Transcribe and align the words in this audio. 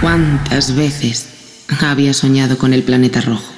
¿Cuántas 0.00 0.74
veces 0.74 1.28
había 1.82 2.14
soñado 2.14 2.56
con 2.56 2.72
el 2.72 2.82
planeta 2.82 3.20
rojo? 3.20 3.52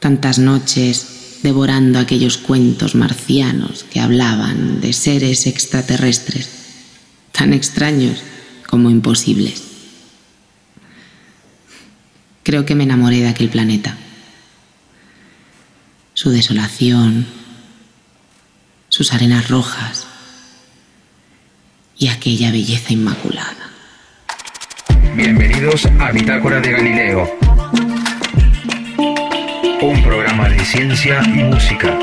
Tantas 0.00 0.40
noches 0.40 1.38
devorando 1.44 2.00
aquellos 2.00 2.36
cuentos 2.36 2.96
marcianos 2.96 3.84
que 3.84 4.00
hablaban 4.00 4.80
de 4.80 4.92
seres 4.92 5.46
extraterrestres, 5.46 6.50
tan 7.30 7.52
extraños 7.52 8.18
como 8.68 8.90
imposibles. 8.90 9.62
Creo 12.42 12.66
que 12.66 12.74
me 12.74 12.82
enamoré 12.82 13.20
de 13.20 13.28
aquel 13.28 13.50
planeta. 13.50 13.96
Su 16.12 16.30
desolación, 16.30 17.24
sus 18.88 19.12
arenas 19.12 19.48
rojas 19.48 20.08
y 21.96 22.08
aquella 22.08 22.50
belleza 22.50 22.92
inmaculada. 22.92 23.65
Bienvenidos 25.16 25.88
a 25.98 26.12
Bitácora 26.12 26.60
de 26.60 26.72
Galileo, 26.72 27.26
un 29.80 30.02
programa 30.02 30.46
de 30.50 30.58
ciencia 30.60 31.22
y 31.24 31.42
música. 31.42 31.98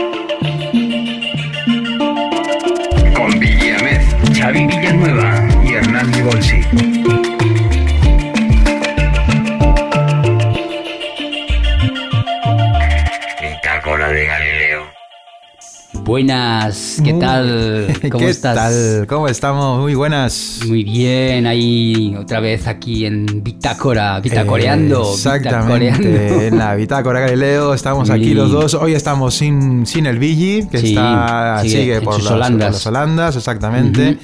Con 3.16 3.40
Villamed, 3.40 4.02
Xavi 4.36 4.66
Villanueva 4.66 5.48
y 5.64 5.74
Hernán 5.74 6.12
Bolsi. 6.24 7.23
Buenas, 16.06 17.02
¿qué 17.02 17.14
tal? 17.14 17.88
¿Cómo 18.12 18.26
¿Qué 18.26 18.30
estás? 18.30 18.56
tal? 18.56 19.08
¿Cómo 19.08 19.30
estamos? 19.30 19.80
Muy 19.80 19.96
buenas. 19.96 20.60
Muy 20.68 20.84
bien, 20.84 21.48
ahí 21.48 22.14
otra 22.20 22.42
vez 22.42 22.68
aquí 22.68 23.06
en 23.06 23.42
Bitácora, 23.42 24.20
Bitacoreando. 24.20 25.02
Eh, 25.02 25.14
exactamente, 25.14 25.86
bitacoreando. 26.10 26.42
en 26.44 26.58
la 26.58 26.76
Bitácora 26.76 27.22
Galileo 27.22 27.74
estamos 27.74 28.10
aquí 28.10 28.34
los 28.34 28.52
dos. 28.52 28.74
Hoy 28.74 28.94
estamos 28.96 29.34
sin, 29.34 29.86
sin 29.86 30.06
el 30.06 30.20
Billy, 30.20 30.68
que 30.70 30.80
Sí, 30.80 30.90
está, 30.90 31.62
sigue 31.64 32.02
por, 32.02 32.22
las, 32.22 32.32
Holandas. 32.32 32.66
por 32.68 32.74
las 32.74 32.88
Holandas, 32.88 33.36
exactamente. 33.38 34.18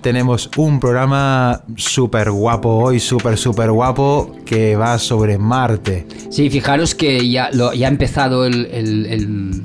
Tenemos 0.00 0.48
un 0.56 0.80
programa 0.80 1.60
súper 1.76 2.30
guapo 2.30 2.70
hoy, 2.70 3.00
súper, 3.00 3.36
súper 3.36 3.70
guapo, 3.70 4.34
que 4.46 4.76
va 4.76 4.98
sobre 4.98 5.36
Marte. 5.36 6.06
Sí, 6.30 6.48
fijaros 6.48 6.94
que 6.94 7.28
ya, 7.28 7.50
lo- 7.52 7.74
ya 7.74 7.88
ha 7.88 7.90
empezado 7.90 8.46
el- 8.46 8.66
el- 8.72 9.62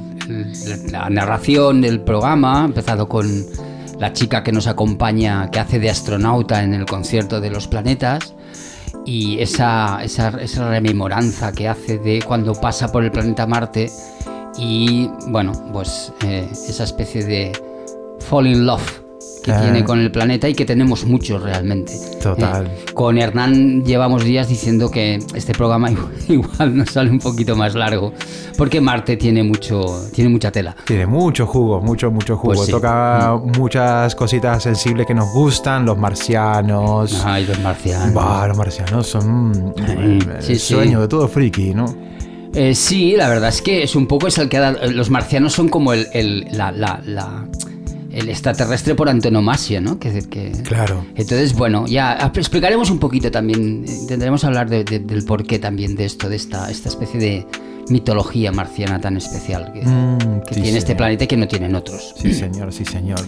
la 0.91 1.09
narración 1.09 1.81
del 1.81 2.01
programa, 2.01 2.65
empezado 2.65 3.07
con 3.07 3.45
la 3.99 4.13
chica 4.13 4.43
que 4.43 4.51
nos 4.51 4.67
acompaña, 4.67 5.49
que 5.51 5.59
hace 5.59 5.79
de 5.79 5.89
astronauta 5.89 6.63
en 6.63 6.73
el 6.73 6.85
concierto 6.85 7.39
de 7.41 7.49
los 7.49 7.67
planetas. 7.67 8.33
Y 9.05 9.39
esa, 9.39 10.03
esa, 10.03 10.29
esa 10.41 10.69
rememoranza 10.69 11.51
que 11.51 11.67
hace 11.67 11.97
de 11.97 12.21
cuando 12.21 12.53
pasa 12.53 12.91
por 12.91 13.03
el 13.03 13.11
planeta 13.11 13.45
Marte 13.45 13.91
y, 14.57 15.09
bueno, 15.27 15.51
pues 15.73 16.13
eh, 16.23 16.47
esa 16.51 16.85
especie 16.85 17.25
de 17.25 17.51
fall 18.19 18.47
in 18.47 18.65
love 18.65 19.02
que 19.43 19.51
Ah. 19.51 19.61
tiene 19.61 19.83
con 19.83 19.99
el 19.99 20.11
planeta 20.11 20.47
y 20.49 20.53
que 20.55 20.65
tenemos 20.65 21.05
muchos 21.05 21.41
realmente. 21.43 21.93
Total. 22.21 22.65
Eh, 22.67 22.85
con 22.93 23.17
Hernán 23.17 23.83
llevamos 23.83 24.23
días 24.23 24.47
diciendo 24.47 24.89
que 24.89 25.19
este 25.35 25.53
programa 25.53 25.89
igual, 26.29 26.75
nos 26.77 26.89
sale 26.91 27.09
un 27.11 27.19
poquito 27.19 27.55
más 27.55 27.75
largo, 27.75 28.13
porque 28.57 28.79
Marte 28.81 29.17
tiene 29.17 29.43
mucho, 29.43 29.85
tiene 30.13 30.29
mucha 30.29 30.51
tela. 30.51 30.75
Tiene 30.85 31.05
mucho 31.05 31.45
jugo, 31.45 31.81
mucho, 31.81 32.09
mucho 32.11 32.37
jugo. 32.37 32.53
Pues 32.53 32.65
sí. 32.67 32.71
Toca 32.71 33.37
muchas 33.57 34.15
cositas 34.15 34.63
sensibles 34.63 35.05
que 35.05 35.13
nos 35.13 35.31
gustan, 35.33 35.85
los 35.85 35.97
marcianos. 35.97 37.21
Ay, 37.25 37.45
los 37.45 37.59
marcianos. 37.59 38.13
Bah, 38.13 38.47
los 38.47 38.57
marcianos 38.57 39.07
son 39.07 39.73
Ay, 39.87 40.19
el 40.19 40.41
sí, 40.41 40.55
sí. 40.55 40.73
sueño 40.73 41.01
de 41.01 41.07
todo 41.07 41.27
friki, 41.27 41.73
¿no? 41.73 41.85
Eh, 42.55 42.75
sí, 42.75 43.15
la 43.17 43.29
verdad 43.29 43.49
es 43.49 43.61
que 43.61 43.81
es 43.83 43.95
un 43.95 44.05
poco 44.05 44.27
es 44.27 44.37
el 44.37 44.47
que 44.47 44.57
ha 44.57 44.61
dado- 44.71 44.91
Los 44.91 45.09
marcianos 45.09 45.53
son 45.53 45.69
como 45.69 45.91
el, 45.93 46.05
el- 46.13 46.47
la- 46.51 46.71
la- 46.71 47.01
la- 47.03 47.47
el 48.13 48.29
extraterrestre 48.29 48.95
por 48.95 49.09
antonomasia, 49.09 49.81
¿no? 49.81 49.99
Que, 49.99 50.21
que- 50.29 50.51
Claro. 50.63 51.03
Entonces, 51.15 51.53
bueno, 51.53 51.85
ya 51.87 52.31
explicaremos 52.35 52.89
un 52.89 52.99
poquito 52.99 53.31
también, 53.31 53.83
intentaremos 53.87 54.43
hablar 54.43 54.69
de- 54.69 54.83
de- 54.83 54.99
del 54.99 55.23
porqué 55.25 55.59
también 55.59 55.95
de 55.95 56.05
esto, 56.05 56.29
de 56.29 56.35
esta, 56.35 56.69
esta 56.69 56.89
especie 56.89 57.19
de 57.19 57.47
mitología 57.89 58.51
marciana 58.51 59.01
tan 59.01 59.17
especial 59.17 59.73
que, 59.73 59.81
Mm, 59.81 60.41
que 60.47 60.53
sí, 60.55 60.61
tiene 60.61 60.77
este 60.77 60.95
planeta 60.95 61.25
y 61.25 61.27
que 61.27 61.35
no 61.37 61.47
tienen 61.47 61.75
otros. 61.75 62.13
Sí, 62.17 62.33
señor, 62.33 62.71
sí, 62.71 62.85
señor. 62.85 63.19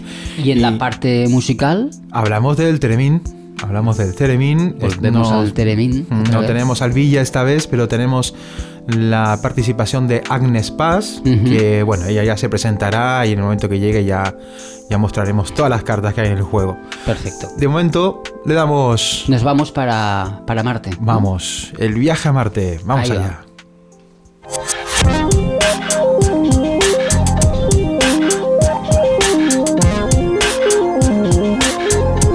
Y 0.42 0.52
en 0.52 0.62
la 0.62 0.78
parte 0.78 1.28
musical, 1.30 1.90
Hablamos 2.12 2.56
del 2.58 2.80
Teremín. 2.80 3.22
Hablamos 3.62 3.98
del 3.98 4.14
Teremín. 4.16 4.76
volvemos 4.80 5.30
No- 5.32 5.40
al 5.40 5.54
Teremín. 5.54 6.06
No 6.32 6.40
vez. 6.40 6.48
tenemos 6.48 6.82
al 6.82 6.92
Villa 6.94 7.22
esta 7.22 7.44
vez, 7.44 7.68
pero 7.68 7.88
tenemos 7.88 8.34
la 8.88 9.40
participación 9.42 10.08
de 10.08 10.22
Agnes 10.30 10.72
Paz, 10.72 11.22
que 11.24 11.84
bueno, 11.84 12.06
ella 12.06 12.24
ya 12.24 12.38
se 12.38 12.50
presentará 12.50 13.26
y 13.26 13.32
en 13.32 13.40
el 13.40 13.44
momento 13.44 13.68
que 13.68 13.80
llegue 13.80 14.06
ya, 14.06 14.36
ya 14.90 14.98
mostraremos 14.98 15.54
todas 15.54 15.70
las 15.70 15.84
cartas 15.84 16.14
que 16.14 16.22
hay 16.22 16.28
en 16.28 16.38
el 16.38 16.44
juego. 16.44 16.78
Perfecto. 17.06 17.48
De 17.58 17.68
momento 17.68 18.22
le 18.46 18.54
damos, 18.54 19.26
Nos 19.28 19.44
vamos 19.44 19.72
para, 19.72 20.42
para 20.46 20.62
Marte. 20.64 20.92
¿no? 20.92 20.98
vamos, 21.02 21.74
el 21.80 21.94
viaje 21.96 22.30
a 22.30 22.34
Marte, 22.34 22.80
vamos 22.86 23.10
Ahí 23.10 23.18
va. 23.18 23.24
allá. 23.26 23.42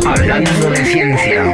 Hablando 0.07 0.71
de 0.71 0.85
ciencia. 0.85 1.50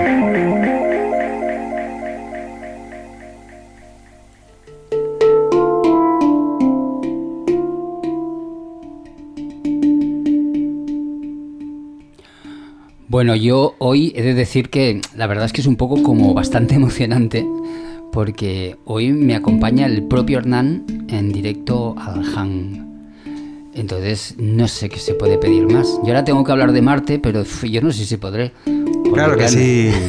Bueno, 13.16 13.34
yo 13.34 13.77
hoy 13.78 14.12
he 14.15 14.21
de 14.21 14.34
decir 14.34 14.69
que 14.69 15.00
la 15.16 15.27
verdad 15.27 15.47
es 15.47 15.54
que 15.54 15.62
es 15.62 15.66
un 15.66 15.77
poco 15.77 16.03
como 16.03 16.34
bastante 16.34 16.75
emocionante 16.82 17.47
porque 18.12 18.77
hoy 18.84 19.10
me 19.10 19.34
acompaña 19.34 19.87
el 19.87 20.03
propio 20.03 20.37
Hernán 20.37 20.84
en 21.09 21.32
directo 21.32 21.94
al 21.99 22.22
Han. 22.37 23.15
Entonces 23.72 24.34
no 24.37 24.69
sé 24.69 24.91
qué 24.91 24.99
se 24.99 25.15
puede 25.15 25.38
pedir 25.38 25.66
más. 25.66 25.99
Yo 26.03 26.09
ahora 26.09 26.25
tengo 26.25 26.44
que 26.44 26.53
hablar 26.53 26.72
de 26.72 26.82
Marte, 26.82 27.19
pero 27.19 27.43
yo 27.62 27.81
no 27.81 27.91
sé 27.91 28.04
si 28.04 28.19
podré. 28.19 28.53
Claro 29.15 29.38
que 29.38 29.48
sí. 29.48 29.91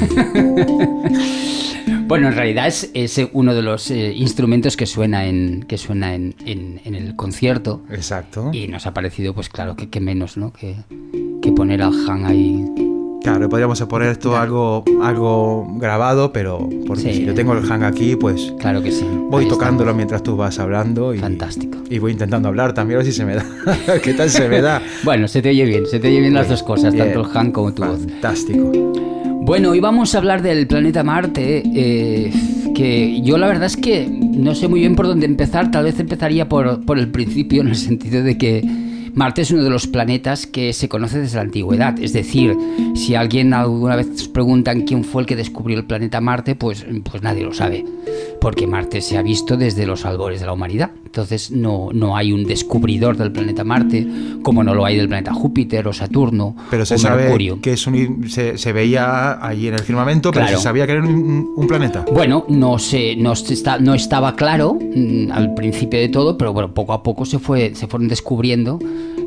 Bueno, 2.08 2.28
en 2.30 2.36
realidad 2.36 2.68
es, 2.68 2.90
es 2.94 3.22
uno 3.34 3.54
de 3.54 3.62
los 3.62 3.92
eh, 3.92 4.14
instrumentos 4.14 4.78
que 4.78 4.86
suena 4.86 5.26
en 5.26 5.64
que 5.64 5.78
suena 5.78 6.16
en, 6.16 6.36
en- 6.46 6.80
en 6.86 6.96
el 6.96 7.16
concierto 7.18 7.84
Exacto. 7.92 8.50
y 8.54 8.68
nos 8.70 8.86
ha 8.88 8.94
parecido, 8.94 9.34
pues 9.34 9.50
claro, 9.50 9.76
que, 9.76 9.90
que 9.90 10.00
menos, 10.00 10.38
¿no? 10.38 10.54
Que, 10.54 10.76
que 11.42 11.52
poner 11.52 11.82
al 11.82 11.94
Han 12.10 12.26
ahí. 12.26 12.66
Claro, 13.28 13.50
podríamos 13.50 13.82
poner 13.82 14.10
esto 14.12 14.38
algo, 14.38 14.86
algo 15.04 15.68
grabado, 15.80 16.32
pero 16.32 16.70
porque 16.88 17.04
Sí. 17.04 17.14
si 17.16 17.26
yo 17.26 17.34
tengo 17.34 17.52
el 17.52 17.66
hang 17.66 17.84
aquí, 17.84 18.16
pues 18.16 18.54
Claro 18.58 18.82
que 18.82 18.90
sí. 18.90 19.04
voy 19.30 19.44
Ahí 19.44 19.50
tocándolo 19.50 19.90
estamos. 19.90 19.96
mientras 19.98 20.24
tú 20.24 20.38
vas 20.38 20.58
hablando. 20.60 21.14
Y, 21.14 21.18
Fantástico. 21.20 21.78
Y 21.90 22.00
voy 22.00 22.14
intentando 22.14 22.48
hablar 22.48 22.74
también, 22.74 22.96
a 22.96 23.04
ver 23.04 23.06
si 23.06 23.12
se 23.12 23.26
me 23.26 23.36
da. 23.36 23.46
¿Qué 24.02 24.14
tal 24.14 24.30
se 24.30 24.48
me 24.48 24.62
da? 24.62 24.82
Bueno, 25.04 25.28
se 25.28 25.42
te 25.42 25.50
oye 25.50 25.66
bien, 25.66 25.86
se 25.88 26.00
te 26.00 26.08
oye 26.08 26.22
bien 26.22 26.34
las 26.34 26.48
dos 26.48 26.64
cosas, 26.64 26.94
Bien. 26.94 27.12
tanto 27.12 27.30
el 27.30 27.38
Han 27.38 27.52
como 27.52 27.74
tu 27.74 27.84
voz. 27.84 28.00
Fantástico. 28.00 28.72
Bueno, 29.42 29.72
hoy 29.72 29.82
vamos 29.82 30.16
a 30.16 30.20
hablar 30.20 30.42
del 30.42 30.66
planeta 30.66 31.04
Marte, 31.04 31.64
eh, 31.76 32.32
que 32.74 33.22
yo 33.24 33.38
la 33.38 33.48
verdad 33.48 33.66
es 33.66 33.76
que 33.76 34.08
no 34.10 34.56
sé 34.56 34.70
muy 34.70 34.80
bien 34.80 34.96
por 34.96 35.06
dónde 35.06 35.26
empezar, 35.26 35.70
tal 35.70 35.84
vez 35.84 36.00
empezaría 36.00 36.48
por, 36.48 36.86
por 36.86 36.98
el 36.98 37.10
principio, 37.12 37.60
en 37.62 37.68
el 37.68 37.76
sentido 37.76 38.24
de 38.24 38.38
que 38.38 38.62
Marte 39.18 39.42
es 39.42 39.50
uno 39.50 39.64
de 39.64 39.72
los 39.72 39.88
planetas 39.88 40.46
que 40.46 40.74
se 40.74 40.88
conoce 40.88 41.18
desde 41.18 41.38
la 41.38 41.42
antigüedad, 41.42 42.00
es 42.00 42.14
decir, 42.14 42.56
si 42.94 43.16
alguien 43.16 43.52
alguna 43.52 43.96
vez 43.96 44.08
os 44.12 44.28
preguntan 44.28 44.82
quién 44.82 45.04
fue 45.04 45.24
el 45.24 45.28
que 45.28 45.36
descubrió 45.36 45.76
el 45.80 45.86
planeta 45.86 46.22
Marte, 46.22 46.54
pues, 46.54 46.86
pues 47.04 47.24
nadie 47.24 47.44
lo 47.44 47.52
sabe, 47.52 47.84
porque 48.40 48.68
Marte 48.68 49.02
se 49.02 49.18
ha 49.18 49.24
visto 49.24 49.58
desde 49.58 49.88
los 49.88 50.06
albores 50.06 50.40
de 50.40 50.46
la 50.46 50.54
humanidad, 50.54 50.92
entonces 51.18 51.50
no, 51.50 51.90
no 51.94 52.16
hay 52.16 52.32
un 52.32 52.44
descubridor 52.46 53.18
del 53.18 53.32
planeta 53.32 53.64
Marte, 53.64 54.08
como 54.44 54.64
no 54.64 54.76
lo 54.76 54.86
hay 54.86 54.98
del 54.98 55.08
planeta 55.08 55.34
Júpiter 55.34 55.88
o 55.88 55.94
Saturno 55.94 56.56
Pero 56.70 56.86
se 56.86 56.94
o 56.94 56.98
sabe 57.00 57.24
Mercurio. 57.24 57.60
que 57.60 57.74
es 57.74 57.88
un, 57.88 58.30
se, 58.30 58.58
se 58.60 58.72
veía 58.72 59.44
ahí 59.46 59.68
en 59.68 59.74
el 59.74 59.80
firmamento, 59.80 60.30
pero 60.32 60.46
Claro. 60.46 60.58
se 60.60 60.64
sabía 60.64 60.86
que 60.86 60.92
era 60.94 61.02
un, 61.04 61.54
un 61.56 61.68
planeta. 61.68 62.06
Bueno, 62.14 62.46
no 62.50 62.78
se, 62.78 63.16
no, 63.16 63.36
se 63.36 63.56
está, 63.56 63.80
no 63.80 63.96
estaba 63.96 64.36
claro 64.36 64.76
mm, 64.80 65.32
al 65.32 65.56
principio 65.56 66.00
de 66.00 66.10
todo, 66.10 66.38
pero 66.38 66.54
bueno, 66.54 66.72
poco 66.76 66.94
a 66.94 67.02
poco 67.02 67.26
se, 67.26 67.40
fue, 67.40 67.74
se 67.74 67.88
fueron 67.88 68.08
descubriendo. 68.08 68.78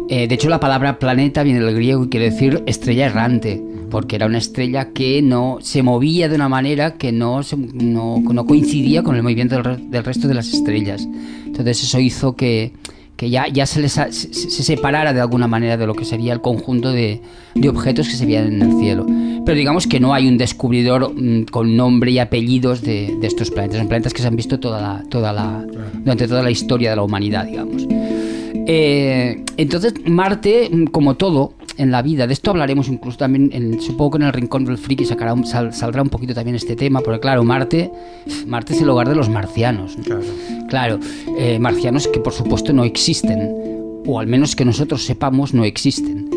Eh, 0.08 0.28
de 0.28 0.34
hecho, 0.34 0.48
la 0.48 0.60
palabra 0.60 0.98
planeta 1.00 1.42
viene 1.42 1.60
del 1.60 1.74
griego 1.74 2.04
y 2.04 2.08
quiere 2.08 2.30
decir 2.30 2.62
estrella 2.66 3.06
errante, 3.06 3.60
porque 3.90 4.16
era 4.16 4.26
una 4.26 4.38
estrella 4.38 4.92
que 4.92 5.20
no 5.22 5.58
se 5.60 5.82
movía 5.82 6.28
de 6.28 6.36
una 6.36 6.48
manera 6.48 6.94
que 6.94 7.12
no, 7.12 7.42
se- 7.42 7.56
no, 7.56 8.20
no 8.20 8.46
coincidía 8.46 9.02
con 9.02 9.16
el 9.16 9.22
movimiento 9.22 9.56
del, 9.56 9.64
re- 9.64 9.76
del 9.78 10.04
resto 10.04 10.28
de 10.28 10.34
las 10.34 10.52
estrellas. 10.52 11.06
Entonces 11.46 11.82
eso 11.82 11.98
hizo 12.00 12.36
que, 12.36 12.72
que 13.16 13.28
ya, 13.30 13.48
ya 13.48 13.66
se, 13.66 13.80
les 13.80 13.98
ha- 13.98 14.12
se, 14.12 14.32
se 14.32 14.62
separara 14.62 15.12
de 15.12 15.20
alguna 15.20 15.46
manera 15.48 15.76
de 15.76 15.86
lo 15.86 15.94
que 15.94 16.04
sería 16.04 16.32
el 16.32 16.40
conjunto 16.40 16.92
de, 16.92 17.20
de 17.54 17.68
objetos 17.68 18.08
que 18.08 18.14
se 18.14 18.24
veían 18.26 18.46
en 18.46 18.62
el 18.62 18.78
cielo. 18.78 19.04
Pero 19.06 19.30
pero 19.44 19.56
digamos 19.58 19.86
que 19.88 19.98
no 20.00 20.14
hay 20.14 20.28
un 20.28 20.36
descubridor 20.38 21.12
mm, 21.14 21.44
con 21.50 21.74
nombre 21.76 22.10
y 22.12 22.18
apellidos 22.20 22.82
de, 22.82 23.16
de 23.20 23.26
estos 23.26 23.50
planetas. 23.50 23.78
Son 23.78 23.88
planetas 23.88 24.12
que 24.14 24.22
se 24.22 24.28
han 24.28 24.36
visto 24.36 24.60
toda 24.60 24.80
la, 24.80 25.02
toda 25.08 25.32
la, 25.32 25.66
durante 26.04 26.28
toda 26.28 26.42
la 26.42 26.50
historia 26.52 26.90
de 26.90 26.96
la 26.96 27.02
humanidad, 27.02 27.46
digamos. 27.46 27.86
Eh, 28.66 29.42
entonces, 29.56 29.94
Marte, 30.06 30.68
mm, 30.70 30.84
como 30.86 31.14
todo 31.14 31.54
en 31.80 31.90
la 31.90 32.02
vida, 32.02 32.26
de 32.26 32.32
esto 32.32 32.50
hablaremos 32.50 32.88
incluso 32.88 33.18
también, 33.18 33.50
en, 33.52 33.80
supongo 33.80 34.12
que 34.12 34.16
en 34.18 34.22
el 34.24 34.32
Rincón 34.32 34.64
del 34.64 34.78
Friki 34.78 35.04
sacará 35.04 35.32
un- 35.34 35.46
sal- 35.46 35.72
saldrá 35.72 36.02
un 36.02 36.08
poquito 36.10 36.34
también 36.34 36.54
este 36.56 36.76
tema, 36.76 37.00
porque 37.00 37.20
claro, 37.20 37.42
Marte, 37.44 37.90
Marte 38.46 38.74
es 38.74 38.82
el 38.82 38.88
hogar 38.88 39.08
de 39.08 39.14
los 39.14 39.28
marcianos. 39.28 39.96
¿no? 39.98 40.04
Claro. 40.04 40.22
Claro, 40.68 41.00
eh, 41.38 41.58
marcianos 41.58 42.06
que 42.08 42.20
por 42.20 42.32
supuesto 42.32 42.72
no 42.72 42.84
existen, 42.84 43.50
o 44.06 44.20
al 44.20 44.26
menos 44.26 44.54
que 44.56 44.64
nosotros 44.64 45.04
sepamos 45.04 45.54
no 45.54 45.64
existen. 45.64 46.28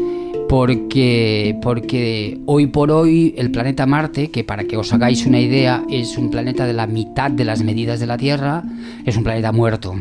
Porque, 0.49 1.57
porque 1.61 2.39
hoy 2.45 2.67
por 2.67 2.91
hoy 2.91 3.33
el 3.37 3.49
planeta 3.49 3.85
Marte, 3.87 4.29
que 4.29 4.43
para 4.43 4.63
que 4.65 4.77
os 4.77 4.93
hagáis 4.93 5.25
una 5.25 5.39
idea 5.39 5.83
es 5.89 6.15
un 6.17 6.29
planeta 6.29 6.67
de 6.67 6.73
la 6.73 6.85
mitad 6.85 7.31
de 7.31 7.43
las 7.43 7.63
medidas 7.63 7.99
de 7.99 8.05
la 8.05 8.17
Tierra, 8.17 8.63
es 9.03 9.17
un 9.17 9.23
planeta 9.23 9.51
muerto. 9.51 9.95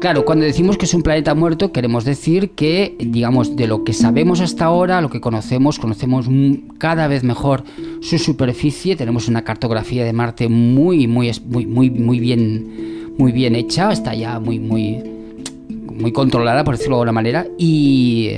Claro, 0.00 0.24
cuando 0.24 0.46
decimos 0.46 0.78
que 0.78 0.86
es 0.86 0.94
un 0.94 1.02
planeta 1.02 1.34
muerto, 1.34 1.72
queremos 1.72 2.06
decir 2.06 2.52
que, 2.52 2.96
digamos, 2.98 3.54
de 3.54 3.66
lo 3.66 3.84
que 3.84 3.92
sabemos 3.92 4.40
hasta 4.40 4.64
ahora, 4.64 5.02
lo 5.02 5.10
que 5.10 5.20
conocemos, 5.20 5.78
conocemos 5.78 6.26
cada 6.78 7.06
vez 7.06 7.22
mejor 7.22 7.64
su 8.00 8.16
superficie. 8.16 8.96
Tenemos 8.96 9.28
una 9.28 9.44
cartografía 9.44 10.02
de 10.02 10.14
Marte 10.14 10.48
muy, 10.48 11.06
muy, 11.06 11.30
muy, 11.44 11.66
muy, 11.66 11.90
muy 11.90 12.18
bien, 12.18 13.12
muy 13.18 13.30
bien 13.30 13.54
hecha. 13.54 13.92
Está 13.92 14.14
ya 14.14 14.40
muy, 14.40 14.58
muy, 14.58 15.02
muy 15.68 16.12
controlada, 16.12 16.64
por 16.64 16.78
decirlo 16.78 16.96
de 16.96 17.00
alguna 17.00 17.12
manera. 17.12 17.46
Y, 17.58 18.30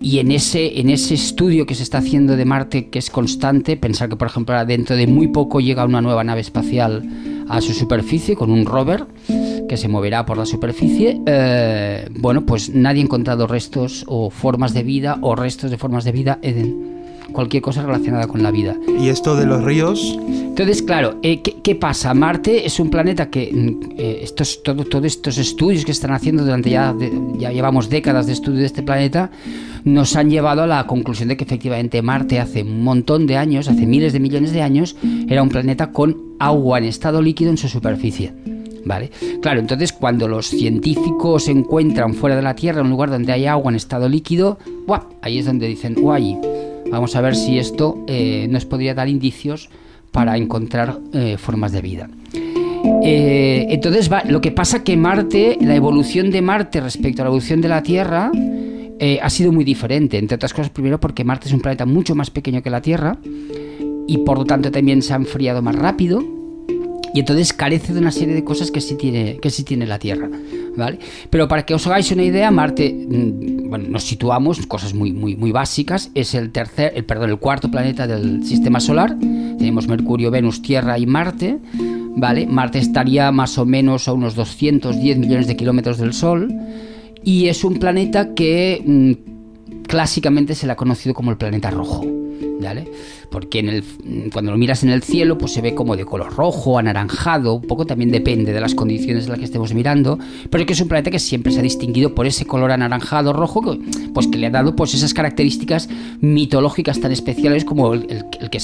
y 0.00 0.20
en 0.20 0.32
ese, 0.32 0.80
en 0.80 0.88
ese 0.88 1.12
estudio 1.12 1.66
que 1.66 1.74
se 1.74 1.82
está 1.82 1.98
haciendo 1.98 2.34
de 2.34 2.46
Marte, 2.46 2.88
que 2.88 2.98
es 2.98 3.10
constante, 3.10 3.76
pensar 3.76 4.08
que, 4.08 4.16
por 4.16 4.28
ejemplo, 4.28 4.64
dentro 4.64 4.96
de 4.96 5.06
muy 5.06 5.28
poco 5.28 5.60
llega 5.60 5.84
una 5.84 6.00
nueva 6.00 6.24
nave 6.24 6.40
espacial 6.40 7.06
a 7.46 7.60
su 7.60 7.74
superficie 7.74 8.36
con 8.36 8.50
un 8.50 8.64
rover 8.64 9.06
que 9.68 9.76
se 9.76 9.88
moverá 9.88 10.24
por 10.26 10.36
la 10.38 10.46
superficie. 10.46 11.20
eh, 11.26 12.08
bueno, 12.18 12.44
pues 12.46 12.70
nadie 12.74 13.00
ha 13.00 13.04
encontrado 13.04 13.46
restos 13.46 14.04
o 14.08 14.30
formas 14.30 14.72
de 14.74 14.82
vida 14.82 15.18
o 15.22 15.34
restos 15.34 15.70
de 15.70 15.76
formas 15.78 16.04
de 16.04 16.12
vida 16.12 16.38
en 16.42 16.96
cualquier 17.32 17.62
cosa 17.62 17.82
relacionada 17.82 18.26
con 18.28 18.42
la 18.42 18.50
vida. 18.50 18.76
Y 19.00 19.08
esto 19.08 19.34
de 19.36 19.46
los 19.46 19.62
ríos, 19.64 20.18
Entonces, 20.56 20.80
claro, 20.82 21.16
eh, 21.22 21.42
¿qué, 21.42 21.56
qué 21.62 21.74
pasa? 21.74 22.14
Marte 22.14 22.64
es 22.64 22.80
un 22.80 22.88
planeta 22.88 23.28
que 23.28 23.50
mm, 23.52 23.90
eh, 23.98 24.20
estos, 24.22 24.62
todo- 24.62 24.84
todos 24.84 25.04
estos 25.04 25.36
estudios 25.36 25.84
que 25.84 25.92
están 25.92 26.12
haciendo 26.12 26.44
durante 26.44 26.70
ya, 26.70 26.94
de- 26.94 27.12
ya 27.38 27.50
llevamos 27.52 27.90
décadas 27.90 28.26
de 28.26 28.32
estudio 28.32 28.60
de 28.60 28.66
este 28.66 28.82
planeta, 28.82 29.30
nos 29.84 30.16
han 30.16 30.30
llevado 30.30 30.62
a 30.62 30.66
la 30.66 30.86
conclusión 30.86 31.28
de 31.28 31.36
que 31.36 31.44
efectivamente 31.44 32.00
Marte 32.00 32.40
hace 32.40 32.62
un 32.62 32.82
montón 32.82 33.26
de 33.26 33.36
años, 33.36 33.68
hace 33.68 33.84
miles 33.86 34.14
de 34.14 34.20
millones 34.20 34.52
de 34.52 34.62
años, 34.62 34.96
era 35.28 35.42
un 35.42 35.50
planeta 35.50 35.92
con 35.92 36.16
agua 36.38 36.78
en 36.78 36.84
estado 36.84 37.20
líquido 37.20 37.50
en 37.50 37.58
su 37.58 37.68
superficie. 37.68 38.32
¿Vale? 38.86 39.10
Claro, 39.42 39.58
entonces 39.58 39.92
cuando 39.92 40.28
los 40.28 40.46
científicos 40.46 41.48
encuentran 41.48 42.14
fuera 42.14 42.36
de 42.36 42.42
la 42.42 42.54
Tierra 42.54 42.82
un 42.82 42.90
lugar 42.90 43.10
donde 43.10 43.32
hay 43.32 43.46
agua 43.46 43.70
en 43.72 43.76
estado 43.76 44.08
líquido, 44.08 44.58
¡buah! 44.86 45.02
ahí 45.22 45.38
es 45.38 45.46
donde 45.46 45.66
dicen, 45.66 45.94
guay, 45.94 46.38
vamos 46.90 47.16
a 47.16 47.20
ver 47.20 47.34
si 47.34 47.58
esto 47.58 48.04
eh, 48.06 48.46
nos 48.48 48.64
podría 48.64 48.94
dar 48.94 49.08
indicios 49.08 49.68
para 50.12 50.36
encontrar 50.36 51.00
eh, 51.12 51.36
formas 51.36 51.72
de 51.72 51.82
vida. 51.82 52.08
Eh, 53.02 53.66
entonces, 53.70 54.08
lo 54.28 54.40
que 54.40 54.52
pasa 54.52 54.84
que 54.84 54.96
Marte, 54.96 55.58
la 55.60 55.74
evolución 55.74 56.30
de 56.30 56.42
Marte 56.42 56.80
respecto 56.80 57.22
a 57.22 57.24
la 57.24 57.28
evolución 57.28 57.60
de 57.60 57.68
la 57.68 57.82
Tierra, 57.82 58.30
eh, 58.98 59.18
ha 59.20 59.30
sido 59.30 59.52
muy 59.52 59.64
diferente. 59.64 60.18
Entre 60.18 60.36
otras 60.36 60.54
cosas, 60.54 60.70
primero 60.70 60.98
porque 60.98 61.24
Marte 61.24 61.48
es 61.48 61.54
un 61.54 61.60
planeta 61.60 61.86
mucho 61.86 62.14
más 62.14 62.30
pequeño 62.30 62.62
que 62.62 62.70
la 62.70 62.80
Tierra 62.80 63.18
y 64.08 64.18
por 64.18 64.38
lo 64.38 64.44
tanto 64.44 64.70
también 64.70 65.02
se 65.02 65.12
ha 65.12 65.16
enfriado 65.16 65.60
más 65.62 65.74
rápido 65.74 66.22
y 67.16 67.20
entonces 67.20 67.54
carece 67.54 67.94
de 67.94 68.00
una 68.00 68.10
serie 68.10 68.34
de 68.34 68.44
cosas 68.44 68.70
que 68.70 68.82
sí 68.82 68.94
tiene, 68.94 69.38
que 69.38 69.48
sí 69.48 69.64
tiene 69.64 69.86
la 69.86 69.98
Tierra, 69.98 70.28
¿vale? 70.76 70.98
Pero 71.30 71.48
para 71.48 71.64
que 71.64 71.72
os 71.72 71.86
hagáis 71.86 72.12
una 72.12 72.22
idea, 72.22 72.50
Marte, 72.50 72.92
mm, 72.92 73.70
bueno, 73.70 73.86
nos 73.88 74.04
situamos, 74.04 74.66
cosas 74.66 74.92
muy, 74.92 75.14
muy, 75.14 75.34
muy 75.34 75.50
básicas, 75.50 76.10
es 76.14 76.34
el 76.34 76.52
tercer, 76.52 76.92
el, 76.94 77.06
perdón, 77.06 77.30
el 77.30 77.38
cuarto 77.38 77.70
planeta 77.70 78.06
del 78.06 78.44
sistema 78.44 78.80
solar, 78.80 79.16
tenemos 79.18 79.88
Mercurio, 79.88 80.30
Venus, 80.30 80.60
Tierra 80.60 80.98
y 80.98 81.06
Marte, 81.06 81.58
¿vale? 82.16 82.46
Marte 82.46 82.80
estaría 82.80 83.32
más 83.32 83.56
o 83.56 83.64
menos 83.64 84.08
a 84.08 84.12
unos 84.12 84.34
210 84.34 85.16
millones 85.16 85.46
de 85.46 85.56
kilómetros 85.56 85.96
del 85.96 86.12
Sol 86.12 86.54
y 87.24 87.46
es 87.46 87.64
un 87.64 87.78
planeta 87.78 88.34
que 88.34 88.82
mm, 88.84 89.84
clásicamente 89.86 90.54
se 90.54 90.66
le 90.66 90.72
ha 90.72 90.76
conocido 90.76 91.14
como 91.14 91.30
el 91.30 91.38
planeta 91.38 91.70
rojo. 91.70 92.25
¿Vale? 92.58 92.90
Porque 93.30 93.58
en 93.58 93.68
el, 93.68 93.84
cuando 94.32 94.50
lo 94.50 94.56
miras 94.56 94.82
en 94.82 94.88
el 94.90 95.02
cielo, 95.02 95.36
pues 95.36 95.52
se 95.52 95.60
ve 95.60 95.74
como 95.74 95.94
de 95.94 96.04
color 96.06 96.32
rojo, 96.34 96.78
anaranjado, 96.78 97.54
un 97.54 97.62
poco 97.62 97.84
también 97.84 98.10
depende 98.10 98.52
de 98.52 98.60
las 98.60 98.74
condiciones 98.74 99.24
en 99.24 99.30
las 99.30 99.38
que 99.38 99.44
estemos 99.44 99.74
mirando, 99.74 100.18
pero 100.48 100.62
es 100.62 100.66
que 100.66 100.72
es 100.72 100.80
un 100.80 100.88
planeta 100.88 101.10
que 101.10 101.18
siempre 101.18 101.52
se 101.52 101.58
ha 101.58 101.62
distinguido 101.62 102.14
por 102.14 102.26
ese 102.26 102.46
color 102.46 102.70
anaranjado, 102.72 103.32
rojo, 103.34 103.60
que, 103.62 103.78
pues 104.14 104.28
le 104.28 104.46
ha 104.46 104.50
dado 104.50 104.74
pues 104.74 104.94
esas 104.94 105.12
características 105.12 105.88
mitológicas 106.20 106.98
tan 107.00 107.12
especiales 107.12 107.64
como 107.64 107.92
el, 107.94 108.02
el- 108.10 108.24
el 108.40 108.50
que, 108.50 108.58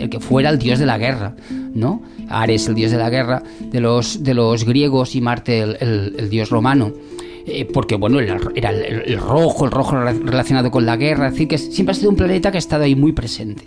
el 0.00 0.10
que 0.10 0.20
fuera 0.20 0.50
el 0.50 0.58
dios 0.58 0.78
de 0.78 0.86
la 0.86 0.98
guerra, 0.98 1.36
¿no? 1.74 2.02
Ares, 2.28 2.66
el 2.66 2.74
dios 2.74 2.90
de 2.90 2.96
la 2.98 3.10
guerra 3.10 3.42
de 3.60 3.80
los, 3.80 4.24
de 4.24 4.34
los 4.34 4.64
griegos 4.64 5.14
y 5.14 5.20
Marte, 5.20 5.60
el 5.62 6.28
dios 6.30 6.50
romano 6.50 6.92
eh, 7.46 7.64
porque 7.64 7.94
bueno, 7.96 8.20
era, 8.20 8.36
el, 8.36 9.18
rojo, 9.18 9.64
el 9.64 9.70
rojo 9.70 9.92
rela- 9.96 10.18
relacionado 10.22 10.70
con 10.70 10.84
la 10.86 10.96
guerra, 10.96 11.26
es 11.28 11.32
decir, 11.34 11.48
que 11.48 11.58
siempre 11.58 11.92
ha 11.92 11.94
sido 11.94 12.10
un 12.10 12.16
planeta 12.16 12.50
que 12.50 12.56
ha 12.56 12.58
estado 12.58 12.84
ahí 12.84 12.94
muy 12.96 13.12
presente. 13.12 13.64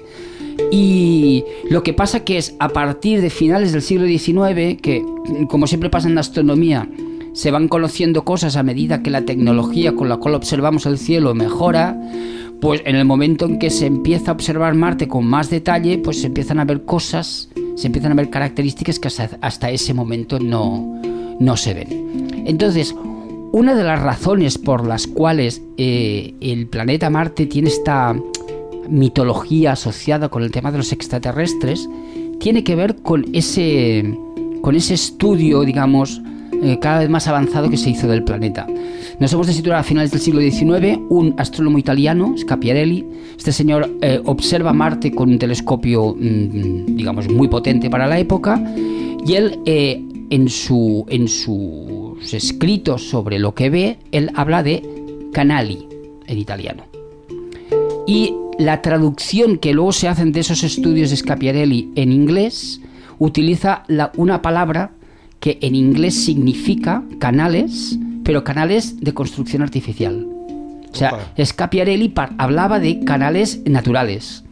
Y 0.72 1.44
lo 1.70 1.84
que 1.84 1.94
pasa 1.94 2.24
que 2.24 2.38
es 2.38 2.56
a 2.60 2.70
partir 2.70 3.22
de 3.22 3.30
finales 3.30 3.72
del 3.72 3.82
siglo 3.82 4.06
XIX, 4.06 4.80
que 4.82 5.04
como 5.48 5.68
siempre 5.68 5.90
pasa 5.90 6.08
en 6.08 6.16
la 6.16 6.22
astronomía, 6.22 6.90
se 7.34 7.52
van 7.52 7.68
conociendo 7.68 8.24
cosas 8.26 8.56
a 8.58 8.64
medida 8.64 9.02
que 9.02 9.10
la 9.10 9.22
tecnología 9.22 9.96
con 9.96 10.10
la 10.10 10.18
cual 10.18 10.36
observamos 10.36 10.86
el 10.86 10.98
cielo 10.98 11.34
mejora, 11.34 11.98
pues 12.60 12.82
en 12.86 12.98
el 12.98 13.06
momento 13.06 13.46
en 13.46 13.58
que 13.58 13.70
se 13.70 13.86
empieza 13.86 14.32
a 14.32 14.34
observar 14.34 14.74
Marte 14.76 15.08
con 15.08 15.26
más 15.26 15.50
detalle, 15.50 15.98
pues 16.00 16.20
se 16.20 16.28
empiezan 16.28 16.60
a 16.60 16.66
ver 16.66 16.84
cosas, 16.84 17.48
se 17.76 17.88
empiezan 17.88 18.12
a 18.12 18.16
ver 18.16 18.30
características 18.30 19.00
que 19.00 19.08
hasta, 19.08 19.30
hasta 19.42 19.70
ese 19.72 19.94
momento 19.94 20.40
no, 20.40 21.00
no 21.40 21.56
se 21.56 21.74
ven. 21.74 22.44
Entonces, 22.46 22.94
una 23.52 23.76
de 23.76 23.84
las 23.84 24.02
razones 24.02 24.58
por 24.58 24.86
las 24.86 25.08
cuales 25.08 25.62
eh, 25.78 26.34
el 26.42 26.68
planeta 26.68 27.10
Marte 27.10 27.46
tiene 27.46 27.70
esta 27.70 28.16
mitología 28.88 29.74
asociada 29.74 30.30
con 30.30 30.44
el 30.44 30.52
tema 30.52 30.72
de 30.72 30.78
los 30.78 30.92
extraterrestres 30.92 31.88
tiene 32.40 32.64
que 32.64 32.76
ver 32.76 32.98
con 32.98 33.26
ese, 33.34 34.18
con 34.62 34.76
ese 34.76 34.94
estudio, 34.94 35.62
digamos, 35.62 36.22
eh, 36.62 36.78
cada 36.80 37.00
vez 37.00 37.10
más 37.10 37.28
avanzado 37.28 37.70
que 37.70 37.78
se 37.78 37.90
hizo 37.90 38.08
del 38.08 38.24
planeta. 38.24 38.66
Nos 39.20 39.34
hemos 39.34 39.48
de 39.48 39.54
situar 39.54 39.78
a 39.80 39.84
finales 39.84 40.12
del 40.12 40.22
siglo 40.22 40.40
XIX, 40.40 41.00
un 41.10 41.36
astrónomo 41.38 41.78
italiano, 41.78 42.36
Scapiarelli, 42.38 43.06
este 43.38 43.52
señor 43.52 43.90
eh, 44.02 44.22
observa 44.26 44.74
Marte 44.74 45.12
con 45.12 45.30
un 45.30 45.40
telescopio, 45.40 46.16
mm, 46.18 46.96
digamos, 46.96 47.30
muy 47.30 47.48
potente 47.50 47.90
para 47.90 48.08
la 48.08 48.20
época, 48.20 48.62
y 49.26 49.34
él 49.34 49.60
en, 49.66 50.48
su, 50.48 51.06
en 51.10 51.28
sus 52.20 52.34
escritos 52.34 53.10
sobre 53.10 53.40
lo 53.40 53.54
que 53.56 53.70
ve, 53.70 54.00
él 54.12 54.32
habla 54.36 54.64
de 54.64 54.84
canali 55.34 55.88
en 56.28 56.38
italiano. 56.38 56.84
Y 58.08 58.34
la 58.58 58.82
traducción 58.82 59.58
que 59.58 59.74
luego 59.74 59.92
se 59.92 60.08
hacen 60.08 60.32
de 60.32 60.42
esos 60.42 60.64
estudios 60.64 61.12
de 61.12 61.18
Scapiarelli 61.18 61.92
en 61.96 62.12
inglés 62.12 62.82
utiliza 63.20 63.84
la- 63.88 64.12
una 64.18 64.42
palabra 64.42 64.92
que 65.40 65.58
en 65.62 65.76
inglés 65.76 66.16
significa 66.26 67.04
canales, 67.20 67.98
pero 68.24 68.44
canales 68.44 69.00
de 69.00 69.14
construcción 69.14 69.62
artificial. 69.62 70.28
O 70.92 70.96
sea. 70.96 71.32
Scapiarelli 71.42 72.12
hablaba 72.38 72.80
de 72.80 73.00
canales 73.06 73.62
naturales, 73.66 74.44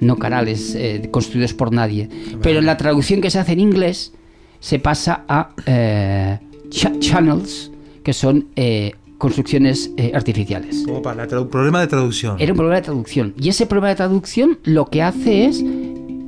no 0.00 0.16
canales 0.16 0.74
eh, 0.76 1.08
construidos 1.10 1.52
por 1.52 1.72
nadie. 1.72 2.08
Pero 2.40 2.60
en 2.60 2.66
la 2.66 2.76
traducción 2.76 3.20
que 3.20 3.28
se 3.30 3.38
hace 3.38 3.52
en 3.52 3.60
inglés 3.60 4.12
se 4.60 4.78
pasa 4.78 5.24
a 5.28 5.50
eh, 5.66 6.38
cha- 6.70 6.98
channels, 6.98 7.70
que 8.02 8.12
son 8.12 8.46
eh, 8.56 8.92
construcciones 9.18 9.90
eh, 9.96 10.12
artificiales. 10.14 10.84
Opa, 10.88 11.14
la 11.14 11.28
tradu- 11.28 11.48
problema 11.48 11.80
de 11.80 11.86
traducción. 11.88 12.36
Era 12.38 12.52
un 12.52 12.56
problema 12.56 12.76
de 12.76 12.82
traducción. 12.82 13.34
Y 13.38 13.48
ese 13.50 13.66
problema 13.66 13.88
de 13.88 13.96
traducción 13.96 14.58
lo 14.64 14.86
que 14.86 15.02
hace 15.02 15.44
es 15.46 15.62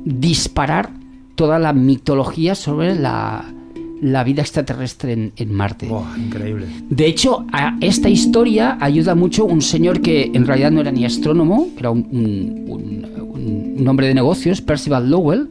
disparar 0.05 0.89
toda 1.35 1.59
la 1.59 1.73
mitología 1.73 2.55
sobre 2.55 2.95
la, 2.95 3.45
la 4.01 4.23
vida 4.23 4.41
extraterrestre 4.41 5.13
en, 5.13 5.31
en 5.35 5.53
Marte. 5.53 5.87
Buah, 5.87 6.17
increíble. 6.17 6.67
De 6.89 7.07
hecho, 7.07 7.45
a 7.51 7.77
esta 7.81 8.09
historia 8.09 8.77
ayuda 8.79 9.15
mucho 9.15 9.45
un 9.45 9.61
señor 9.61 10.01
que 10.01 10.29
en 10.33 10.45
realidad 10.45 10.71
no 10.71 10.81
era 10.81 10.91
ni 10.91 11.05
astrónomo, 11.05 11.69
que 11.73 11.79
era 11.79 11.89
un, 11.91 12.07
un- 12.11 12.65
un- 12.69 13.05
un- 13.31 13.75
un 13.79 13.87
hombre 13.87 14.07
de 14.07 14.13
negocios, 14.13 14.61
Percival 14.61 15.09
Lowell, 15.09 15.49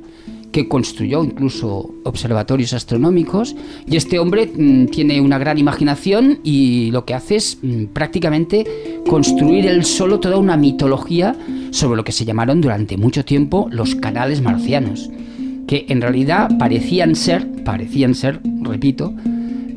que 0.52 0.68
construyó 0.68 1.24
incluso 1.24 1.90
observatorios 2.04 2.74
astronómicos. 2.74 3.56
Y 3.86 3.96
este 3.96 4.18
hombre 4.18 4.46
mm, 4.46 4.86
tiene 4.86 5.20
una 5.20 5.38
gran 5.38 5.58
imaginación 5.58 6.38
y 6.44 6.90
lo 6.92 7.04
que 7.04 7.14
hace 7.14 7.36
es 7.36 7.58
mm, 7.62 7.86
prácticamente 7.86 9.00
construir 9.08 9.66
él 9.66 9.84
solo 9.84 10.20
toda 10.20 10.36
una 10.36 10.56
mitología 10.56 11.34
sobre 11.70 11.96
lo 11.96 12.04
que 12.04 12.12
se 12.12 12.24
llamaron 12.24 12.60
durante 12.60 12.96
mucho 12.96 13.24
tiempo 13.24 13.68
los 13.72 13.94
canales 13.94 14.42
marcianos, 14.42 15.10
que 15.66 15.86
en 15.88 16.02
realidad 16.02 16.50
parecían 16.58 17.16
ser, 17.16 17.64
parecían 17.64 18.14
ser, 18.14 18.40
repito, 18.60 19.14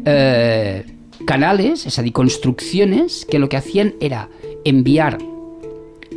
eh, 0.04 0.86
canales, 1.26 1.86
es 1.86 1.96
decir, 1.96 2.12
construcciones 2.12 3.26
que 3.26 3.40
lo 3.40 3.48
que 3.48 3.58
hacían 3.58 3.96
era 4.02 4.30
enviar 4.66 5.18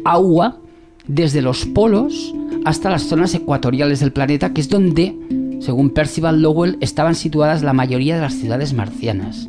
agua 0.05 0.61
desde 1.09 1.43
los 1.43 1.67
polos 1.67 2.35
hasta 2.65 2.91
las 2.91 3.03
zonas 3.03 3.35
ecuatoriales 3.35 4.01
del 4.01 4.13
planeta, 4.13 4.53
que 4.53 4.61
es 4.61 4.69
donde, 4.69 5.17
según 5.61 5.91
Percival 5.91 6.43
Lowell, 6.43 6.77
estaban 6.81 7.15
situadas 7.15 7.63
la 7.63 7.73
mayoría 7.73 8.15
de 8.15 8.23
las 8.23 8.35
ciudades 8.35 8.75
marcianas. 8.75 9.49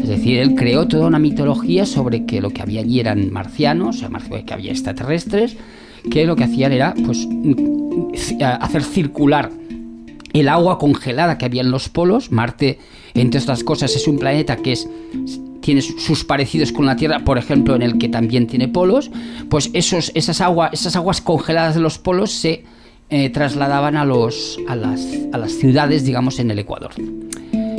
Es 0.00 0.08
decir, 0.08 0.38
él 0.38 0.54
creó 0.54 0.86
toda 0.86 1.08
una 1.08 1.18
mitología 1.18 1.84
sobre 1.84 2.24
que 2.24 2.40
lo 2.40 2.50
que 2.50 2.62
había 2.62 2.80
allí 2.80 3.00
eran 3.00 3.32
marcianos, 3.32 3.96
o 3.96 3.98
sea, 3.98 4.44
que 4.44 4.54
había 4.54 4.70
extraterrestres, 4.70 5.56
que 6.10 6.24
lo 6.24 6.36
que 6.36 6.44
hacían 6.44 6.72
era 6.72 6.94
pues 7.04 7.26
hacer 8.40 8.84
circular 8.84 9.50
el 10.32 10.48
agua 10.48 10.78
congelada 10.78 11.38
que 11.38 11.46
había 11.46 11.62
en 11.62 11.70
los 11.70 11.88
polos. 11.88 12.30
Marte, 12.30 12.78
entre 13.14 13.40
otras 13.40 13.64
cosas, 13.64 13.96
es 13.96 14.06
un 14.06 14.18
planeta 14.18 14.56
que 14.56 14.72
es 14.72 14.88
tiene 15.66 15.82
sus 15.82 16.22
parecidos 16.22 16.70
con 16.70 16.86
la 16.86 16.94
Tierra, 16.94 17.24
por 17.24 17.38
ejemplo, 17.38 17.74
en 17.74 17.82
el 17.82 17.98
que 17.98 18.08
también 18.08 18.46
tiene 18.46 18.68
polos, 18.68 19.10
pues 19.50 19.68
esos, 19.72 20.12
esas, 20.14 20.40
agua, 20.40 20.70
esas 20.72 20.94
aguas 20.94 21.20
congeladas 21.20 21.74
de 21.74 21.80
los 21.80 21.98
polos 21.98 22.30
se 22.30 22.62
eh, 23.10 23.30
trasladaban 23.30 23.96
a, 23.96 24.04
los, 24.04 24.60
a, 24.68 24.76
las, 24.76 25.04
a 25.32 25.38
las 25.38 25.50
ciudades, 25.54 26.04
digamos, 26.04 26.38
en 26.38 26.52
el 26.52 26.60
Ecuador. 26.60 26.92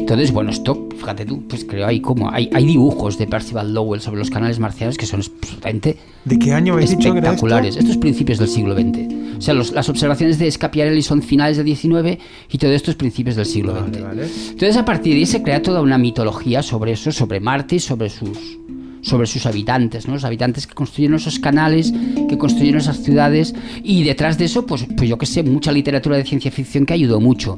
Entonces, 0.07 0.31
bueno, 0.31 0.51
esto, 0.51 0.87
fíjate 0.97 1.25
tú, 1.25 1.43
pues 1.49 1.65
creo 1.65 1.85
ahí 1.85 1.99
como 1.99 2.31
hay, 2.31 2.49
hay 2.53 2.65
dibujos 2.65 3.17
de 3.17 3.27
Percival 3.27 3.73
Lowell 3.73 3.99
sobre 3.99 4.19
los 4.19 4.29
canales 4.29 4.57
marcianos 4.57 4.97
que 4.97 5.05
son 5.05 5.19
absolutamente 5.19 5.97
¿De 6.23 6.39
qué 6.39 6.53
año 6.53 6.73
habéis 6.75 6.91
dicho 6.91 7.09
espectaculares. 7.09 7.71
esto? 7.71 7.79
Esto 7.81 7.91
es 7.91 7.97
principios 7.97 8.39
del 8.39 8.47
siglo 8.47 8.73
XX. 8.73 9.37
O 9.37 9.41
sea, 9.41 9.53
los- 9.53 9.73
las 9.73 9.89
observaciones 9.89 10.39
de 10.39 10.49
Scapiarelli 10.49 11.01
son 11.01 11.21
finales 11.21 11.57
del 11.57 11.67
XIX 11.75 12.17
y 12.49 12.57
todo 12.57 12.71
esto 12.71 12.89
es 12.91 12.95
principios 12.95 13.35
del 13.35 13.45
siglo 13.45 13.73
Vale, 13.73 13.87
XX. 13.93 14.01
vale. 14.03 14.23
Entonces, 14.51 14.77
a 14.77 14.85
partir 14.85 15.11
de 15.13 15.19
ahí 15.19 15.25
se 15.25 15.43
crea 15.43 15.61
toda 15.61 15.81
una 15.81 15.97
mitología 15.97 16.63
sobre 16.63 16.93
eso, 16.93 17.11
sobre 17.11 17.41
Marte 17.41 17.75
y 17.75 17.79
sobre 17.79 18.09
sus 18.09 18.57
sobre 19.01 19.27
sus 19.27 19.45
habitantes, 19.45 20.05
¿no? 20.07 20.15
Los 20.15 20.25
habitantes 20.25 20.67
que 20.67 20.73
construyeron 20.73 21.15
esos 21.17 21.39
canales, 21.39 21.93
que 22.27 22.37
construyeron 22.37 22.81
esas 22.81 23.03
ciudades 23.03 23.53
y 23.83 24.03
detrás 24.03 24.37
de 24.37 24.45
eso, 24.45 24.65
pues, 24.65 24.85
pues 24.97 25.07
yo 25.07 25.17
que 25.17 25.25
sé, 25.25 25.43
mucha 25.43 25.71
literatura 25.71 26.17
de 26.17 26.25
ciencia 26.25 26.51
ficción 26.51 26.85
que 26.85 26.93
ayudó 26.93 27.21
mucho. 27.21 27.55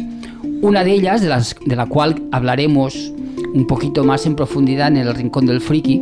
Una 0.61 0.83
de 0.83 0.91
ellas, 0.93 1.21
de, 1.21 1.29
las, 1.29 1.55
de 1.65 1.75
la 1.75 1.85
cual 1.85 2.21
hablaremos 2.31 3.13
un 3.53 3.65
poquito 3.65 4.03
más 4.03 4.25
en 4.25 4.35
profundidad 4.35 4.89
en 4.89 4.97
el 4.97 5.15
Rincón 5.15 5.45
del 5.45 5.61
Friki, 5.61 6.01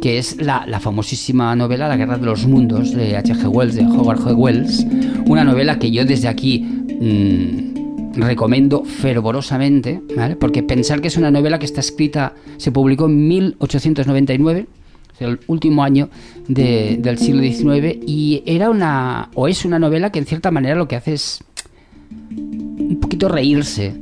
que 0.00 0.18
es 0.18 0.40
la, 0.40 0.64
la 0.66 0.80
famosísima 0.80 1.54
novela 1.56 1.88
La 1.88 1.96
Guerra 1.96 2.16
de 2.16 2.24
los 2.26 2.46
Mundos 2.46 2.92
de 2.92 3.16
H.G. 3.16 3.48
Wells, 3.48 3.74
de 3.74 3.82
Howard 3.84 4.20
G. 4.20 4.34
Wells, 4.36 4.86
una 5.26 5.44
novela 5.44 5.78
que 5.78 5.90
yo 5.90 6.04
desde 6.04 6.28
aquí 6.28 6.60
mm, 6.60 8.14
recomiendo 8.20 8.84
fervorosamente, 8.84 10.00
¿vale? 10.16 10.36
porque 10.36 10.62
pensar 10.62 11.00
que 11.00 11.08
es 11.08 11.16
una 11.16 11.30
novela 11.30 11.58
que 11.58 11.66
está 11.66 11.80
escrita, 11.80 12.34
se 12.56 12.72
publicó 12.72 13.06
en 13.06 13.28
1899, 13.28 14.66
o 15.12 15.16
sea, 15.16 15.28
el 15.28 15.40
último 15.48 15.82
año 15.82 16.08
de- 16.48 16.98
del 17.02 17.18
siglo 17.18 17.42
XIX, 17.42 17.98
y 18.06 18.42
era 18.46 18.70
una, 18.70 19.30
o 19.34 19.48
es 19.48 19.64
una 19.64 19.78
novela 19.78 20.10
que 20.10 20.20
en 20.20 20.26
cierta 20.26 20.50
manera 20.50 20.76
lo 20.76 20.88
que 20.88 20.96
hace 20.96 21.12
es 21.14 21.44
poquito 23.20 23.34
reírse 23.34 23.92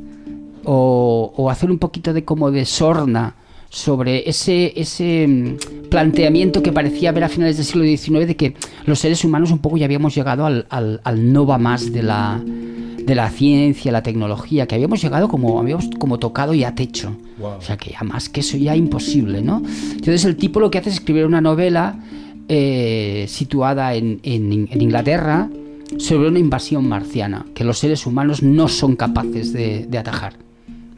o, 0.63 1.33
o 1.35 1.49
hacer 1.49 1.69
un 1.71 1.77
poquito 1.77 2.13
de 2.13 2.23
como 2.23 2.51
de 2.51 2.65
sorna 2.65 3.35
sobre 3.69 4.27
ese, 4.29 4.73
ese 4.79 5.27
mm, 5.27 5.89
planteamiento 5.89 6.63
que 6.63 6.71
parecía 6.71 7.09
haber 7.09 7.23
a 7.25 7.29
finales 7.29 7.57
del 7.57 7.65
siglo 7.65 7.83
XIX 7.83 8.27
de 8.27 8.35
que 8.35 8.53
los 8.85 8.99
seres 8.99 9.23
humanos 9.23 9.51
un 9.51 9.59
poco 9.59 9.77
ya 9.77 9.85
habíamos 9.85 10.15
llegado 10.15 10.45
al, 10.45 10.65
al, 10.69 11.01
al 11.03 11.31
no 11.33 11.45
va 11.45 11.57
más 11.57 11.91
de 11.91 12.01
la, 12.01 12.41
de 12.43 13.13
la 13.15 13.29
ciencia, 13.29 13.91
la 13.91 14.01
tecnología, 14.03 14.65
que 14.67 14.75
habíamos 14.75 15.01
llegado 15.01 15.27
como, 15.27 15.59
habíamos 15.59 15.89
como 15.99 16.17
tocado 16.17 16.53
ya 16.53 16.73
techo. 16.73 17.11
Wow. 17.39 17.57
O 17.59 17.61
sea 17.61 17.77
que 17.77 17.91
ya 17.91 18.01
más 18.03 18.29
que 18.29 18.39
eso 18.39 18.57
ya 18.57 18.75
imposible, 18.75 19.41
¿no? 19.41 19.61
Entonces 19.91 20.25
el 20.25 20.35
tipo 20.35 20.59
lo 20.59 20.71
que 20.71 20.77
hace 20.79 20.89
es 20.89 20.95
escribir 20.95 21.25
una 21.25 21.41
novela 21.41 21.99
eh, 22.47 23.25
situada 23.27 23.93
en, 23.95 24.19
en- 24.23 24.67
en 24.71 24.81
Inglaterra 24.81 25.49
sobre 25.97 26.29
una 26.29 26.39
invasión 26.39 26.87
marciana 26.87 27.45
que 27.53 27.63
los 27.63 27.79
seres 27.79 28.05
humanos 28.05 28.43
no 28.43 28.67
son 28.67 28.95
capaces 28.95 29.53
de, 29.53 29.87
atajar, 29.97 30.33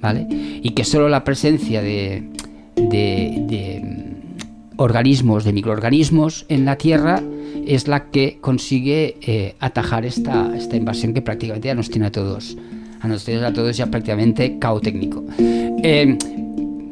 ¿vale? 0.02 0.28
Y 0.30 0.72
que 0.72 0.84
solo 0.84 1.10
la 1.10 1.24
presencia 1.24 1.82
de, 1.82 2.24
mm, 2.78 4.78
organismos, 4.78 5.44
de 5.44 5.54
microorganismos 5.54 6.46
en 6.50 6.66
la 6.66 6.78
Tierra 6.78 7.22
es 7.66 7.88
la 7.88 8.10
que 8.10 8.40
consigue 8.42 9.18
eh, 9.22 9.56
atajar 9.60 10.06
esta, 10.06 10.56
esta 10.56 10.76
invasión 10.76 11.14
que 11.14 11.22
prácticamente 11.22 11.68
ya 11.68 11.76
nos 11.76 11.90
tiene 11.90 12.08
a 12.08 12.12
todos, 12.12 12.58
a 13.00 13.08
nosotros 13.08 13.44
a 13.44 13.54
todos 13.54 13.78
ya 13.78 13.88
prácticamente 13.88 14.58
cao 14.60 14.80
técnico. 14.80 15.24
Eh, 15.38 16.18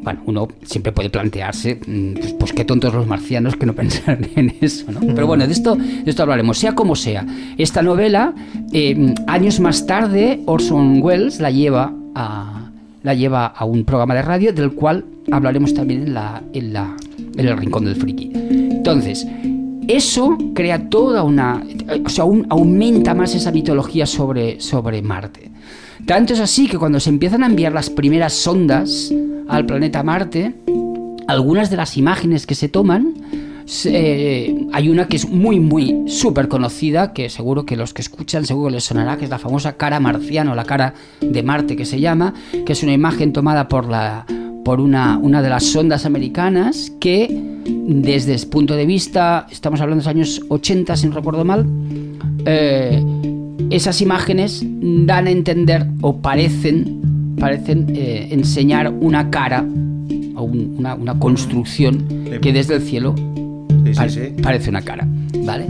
bueno, 0.02 0.22
uno 0.26 0.48
siempre 0.64 0.92
puede 0.92 1.10
plantearse, 1.10 1.76
mm, 1.76 2.14
pues, 2.14 2.34
pues 2.34 2.54
qué 2.54 2.66
tontos 2.66 2.94
los 2.94 3.08
marcianos 3.08 3.56
que 3.56 3.66
no 3.66 3.74
pensaron 3.76 4.28
en 4.36 4.56
eso, 4.62 4.92
¿no? 4.92 5.02
Pero 5.02 5.28
bueno, 5.28 5.46
de 5.46 5.54
esto, 5.54 5.76
de 5.76 6.04
esto 6.06 6.24
hablaremos, 6.24 6.58
sea 6.58 6.74
como 6.74 6.96
sea. 6.96 7.26
Esta 7.58 7.82
novela, 7.82 8.34
eh, 8.72 9.14
años 9.28 9.60
más 9.60 9.86
tarde, 9.86 10.42
Orson 10.46 11.02
Welles 11.02 11.40
la 11.40 11.52
lleva 11.52 11.94
a, 12.16 12.70
la 13.04 13.14
lleva 13.14 13.48
a 13.48 13.66
un 13.66 13.84
programa 13.86 14.16
de 14.16 14.22
radio 14.22 14.54
del 14.54 14.72
cual 14.72 15.06
hablaremos 15.32 15.74
también 15.74 16.04
en, 16.04 16.14
la, 16.14 16.42
en, 16.54 16.74
la, 16.74 16.96
en 17.38 17.48
el 17.48 17.58
Rincón 17.58 17.86
del 17.86 17.96
Friki. 17.96 18.32
Entonces, 18.34 19.26
eso 19.88 20.38
crea 20.54 20.90
toda 20.90 21.24
una... 21.24 21.64
O 22.06 22.10
sea, 22.10 22.24
aún 22.24 22.46
aumenta 22.50 23.14
más 23.14 23.34
esa 23.36 23.52
mitología 23.52 24.06
sobre, 24.06 24.60
sobre 24.60 25.02
Marte. 25.02 25.50
Tanto 26.10 26.34
es 26.34 26.40
así 26.40 26.68
que 26.68 26.80
cuando 26.80 27.00
se 27.00 27.12
empiezan 27.12 27.44
a 27.44 27.46
enviar 27.46 27.72
las 27.72 27.92
primeras 27.92 28.34
sondas 28.34 29.14
al 29.48 29.68
planeta 29.68 30.02
Marte, 30.02 30.56
algunas 31.28 31.70
de 31.70 31.78
las 31.78 31.98
imágenes 31.98 32.48
que 32.48 32.56
se 32.56 32.68
toman, 32.68 33.14
eh, 33.86 34.66
hay 34.74 34.90
una 34.90 35.08
que 35.08 35.18
es 35.18 35.30
muy, 35.30 35.60
muy 35.60 36.06
súper 36.08 36.48
conocida, 36.48 37.14
que 37.14 37.30
seguro 37.30 37.64
que 37.64 37.76
los 37.76 37.94
que 37.94 38.02
escuchan 38.02 38.44
seguro 38.48 38.72
les 38.72 38.86
sonará, 38.86 39.18
que 39.18 39.26
es 39.26 39.30
la 39.30 39.38
famosa 39.38 39.78
cara 39.78 40.00
marciana 40.00 40.54
o 40.54 40.56
la 40.56 40.64
cara 40.64 40.96
de 41.22 41.44
Marte 41.44 41.76
que 41.76 41.86
se 41.86 42.00
llama, 42.00 42.34
que 42.66 42.74
es 42.74 42.82
una 42.82 42.94
imagen 42.94 43.32
tomada 43.32 43.68
por 43.68 43.88
la 43.88 44.26
por 44.66 44.82
una, 44.82 45.20
una 45.20 45.44
de 45.44 45.50
las 45.50 45.64
sondas 45.64 46.08
americanas 46.08 46.92
que 47.00 47.40
desde 47.70 48.34
el 48.34 48.48
punto 48.48 48.76
de 48.76 48.88
vista, 48.88 49.46
estamos 49.52 49.80
hablando 49.80 50.02
de 50.02 50.08
los 50.08 50.16
años 50.16 50.42
80 50.50 50.98
si 50.98 51.08
no 51.08 51.14
recuerdo 51.14 51.46
mal, 51.46 51.68
eh, 52.48 53.00
esas 53.70 54.02
imágenes 54.02 54.64
dan 54.66 55.28
a 55.28 55.32
entender 55.32 55.86
o 56.02 56.18
parecen, 56.22 57.36
parecen 57.40 57.88
eh, 57.96 58.28
enseñar 58.32 58.92
una 58.92 59.30
cara 59.30 59.66
o 60.36 60.44
un- 60.44 60.76
una, 60.78 60.96
una 60.96 61.20
construcción 61.20 62.06
que 62.42 62.54
desde 62.54 62.76
el 62.76 62.82
cielo 62.82 63.16
Sí, 63.18 63.94
sí, 63.94 63.94
pare- 63.96 64.10
sí. 64.10 64.22
parece 64.42 64.70
una 64.70 64.82
cara, 64.82 65.08
¿vale? 65.46 65.66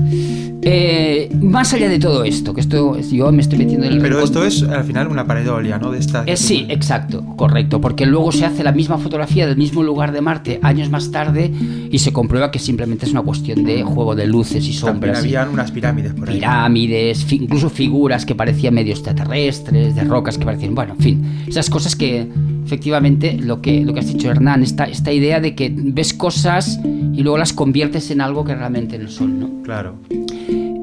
Eh, 0.61 1.29
más 1.41 1.73
allá 1.73 1.87
de 1.87 1.99
todo 1.99 2.25
esto, 2.25 2.53
que 2.53 2.59
esto 2.61 2.97
es- 2.97 3.09
yo 3.11 3.31
me 3.31 3.41
estoy 3.41 3.57
metiendo 3.59 3.85
en 3.85 3.93
el 3.93 3.99
Pero 3.99 4.21
esto 4.21 4.43
es 4.43 4.61
al 4.63 4.83
final 4.83 5.07
una 5.07 5.25
pareidolia, 5.25 5.77
¿no? 5.79 5.91
De 5.91 5.99
esta. 5.99 6.23
eh, 6.25 6.35
sí, 6.35 6.65
exacto, 6.69 7.23
correcto, 7.37 7.79
porque 7.79 8.05
luego 8.05 8.31
se 8.33 8.45
hace 8.45 8.63
la 8.63 8.73
misma 8.73 8.97
fotografía 8.97 9.47
del 9.47 9.55
mismo 9.57 9.83
lugar 9.83 10.11
de 10.11 10.19
Marte 10.21 10.59
años 10.61 10.89
más 10.89 11.11
tarde 11.11 11.49
y 11.89 11.97
se 11.99 12.11
comprueba 12.11 12.51
que 12.51 12.59
simplemente 12.59 13.05
es 13.05 13.11
una 13.13 13.21
cuestión 13.21 13.63
de 13.63 13.83
juego 13.83 14.15
de 14.15 14.27
luces 14.27 14.57
y 14.67 14.73
También 14.77 14.79
sombras. 14.79 15.17
y 15.25 15.27
habían 15.35 15.49
unas 15.49 15.71
pirámides 15.71 16.13
por 16.13 16.29
ahí. 16.29 16.35
pirámides, 16.35 17.23
fi- 17.23 17.37
incluso 17.37 17.69
figuras 17.69 18.25
que 18.25 18.35
parecían 18.35 18.73
medio 18.73 18.91
extraterrestres, 18.91 19.95
de 19.95 20.03
rocas 20.03 20.37
que 20.37 20.45
parecían, 20.45 20.75
bueno, 20.75 20.93
en 20.97 20.99
fin, 21.03 21.25
esas 21.47 21.69
cosas 21.69 21.95
que 21.95 22.27
efectivamente 22.65 23.37
lo 23.41 23.61
que, 23.61 23.83
lo 23.85 23.93
que 23.93 24.01
has 24.01 24.07
dicho 24.07 24.29
Hernán, 24.29 24.61
esta, 24.61 24.83
esta 24.85 25.11
idea 25.13 25.39
de 25.39 25.55
que 25.55 25.73
ves 25.73 26.13
cosas 26.13 26.79
y 27.13 27.23
luego 27.23 27.37
las 27.37 27.53
conviertes 27.53 28.11
en 28.11 28.21
algo 28.21 28.43
que 28.43 28.53
realmente 28.55 28.99
no 28.99 29.09
son, 29.09 29.39
¿no? 29.39 29.48
Claro. 29.63 29.95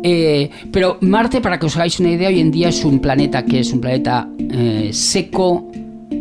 Eh, 0.02 0.50
pero 0.70 0.98
Marte, 1.00 1.40
para 1.40 1.58
que 1.58 1.66
os 1.66 1.76
hagáis 1.76 1.98
una 1.98 2.10
idea, 2.10 2.28
hoy 2.28 2.40
en 2.40 2.50
día 2.50 2.68
es 2.68 2.84
un 2.84 3.00
planeta 3.00 3.44
que 3.44 3.60
es 3.60 3.72
un 3.72 3.80
planeta 3.80 4.28
eh, 4.38 4.90
seco, 4.92 5.70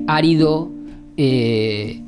árido, 0.08 0.72
eh, 1.18 2.02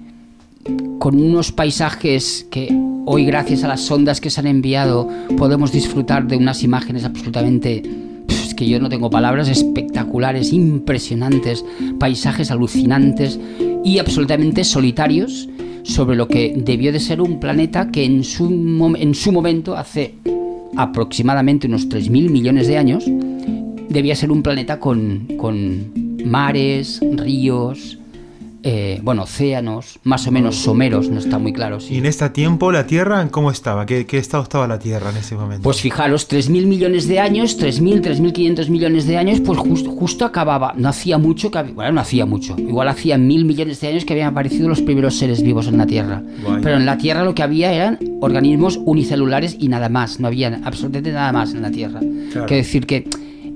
con 0.99 1.21
unos 1.21 1.51
paisajes 1.51 2.47
que 2.49 2.67
hoy 3.05 3.25
gracias 3.25 3.63
a 3.63 3.67
las 3.67 3.81
sondas 3.81 4.19
que 4.19 4.29
se 4.29 4.39
han 4.39 4.47
enviado 4.47 5.07
podemos 5.37 5.71
disfrutar 5.71 6.27
de 6.27 6.35
unas 6.35 6.63
imágenes 6.63 7.05
absolutamente 7.05 7.83
que 8.57 8.67
yo 8.67 8.79
no 8.81 8.89
tengo 8.89 9.09
palabras 9.09 9.47
espectaculares, 9.47 10.51
impresionantes, 10.51 11.63
paisajes 11.99 12.51
alucinantes 12.51 13.39
y 13.85 13.99
absolutamente 13.99 14.65
solitarios 14.65 15.47
sobre 15.87 16.17
lo 16.17 16.27
que 16.27 16.53
debió 16.55 16.91
de 16.91 16.99
ser 16.99 17.21
un 17.21 17.39
planeta 17.39 17.89
que 17.91 18.03
en 18.03 18.23
su, 18.23 18.95
en 18.97 19.15
su 19.15 19.31
momento 19.31 19.75
hace 19.75 20.15
aproximadamente 20.75 21.67
unos 21.67 21.87
3.000 21.87 22.29
millones 22.29 22.67
de 22.67 22.77
años 22.77 23.05
debía 23.87 24.15
ser 24.15 24.31
un 24.31 24.43
planeta 24.43 24.79
con, 24.79 25.27
con 25.37 25.91
mares, 26.25 26.99
ríos, 27.13 27.97
eh, 28.63 28.99
bueno, 29.03 29.23
océanos, 29.23 29.99
más 30.03 30.27
o 30.27 30.31
menos 30.31 30.55
someros, 30.55 31.09
no 31.09 31.19
está 31.19 31.37
muy 31.39 31.53
claro. 31.53 31.79
sí. 31.79 31.95
¿Y 31.95 31.97
en 31.97 32.05
este 32.05 32.29
tiempo 32.29 32.71
la 32.71 32.87
Tierra 32.87 33.27
cómo 33.29 33.51
estaba? 33.51 33.85
¿Qué, 33.85 34.05
qué 34.05 34.17
estado 34.17 34.43
estaba 34.43 34.67
la 34.67 34.79
Tierra 34.79 35.11
en 35.11 35.17
ese 35.17 35.35
momento? 35.35 35.63
Pues 35.63 35.79
fijaros, 35.81 36.29
3.000 36.29 36.65
millones 36.65 37.07
de 37.07 37.19
años, 37.19 37.59
3.000, 37.59 38.01
3.500 38.01 38.69
millones 38.69 39.07
de 39.07 39.17
años, 39.17 39.39
pues 39.41 39.59
jus- 39.59 39.87
justo 39.87 40.25
acababa, 40.25 40.73
no 40.75 40.89
hacía 40.89 41.17
mucho, 41.17 41.51
que 41.51 41.61
bueno, 41.63 41.91
no 41.93 42.01
hacía 42.01 42.25
mucho, 42.25 42.55
igual 42.57 42.87
hacía 42.89 43.17
mil 43.17 43.45
millones 43.45 43.79
de 43.81 43.87
años 43.87 44.05
que 44.05 44.13
habían 44.13 44.29
aparecido 44.29 44.67
los 44.67 44.81
primeros 44.81 45.15
seres 45.17 45.41
vivos 45.43 45.67
en 45.67 45.77
la 45.77 45.85
Tierra. 45.85 46.21
Pero 46.63 46.77
en 46.77 46.85
la 46.85 46.97
Tierra 46.97 47.23
lo 47.23 47.33
que 47.35 47.43
había 47.43 47.71
eran 47.73 47.99
organismos 48.21 48.79
unicelulares 48.85 49.55
y 49.59 49.67
nada 49.69 49.89
más, 49.89 50.19
no 50.19 50.27
había 50.27 50.59
absolutamente 50.63 51.11
nada 51.11 51.31
más 51.31 51.53
en 51.53 51.61
la 51.61 51.71
Tierra. 51.71 51.99
Claro. 51.99 52.47
Quiero 52.47 52.63
decir 52.63 52.85
que, 52.85 53.07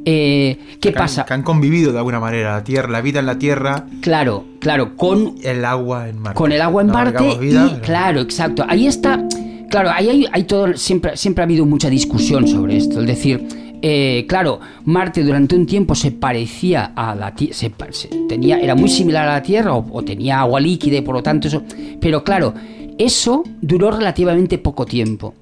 eh, 0.05 0.58
¿qué 0.79 0.79
que 0.79 0.89
han- 0.89 0.96
pasa? 0.96 1.25
que 1.25 1.34
han 1.34 1.43
convivido 1.43 1.91
de 1.91 1.98
alguna 2.00 2.20
manera 2.20 2.53
la 2.53 2.63
Tierra, 2.63 2.89
la 2.89 3.01
vida 3.01 3.20
en 3.20 3.25
la 3.25 3.38
Tierra, 3.38 3.86
Claro, 4.01 4.43
claro, 4.60 4.96
con 4.96 5.36
el 5.43 5.63
agua 5.65 6.10
en 6.10 6.20
Marte. 6.20 6.38
con 6.38 6.51
el 6.51 6.62
agua 6.62 6.81
en 6.81 6.88
No 6.88 6.93
Marte 6.93 7.17
abarcamos 7.17 7.39
vida, 7.39 7.65
y 7.67 7.70
pero- 7.72 7.81
claro, 7.84 8.22
exacto. 8.22 8.65
Ahí 8.67 8.88
está, 8.88 9.24
claro, 9.70 9.91
ahí 9.93 10.10
hay, 10.10 10.25
hay 10.31 10.43
todo, 10.46 10.75
siempre, 10.75 11.15
siempre 11.17 11.43
ha 11.43 11.46
habido 11.46 11.65
mucha 11.65 11.89
discusión 11.89 12.48
sobre 12.48 12.77
esto. 12.77 13.01
Es 13.01 13.08
decir, 13.08 13.48
eh, 13.84 14.25
claro, 14.27 14.60
Marte 14.86 15.24
durante 15.24 15.55
un 15.55 15.65
tiempo 15.65 15.96
se 15.96 16.12
parecía 16.12 16.93
a 16.96 17.15
la 17.15 17.34
Tierra, 17.36 17.53
se, 17.55 17.70
pa- 17.70 17.88
se- 17.91 18.10
tenía, 18.29 18.60
era 18.60 18.75
muy 18.75 18.89
similar 18.89 19.27
a 19.27 19.34
la 19.34 19.41
Tierra 19.43 19.74
o, 19.74 19.86
o 19.91 20.03
tenía 20.03 20.39
agua 20.41 20.60
líquida 20.60 20.98
y 20.98 21.01
por 21.01 21.15
lo 21.15 21.24
tanto 21.24 21.48
eso, 21.48 21.63
pero 22.00 22.24
claro, 22.24 22.53
eso 22.98 23.43
duró 23.62 23.91
relativamente 23.91 24.58
poco 24.58 24.86
tiempo. 24.86 25.34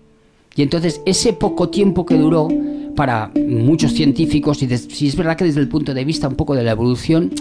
Y 0.56 0.62
entonces 0.64 1.02
ese 1.06 1.34
poco 1.34 1.70
tiempo 1.70 2.06
que 2.06 2.16
duró 2.16 2.48
para 3.00 3.32
muchos 3.48 3.94
científicos, 3.94 4.62
y 4.62 4.68
des- 4.68 4.90
si 4.92 5.08
es 5.08 5.16
verdad 5.16 5.38
que 5.38 5.46
desde 5.46 5.62
el 5.62 5.70
punto 5.70 5.94
de 5.94 6.04
vista 6.04 6.28
un 6.28 6.36
poco 6.36 6.54
de 6.54 6.64
la 6.64 6.72
evolución, 6.72 7.32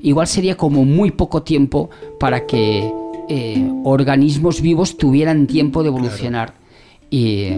igual 0.00 0.28
sería 0.28 0.56
como 0.56 0.84
muy 0.84 1.10
poco 1.10 1.42
tiempo 1.42 1.90
para 2.20 2.46
que 2.46 2.88
eh, 3.28 3.68
organismos 3.82 4.60
vivos 4.62 4.96
tuvieran 4.96 5.48
tiempo 5.48 5.82
de 5.82 5.88
evolucionar. 5.88 6.54
Y 7.10 7.48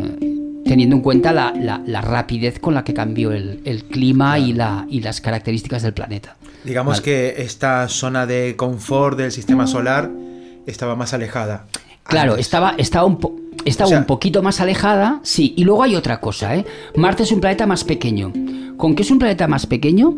teniendo 0.65 0.97
en 0.97 1.03
cuenta 1.03 1.33
la, 1.35 1.53
la- 1.55 1.83
la 1.85 2.01
rapidez 2.01 2.59
con 2.61 2.73
la 2.73 2.83
que 2.83 2.95
cambió 2.95 3.31
el, 3.31 3.61
el 3.67 3.85
clima 3.85 4.39
y, 4.39 4.55
la, 4.55 4.87
y 4.89 5.03
las 5.03 5.21
características 5.21 5.83
del 5.83 5.93
planeta. 5.93 6.39
Digamos 6.65 6.93
Vale. 6.95 7.03
que 7.05 7.43
esta 7.43 7.87
zona 7.89 8.25
de 8.25 8.55
confort 8.57 9.19
del 9.19 9.33
sistema 9.33 9.67
solar 9.67 10.11
estaba 10.67 10.97
más 10.97 11.13
alejada. 11.13 11.67
Claro, 12.11 12.37
estaba, 12.37 12.75
estaba, 12.77 13.07
un, 13.07 13.17
po- 13.19 13.37
estaba 13.65 13.87
O 13.87 13.91
sea- 13.91 13.99
un 14.01 14.05
poquito 14.07 14.43
más 14.43 14.61
alejada, 14.61 15.21
sí. 15.23 15.55
Y 15.57 15.65
luego 15.65 15.83
hay 15.83 15.95
otra 15.97 16.21
cosa, 16.21 16.55
¿eh? 16.57 16.65
Marte 16.97 17.23
es 17.23 17.33
un 17.33 17.41
planeta 17.41 17.67
más 17.67 17.85
pequeño. 17.85 18.33
Con 18.77 18.95
que 18.95 19.03
es 19.03 19.11
un 19.11 19.19
planeta 19.19 19.47
más 19.47 19.67
pequeño, 19.67 20.15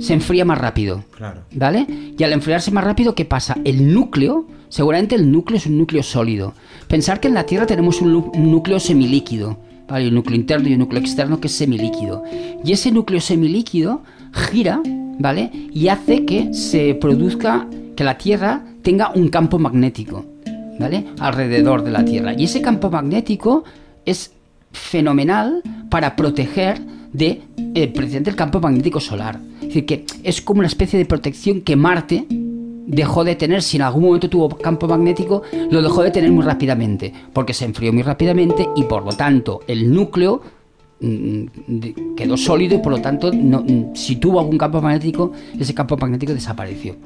se 0.00 0.14
enfría 0.14 0.44
más 0.44 0.58
rápido. 0.58 1.04
Claro. 1.16 1.42
¿Vale? 1.54 1.86
Y 2.16 2.22
al 2.22 2.32
enfriarse 2.32 2.70
más 2.70 2.84
rápido, 2.84 3.14
¿qué 3.14 3.24
pasa? 3.24 3.56
El 3.64 3.92
núcleo, 3.92 4.46
seguramente 4.68 5.14
el 5.14 5.30
núcleo 5.30 5.58
es 5.58 5.66
un 5.66 5.78
núcleo 5.78 6.02
sólido. 6.02 6.54
Pensar 6.88 7.20
que 7.20 7.28
en 7.28 7.34
la 7.34 7.44
Tierra 7.44 7.66
tenemos 7.66 8.00
un, 8.00 8.14
un 8.14 8.50
núcleo 8.50 8.78
semilíquido, 8.80 9.58
¿vale? 9.88 10.08
Un 10.08 10.14
núcleo 10.14 10.36
interno 10.36 10.68
y 10.68 10.72
un 10.74 10.78
núcleo 10.78 11.00
externo 11.00 11.40
que 11.40 11.48
es 11.48 11.54
semilíquido. 11.54 12.22
Y 12.64 12.72
ese 12.72 12.90
núcleo 12.92 13.20
semilíquido 13.20 14.02
gira, 14.32 14.80
¿vale? 15.18 15.50
Y 15.72 15.88
hace 15.88 16.24
que 16.24 16.54
se 16.54 16.94
produzca, 16.94 17.66
que 17.96 18.04
la 18.04 18.16
Tierra 18.16 18.62
tenga 18.82 19.10
un 19.14 19.28
campo 19.28 19.58
magnético, 19.58 20.24
Alrededor 21.18 21.84
de 21.84 21.90
la 21.90 22.04
Tierra. 22.04 22.34
Y 22.36 22.44
ese 22.44 22.60
campo 22.60 22.90
magnético 22.90 23.64
es 24.04 24.32
fenomenal 24.72 25.62
para 25.88 26.16
proteger 26.16 26.80
de 27.12 27.42
eh, 27.74 27.88
precisamente 27.88 28.30
el 28.30 28.36
campo 28.36 28.60
magnético 28.60 29.00
solar. 29.00 29.38
Es 29.60 29.68
decir, 29.68 29.86
que 29.86 30.04
es 30.22 30.42
como 30.42 30.58
una 30.58 30.66
especie 30.66 30.98
de 30.98 31.06
protección 31.06 31.60
que 31.62 31.76
Marte 31.76 32.26
dejó 32.28 33.24
de 33.24 33.36
tener, 33.36 33.62
si 33.62 33.76
en 33.76 33.82
algún 33.82 34.04
momento 34.04 34.28
tuvo 34.28 34.48
campo 34.48 34.86
magnético, 34.88 35.42
lo 35.70 35.80
dejó 35.80 36.02
de 36.02 36.10
tener 36.10 36.30
muy 36.32 36.44
rápidamente, 36.44 37.12
porque 37.32 37.54
se 37.54 37.64
enfrió 37.64 37.92
muy 37.92 38.02
rápidamente 38.02 38.68
y 38.76 38.84
por 38.84 39.04
lo 39.04 39.12
tanto 39.12 39.60
el 39.66 39.92
núcleo 39.92 40.42
mm, 41.00 41.44
quedó 42.16 42.36
sólido 42.36 42.76
y 42.76 42.78
por 42.78 42.92
lo 42.92 43.00
tanto 43.00 43.30
mm, 43.32 43.94
si 43.94 44.16
tuvo 44.16 44.40
algún 44.40 44.58
campo 44.58 44.82
magnético, 44.82 45.32
ese 45.58 45.72
campo 45.72 45.96
magnético 45.96 46.34
desapareció. 46.34 46.96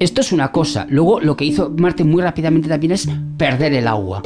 Esto 0.00 0.20
es 0.22 0.32
una 0.32 0.50
cosa. 0.50 0.86
Luego 0.88 1.20
lo 1.20 1.36
que 1.36 1.44
hizo 1.44 1.70
Marte 1.76 2.02
muy 2.04 2.22
rápidamente 2.22 2.68
también 2.68 2.92
es 2.92 3.06
perder 3.36 3.74
el 3.74 3.86
agua. 3.86 4.22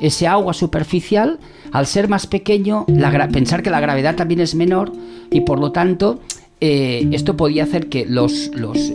Ese 0.00 0.26
agua 0.26 0.52
superficial, 0.52 1.38
al 1.70 1.86
ser 1.86 2.08
más 2.08 2.26
pequeño, 2.26 2.84
pensar 3.28 3.62
que 3.62 3.70
la 3.70 3.80
gravedad 3.80 4.16
también 4.16 4.40
es 4.40 4.54
menor 4.56 4.92
y 5.30 5.42
por 5.42 5.60
lo 5.60 5.70
tanto 5.70 6.18
eh, 6.60 7.08
esto 7.12 7.36
podía 7.36 7.62
hacer 7.62 7.88
que 7.88 8.04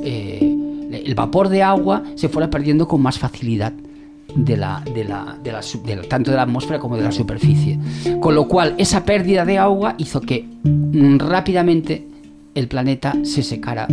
eh, 0.04 0.54
el 0.92 1.16
vapor 1.16 1.48
de 1.50 1.64
agua 1.64 2.04
se 2.16 2.28
fuera 2.28 2.50
perdiendo 2.50 2.88
con 2.90 3.02
más 3.02 3.18
facilidad 3.18 3.72
de 4.36 4.58
de 5.38 5.54
la- 5.54 5.62
tanto 6.10 6.32
de 6.32 6.38
la 6.38 6.44
atmósfera 6.44 6.80
como 6.80 6.98
de 6.98 7.04
la 7.04 7.12
superficie. 7.14 7.80
Con 8.20 8.36
lo 8.36 8.48
cual, 8.50 8.76
esa 8.78 9.06
pérdida 9.06 9.46
de 9.46 9.58
agua 9.58 9.96
hizo 9.98 10.20
que 10.20 10.46
mm, 10.64 11.20
rápidamente 11.20 12.06
el 12.58 12.68
planeta 12.68 13.16
se 13.24 13.44
secara 13.44 13.88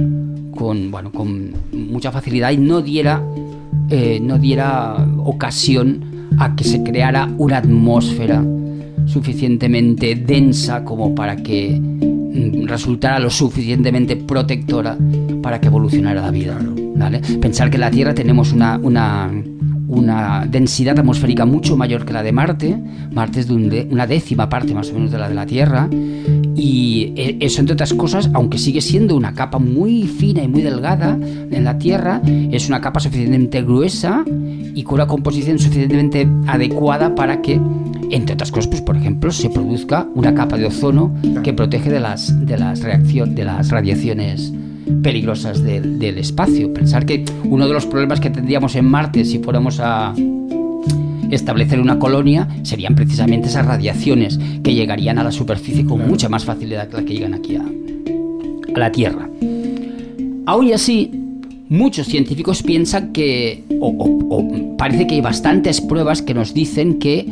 con, 0.56 0.90
bueno, 0.90 1.12
con 1.12 1.52
mucha 1.72 2.10
facilidad 2.10 2.50
y 2.50 2.56
no 2.56 2.80
diera, 2.80 3.22
eh, 3.90 4.18
no 4.22 4.38
diera 4.38 4.96
ocasión 5.18 6.02
a 6.38 6.56
que 6.56 6.64
se 6.64 6.82
creara 6.82 7.28
una 7.36 7.58
atmósfera 7.58 8.42
suficientemente 9.04 10.14
densa 10.14 10.82
como 10.82 11.14
para 11.14 11.36
que 11.36 11.78
mm, 11.78 12.66
resultara 12.66 13.18
lo 13.18 13.28
suficientemente 13.28 14.16
protectora 14.16 14.96
para 15.42 15.60
que 15.60 15.66
evolucionara 15.66 16.22
la 16.22 16.30
vida. 16.30 16.58
¿vale? 16.96 17.20
Pensar 17.40 17.68
que 17.68 17.76
en 17.76 17.82
la 17.82 17.90
Tierra 17.90 18.14
tenemos 18.14 18.52
una, 18.52 18.78
una, 18.82 19.30
una 19.94 20.46
densidad 20.50 20.98
atmosférica 20.98 21.44
mucho 21.44 21.76
mayor 21.76 22.04
que 22.04 22.12
la 22.12 22.22
de 22.22 22.32
Marte. 22.32 22.76
Marte 23.12 23.40
es 23.40 23.48
de 23.48 23.54
un 23.54 23.68
de- 23.68 23.88
una 23.90 24.06
décima 24.06 24.48
parte 24.48 24.74
más 24.74 24.90
o 24.90 24.94
menos 24.94 25.10
de 25.10 25.18
la 25.18 25.28
de 25.28 25.34
la 25.34 25.46
Tierra. 25.46 25.88
Y 26.56 27.12
eh, 27.16 27.36
eso, 27.40 27.60
entre 27.60 27.74
otras 27.74 27.94
cosas, 27.94 28.30
aunque 28.32 28.58
sigue 28.58 28.80
siendo 28.80 29.16
una 29.16 29.34
capa 29.34 29.58
muy 29.58 30.04
fina 30.04 30.42
y 30.42 30.48
muy 30.48 30.62
delgada 30.62 31.18
en 31.50 31.64
la 31.64 31.78
Tierra, 31.78 32.20
es 32.24 32.68
una 32.68 32.80
capa 32.80 33.00
suficientemente 33.00 33.62
gruesa 33.62 34.24
y 34.74 34.82
con 34.82 34.94
una 34.94 35.06
composición 35.06 35.58
suficientemente 35.58 36.26
adecuada 36.46 37.14
para 37.14 37.42
que, 37.42 37.60
entre 38.10 38.34
otras 38.34 38.50
cosas, 38.52 38.68
pues 38.68 38.82
por 38.82 38.96
ejemplo, 38.96 39.30
se 39.32 39.50
produzca 39.50 40.06
una 40.14 40.34
capa 40.34 40.56
de 40.56 40.66
ozono 40.66 41.12
que 41.42 41.52
protege 41.52 41.90
de 41.90 42.00
las, 42.00 42.46
de 42.46 42.56
las, 42.58 42.82
reacción, 42.82 43.34
de 43.34 43.44
las 43.44 43.70
radiaciones 43.70 44.52
peligrosas 45.02 45.62
del, 45.62 45.98
del 45.98 46.18
espacio. 46.18 46.72
Pensar 46.72 47.06
que 47.06 47.24
uno 47.44 47.66
de 47.66 47.72
los 47.74 47.86
problemas 47.86 48.20
que 48.20 48.30
tendríamos 48.30 48.74
en 48.76 48.84
Marte 48.86 49.24
si 49.24 49.38
fuéramos 49.38 49.80
a 49.80 50.14
establecer 51.30 51.80
una 51.80 51.98
colonia 51.98 52.48
serían 52.62 52.94
precisamente 52.94 53.48
esas 53.48 53.66
radiaciones 53.66 54.38
que 54.62 54.74
llegarían 54.74 55.18
a 55.18 55.24
la 55.24 55.32
superficie 55.32 55.84
con 55.84 56.06
mucha 56.06 56.28
más 56.28 56.44
facilidad 56.44 56.88
que 56.88 56.96
las 56.96 57.04
que 57.04 57.14
llegan 57.14 57.34
aquí 57.34 57.56
a, 57.56 57.64
a 58.74 58.78
la 58.78 58.92
Tierra. 58.92 59.28
Aún 60.46 60.66
y 60.68 60.72
así, 60.74 61.10
muchos 61.70 62.06
científicos 62.06 62.62
piensan 62.62 63.12
que, 63.12 63.64
o, 63.80 63.88
o- 63.88 64.36
o 64.36 64.76
parece 64.76 65.06
que 65.06 65.14
hay 65.14 65.20
bastantes 65.22 65.80
pruebas 65.80 66.20
que 66.22 66.34
nos 66.34 66.52
dicen 66.52 66.98
que 66.98 67.26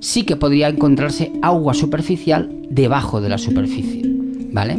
sí 0.00 0.24
que 0.24 0.36
podría 0.36 0.68
encontrarse 0.68 1.32
agua 1.40 1.72
superficial 1.72 2.50
debajo 2.70 3.20
de 3.22 3.30
la 3.30 3.38
superficie, 3.38 4.02
¿vale? 4.52 4.76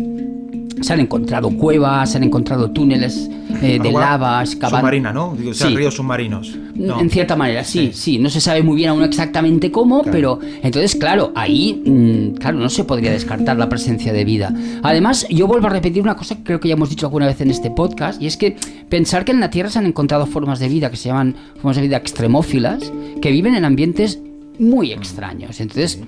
Se 0.86 0.94
han 0.94 1.00
encontrado 1.00 1.50
cuevas, 1.50 2.12
se 2.12 2.18
han 2.18 2.24
encontrado 2.24 2.70
túneles 2.72 3.30
eh, 3.62 3.80
de 3.82 3.92
lava 3.92 4.42
excavados. 4.42 4.80
Submarina, 4.80 5.12
¿no? 5.14 5.34
Digo, 5.38 5.52
o 5.52 5.54
sea, 5.54 5.68
Sí. 5.70 5.76
ríos 5.76 5.96
submarinos. 5.96 6.56
No. 6.76 7.00
En 7.00 7.10
cierta 7.10 7.36
manera, 7.36 7.64
sí, 7.64 7.88
Sí. 7.94 8.14
sí, 8.14 8.20
No 8.20 8.30
se 8.30 8.40
sabe 8.42 8.62
muy 8.62 8.76
bien 8.76 8.90
aún 8.90 9.02
exactamente 9.04 9.72
cómo, 9.72 10.02
Claro. 10.04 10.12
pero 10.12 10.40
entonces, 10.62 10.96
claro, 10.96 11.32
ahí, 11.36 11.82
mm, 11.86 12.36
claro, 12.38 12.60
no 12.60 12.70
se 12.70 12.84
podría 12.84 13.12
descartar 13.12 13.58
la 13.58 13.68
presencia 13.70 14.14
de 14.14 14.26
vida. 14.26 14.54
Además, 14.84 15.26
yo 15.30 15.48
vuelvo 15.48 15.68
a 15.68 15.70
repetir 15.72 16.04
una 16.04 16.16
cosa 16.16 16.36
que 16.36 16.44
creo 16.44 16.60
que 16.60 16.68
ya 16.68 16.74
hemos 16.76 16.90
dicho 16.90 17.06
alguna 17.08 17.26
vez 17.28 17.40
en 17.42 17.50
este 17.50 17.72
podcast, 17.72 18.22
y 18.22 18.28
es 18.28 18.38
que 18.38 18.56
pensar 18.90 19.26
que 19.26 19.32
en 19.32 19.40
la 19.40 19.50
Tierra 19.50 19.70
se 19.70 19.80
han 19.80 19.86
encontrado 19.88 20.26
formas 20.28 20.60
de 20.60 20.68
vida 20.70 20.92
que 20.92 20.98
se 20.98 21.10
llaman 21.10 21.36
formas 21.56 21.78
de 21.78 21.82
vida 21.84 21.98
extremófilas, 21.98 22.92
que 23.22 23.32
viven 23.32 23.56
en 23.56 23.66
ambientes 23.66 24.20
muy 24.60 24.92
extraños. 24.92 25.60
Entonces, 25.62 25.98
mm, 25.98 26.04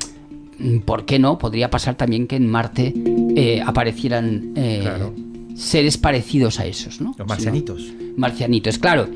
¿por 0.86 1.06
qué 1.06 1.20
no? 1.20 1.38
Podría 1.38 1.70
pasar 1.70 1.96
también 1.96 2.28
que 2.28 2.36
en 2.36 2.48
Marte 2.48 2.94
eh, 3.36 3.62
aparecieran 3.66 4.54
eh. 4.56 4.90
Seres 5.58 5.98
parecidos 5.98 6.60
a 6.60 6.66
esos, 6.66 7.02
¿no? 7.02 7.08
Los 7.10 7.16
Si 7.18 7.22
no- 7.22 7.26
marcianitos. 7.28 7.82
marcianitos. 8.16 8.78
Claro, 8.78 9.10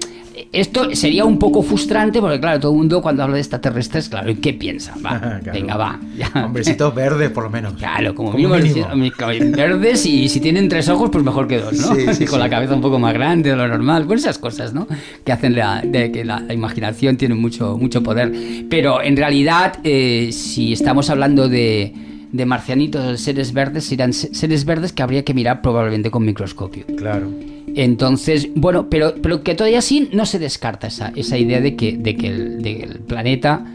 esto 0.54 0.96
sería 0.96 1.24
un 1.26 1.38
poco 1.38 1.62
frustrante 1.62 2.20
porque, 2.20 2.40
claro, 2.40 2.60
todo 2.60 2.72
el 2.72 2.78
mundo 2.80 3.02
cuando 3.02 3.22
habla 3.24 3.36
de 3.36 3.42
extraterrestres, 3.42 4.10
claro, 4.10 4.32
¿y 4.32 4.36
qué 4.36 4.54
piensa? 4.54 4.96
Va, 5.06 5.20
Claro. 5.44 5.52
venga, 5.54 5.78
va. 5.78 6.00
ya. 6.18 6.32
Hombrecitos 6.46 6.96
verdes, 6.96 7.30
por 7.30 7.44
lo 7.44 7.50
menos. 7.50 7.74
Claro, 7.74 8.16
como, 8.16 8.32
Como 8.32 8.38
mínimo, 8.56 8.56
mínimo. 8.90 9.32
si- 9.32 9.52
verdes 9.52 10.06
y 10.06 10.30
si 10.30 10.40
tienen 10.40 10.68
tres 10.68 10.90
ojos, 10.90 11.10
pues 11.12 11.24
mejor 11.24 11.48
que 11.48 11.60
dos, 11.60 11.74
¿no? 11.74 11.94
Sí, 11.96 12.06
sí, 12.14 12.26
Con 12.32 12.40
la 12.40 12.50
cabeza 12.50 12.74
un 12.74 12.82
poco 12.82 12.98
más 12.98 13.14
grande 13.14 13.52
de 13.52 13.56
lo 13.56 13.68
normal, 13.68 14.06
pues 14.08 14.22
esas 14.22 14.40
cosas, 14.40 14.74
¿no? 14.74 14.88
Que 15.24 15.32
hacen 15.32 15.56
la- 15.56 15.82
de 15.82 16.12
que 16.12 16.26
la, 16.26 16.40
la 16.40 16.54
imaginación 16.54 17.18
tiene 17.18 17.36
mucho, 17.36 17.78
mucho 17.78 18.02
poder. 18.02 18.32
Pero 18.70 19.02
en 19.04 19.16
realidad, 19.18 19.74
eh, 19.84 20.30
si 20.32 20.74
estamos 20.74 21.10
hablando 21.10 21.50
de, 21.50 21.94
de 22.32 22.46
marcianitos 22.46 23.06
o 23.06 23.12
de 23.12 23.18
seres 23.18 23.54
verdes, 23.54 23.86
serán 23.86 24.14
se- 24.14 24.34
seres 24.34 24.66
verdes 24.66 24.94
que 24.94 25.04
habría 25.04 25.24
que 25.24 25.34
mirar 25.34 25.62
probablemente 25.62 26.10
con 26.12 26.26
microscopio. 26.26 26.86
Claro. 26.98 27.30
Entonces, 27.76 28.50
bueno, 28.56 28.90
pero, 28.90 29.16
pero 29.22 29.44
que 29.44 29.56
todavía 29.56 29.80
así 29.80 30.10
no 30.14 30.26
se 30.26 30.40
descarta 30.40 30.88
esa, 30.88 31.12
esa 31.16 31.38
idea 31.38 31.62
de 31.62 31.76
que, 31.76 31.98
de 31.98 32.16
que 32.16 32.28
el, 32.28 32.62
de 32.62 32.78
que 32.78 32.84
el 32.84 33.00
planeta 33.00 33.66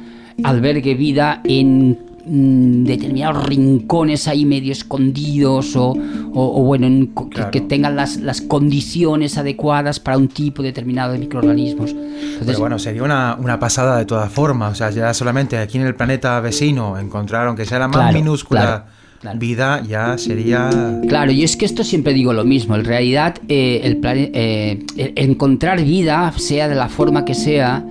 albergue 0.42 0.94
vida 0.94 1.40
en 1.44 1.98
mm, 2.26 2.84
determinados 2.84 3.46
rincones 3.46 4.26
ahí 4.28 4.44
medio 4.44 4.72
escondidos 4.72 5.76
o, 5.76 5.90
o- 5.90 6.60
o, 6.60 6.62
bueno, 6.64 6.86
en 6.86 7.12
que- 7.52 7.60
tengan 7.60 7.96
las, 7.96 8.16
las 8.18 8.40
condiciones 8.40 9.38
adecuadas 9.38 10.00
para 10.00 10.18
un 10.18 10.28
tipo 10.28 10.62
determinado 10.62 11.12
de 11.12 11.18
microorganismos. 11.18 11.90
Entonces, 11.90 12.46
Pero 12.46 12.58
bueno, 12.58 12.78
sería 12.78 13.02
una, 13.02 13.36
una 13.40 13.58
pasada 13.58 13.96
de 13.98 14.04
todas 14.04 14.30
formas. 14.32 14.72
O 14.72 14.74
sea, 14.74 14.90
ya 14.90 15.12
solamente 15.14 15.58
aquí 15.58 15.78
en 15.78 15.86
el 15.86 15.94
planeta 15.94 16.38
vecino 16.40 16.98
encontraron 16.98 17.56
que 17.56 17.64
sea 17.64 17.78
la 17.78 17.88
más 17.88 17.96
Claro, 17.96 18.18
minúscula 18.18 18.60
claro, 18.60 18.84
claro. 19.20 19.38
vida, 19.38 19.82
ya 19.88 20.18
sería. 20.18 20.70
Claro, 21.08 21.32
y 21.32 21.42
es 21.44 21.56
que 21.56 21.64
esto 21.64 21.84
siempre 21.84 22.12
digo 22.12 22.32
lo 22.32 22.44
mismo. 22.44 22.74
En 22.74 22.84
realidad, 22.84 23.36
eh, 23.48 23.80
el 23.84 23.98
plane- 23.98 24.30
eh, 24.34 24.84
el- 24.96 25.12
encontrar 25.16 25.82
vida, 25.82 26.32
sea 26.36 26.68
de 26.68 26.74
la 26.74 26.88
forma 26.88 27.24
que 27.24 27.34
sea, 27.34 27.84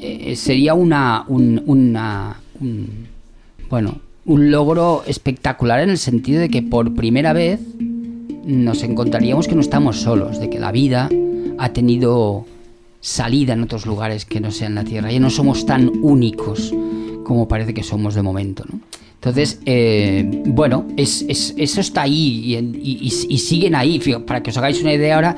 eh, 0.00 0.34
sería 0.36 0.74
una, 0.74 1.24
un, 1.28 1.62
una- 1.66 2.36
un- 2.60 3.08
bueno, 3.74 3.96
un 4.24 4.52
logro 4.52 5.02
espectacular 5.04 5.80
en 5.80 5.90
el 5.90 5.98
sentido 5.98 6.38
de 6.38 6.48
que 6.48 6.62
por 6.62 6.94
primera 6.94 7.32
vez 7.32 7.58
nos 8.44 8.84
encontraríamos 8.84 9.48
que 9.48 9.56
no 9.56 9.60
estamos 9.62 9.96
solos, 9.96 10.38
de 10.38 10.48
que 10.48 10.60
la 10.60 10.70
vida 10.70 11.10
ha 11.58 11.68
tenido 11.70 12.46
salida 13.00 13.54
en 13.54 13.64
otros 13.64 13.84
lugares 13.84 14.26
que 14.26 14.38
no 14.38 14.52
sean 14.52 14.76
la 14.76 14.84
Tierra. 14.84 15.10
Ya 15.10 15.18
no 15.18 15.28
somos 15.28 15.66
tan 15.66 15.90
únicos 16.02 16.72
como 17.24 17.48
parece 17.48 17.74
que 17.74 17.82
somos 17.82 18.14
de 18.14 18.22
momento, 18.22 18.62
¿no? 18.70 18.78
Entonces, 19.24 19.58
eh, 19.64 20.42
bueno, 20.44 20.84
es, 20.98 21.24
es- 21.28 21.54
eso 21.56 21.80
está 21.80 22.02
ahí 22.02 22.42
y, 22.44 22.54
en- 22.56 22.74
y- 22.74 22.98
y- 23.00 23.34
y 23.34 23.38
siguen 23.38 23.74
ahí. 23.74 23.98
Para 24.26 24.42
que 24.42 24.50
os 24.50 24.56
hagáis 24.58 24.82
una 24.82 24.92
idea 24.92 25.14
ahora, 25.14 25.34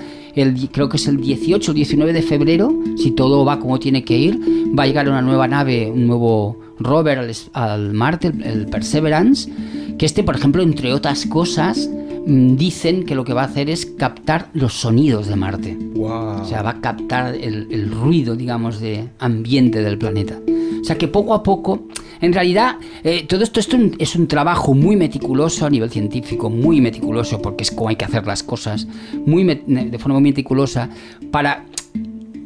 creo 0.72 0.88
que 0.88 0.96
es 0.96 1.06
el 1.06 1.20
18 1.20 1.70
o 1.70 1.74
19 1.74 2.12
de 2.12 2.22
febrero, 2.22 2.76
si 2.96 3.12
todo 3.12 3.44
va 3.44 3.60
como 3.60 3.78
tiene 3.78 4.02
que 4.02 4.18
ir, 4.18 4.40
va 4.76 4.82
a 4.82 4.86
llegar 4.88 5.08
una 5.08 5.22
nueva 5.22 5.46
nave, 5.46 5.88
un 5.88 6.08
nuevo 6.08 6.58
rover 6.80 7.30
al, 7.52 7.92
Marte, 7.92 8.32
el, 8.42 8.66
Perseverance, 8.66 9.48
que 9.96 10.04
este, 10.04 10.24
por 10.24 10.34
ejemplo, 10.34 10.64
entre 10.64 10.92
otras 10.92 11.24
cosas, 11.26 11.88
dicen 12.26 13.04
que 13.04 13.14
lo 13.14 13.24
que 13.24 13.32
va 13.32 13.42
a 13.42 13.46
hacer 13.46 13.70
es 13.70 13.86
captar 13.86 14.50
los 14.52 14.74
sonidos 14.74 15.28
de 15.28 15.36
Marte. 15.36 15.78
¡Wow! 15.94 16.42
O 16.42 16.44
sea, 16.44 16.62
va 16.62 16.70
a 16.70 16.80
captar 16.80 17.34
el, 17.34 17.68
el 17.70 17.90
ruido, 17.90 18.34
digamos, 18.34 18.80
de 18.80 19.08
ambiente 19.20 19.80
del 19.82 19.96
planeta. 19.96 20.38
O 20.80 20.84
sea 20.84 20.98
que 20.98 21.08
poco 21.08 21.34
a 21.34 21.42
poco, 21.42 21.86
en 22.20 22.32
realidad, 22.32 22.76
eh, 23.04 23.26
todo 23.26 23.42
esto, 23.42 23.60
esto 23.60 23.76
es 23.98 24.16
un 24.16 24.26
trabajo 24.26 24.74
muy 24.74 24.96
meticuloso 24.96 25.66
a 25.66 25.70
nivel 25.70 25.90
científico, 25.90 26.50
muy 26.50 26.80
meticuloso, 26.80 27.40
porque 27.42 27.64
es 27.64 27.70
como 27.70 27.88
hay 27.88 27.96
que 27.96 28.04
hacer 28.04 28.26
las 28.26 28.42
cosas, 28.42 28.86
muy 29.26 29.44
de 29.44 29.98
forma 29.98 30.20
muy 30.20 30.30
meticulosa, 30.30 30.90
para 31.30 31.64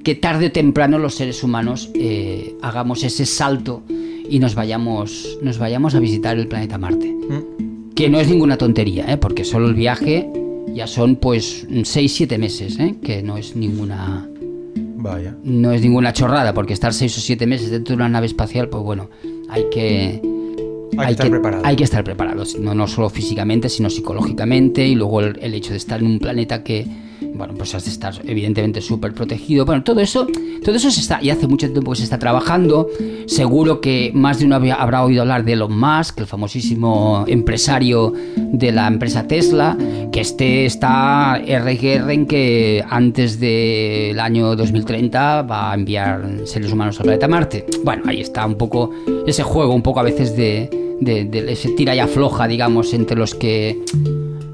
que 0.03 0.15
tarde 0.15 0.47
o 0.47 0.53
temprano 0.53 0.99
los 0.99 1.15
seres 1.15 1.43
humanos 1.43 1.91
eh, 1.95 2.57
hagamos 2.63 3.05
ese 3.05 3.27
salto 3.27 3.83
y 3.89 4.39
nos 4.39 4.55
vayamos, 4.55 5.39
nos 5.43 5.59
vayamos 5.59 5.95
a 5.95 6.01
visitar 6.01 6.39
el 6.39 6.49
planeta 6.49 6.79
Marte. 6.79 7.09
Mm, 7.09 7.70
Que 8.01 8.09
no 8.09 8.19
es 8.19 8.31
ninguna 8.31 8.57
tontería, 8.57 9.05
¿eh? 9.13 9.19
porque 9.19 9.45
solo 9.45 9.69
el 9.69 9.75
viaje 9.75 10.27
ya 10.73 10.87
son 10.87 11.17
pues 11.17 11.69
6-7 11.69 12.39
meses, 12.39 12.79
¿eh? 12.79 12.95
que 13.05 13.23
no 13.23 13.37
es 13.37 13.55
ninguna 13.55 14.27
Vaya. 14.75 15.37
no 15.45 15.71
es 15.73 15.83
ninguna 15.83 16.15
chorrada, 16.15 16.55
porque 16.55 16.73
estar 16.73 16.95
6 16.95 17.19
o 17.19 17.21
7 17.21 17.47
meses 17.47 17.71
dentro 17.71 17.93
de 17.93 17.97
una 17.97 18.09
nave 18.09 18.25
espacial, 18.25 18.71
pues 18.71 18.83
bueno, 18.83 19.11
hay 19.51 19.65
que 19.71 20.19
Hay 20.97 21.07
que 21.09 21.13
estar 21.13 21.29
preparado. 21.29 21.63
Hay 21.67 21.77
que 21.77 21.85
estar 21.85 22.03
preparados, 22.03 22.59
no, 22.59 22.75
no 22.75 22.87
solo 22.87 23.11
físicamente, 23.11 23.69
sino 23.69 23.91
psicológicamente, 23.91 24.89
y 24.89 24.95
luego 24.95 25.21
el, 25.21 25.39
el 25.43 25.53
hecho 25.53 25.73
de 25.73 25.77
estar 25.77 26.01
en 26.01 26.07
un 26.07 26.19
planeta 26.21 26.65
que, 26.65 26.87
bueno, 27.35 27.55
pues 27.57 27.75
has 27.75 27.85
de 27.85 27.91
estar 27.91 28.15
evidentemente 28.25 28.81
súper 28.81 29.13
protegido. 29.13 29.65
Bueno, 29.65 29.83
todo 29.83 30.01
eso, 30.01 30.27
todo 30.65 30.75
eso 30.75 30.91
se 30.91 31.01
está, 31.01 31.23
y 31.23 31.31
hace 31.31 31.47
mucho 31.47 31.71
tiempo 31.71 31.93
que 31.93 31.99
se 31.99 32.05
está 32.05 32.19
trabajando. 32.19 32.89
Seguro 33.27 33.81
que 33.81 34.11
más 34.15 34.39
de 34.39 34.47
uno 34.47 34.57
habrá 34.57 35.05
oído 35.05 35.23
hablar 35.23 35.45
de 35.45 35.53
Elon 35.53 35.79
Musk, 35.79 36.21
el 36.21 36.27
famosísimo 36.27 37.25
empresario 37.27 38.13
de 38.37 38.73
la 38.73 38.87
empresa 38.87 39.27
Tesla, 39.27 39.77
que 40.13 40.21
este 40.21 40.67
está 40.67 41.39
RGR 41.39 42.11
en 42.11 42.27
que 42.27 42.85
antes 42.89 43.41
del 43.41 44.19
año 44.19 44.57
2030 44.57 45.43
va 45.43 45.73
a 45.73 45.75
enviar 45.75 46.41
seres 46.45 46.73
humanos 46.73 46.99
al 47.01 47.05
planeta 47.05 47.29
Marte. 47.29 47.67
Bueno, 47.85 48.05
ahí 48.07 48.21
está 48.21 48.45
un 48.47 48.57
poco 48.57 48.91
ese 49.27 49.43
juego, 49.43 49.75
un 49.75 49.83
poco 49.83 50.01
a 50.01 50.05
veces 50.05 50.37
de, 50.37 50.69
de 51.01 51.53
ese 51.53 51.71
tira 51.71 51.95
y 51.95 51.99
afloja, 51.99 52.47
digamos, 52.49 52.93
entre 52.93 53.17
los 53.17 53.35
que 53.35 53.79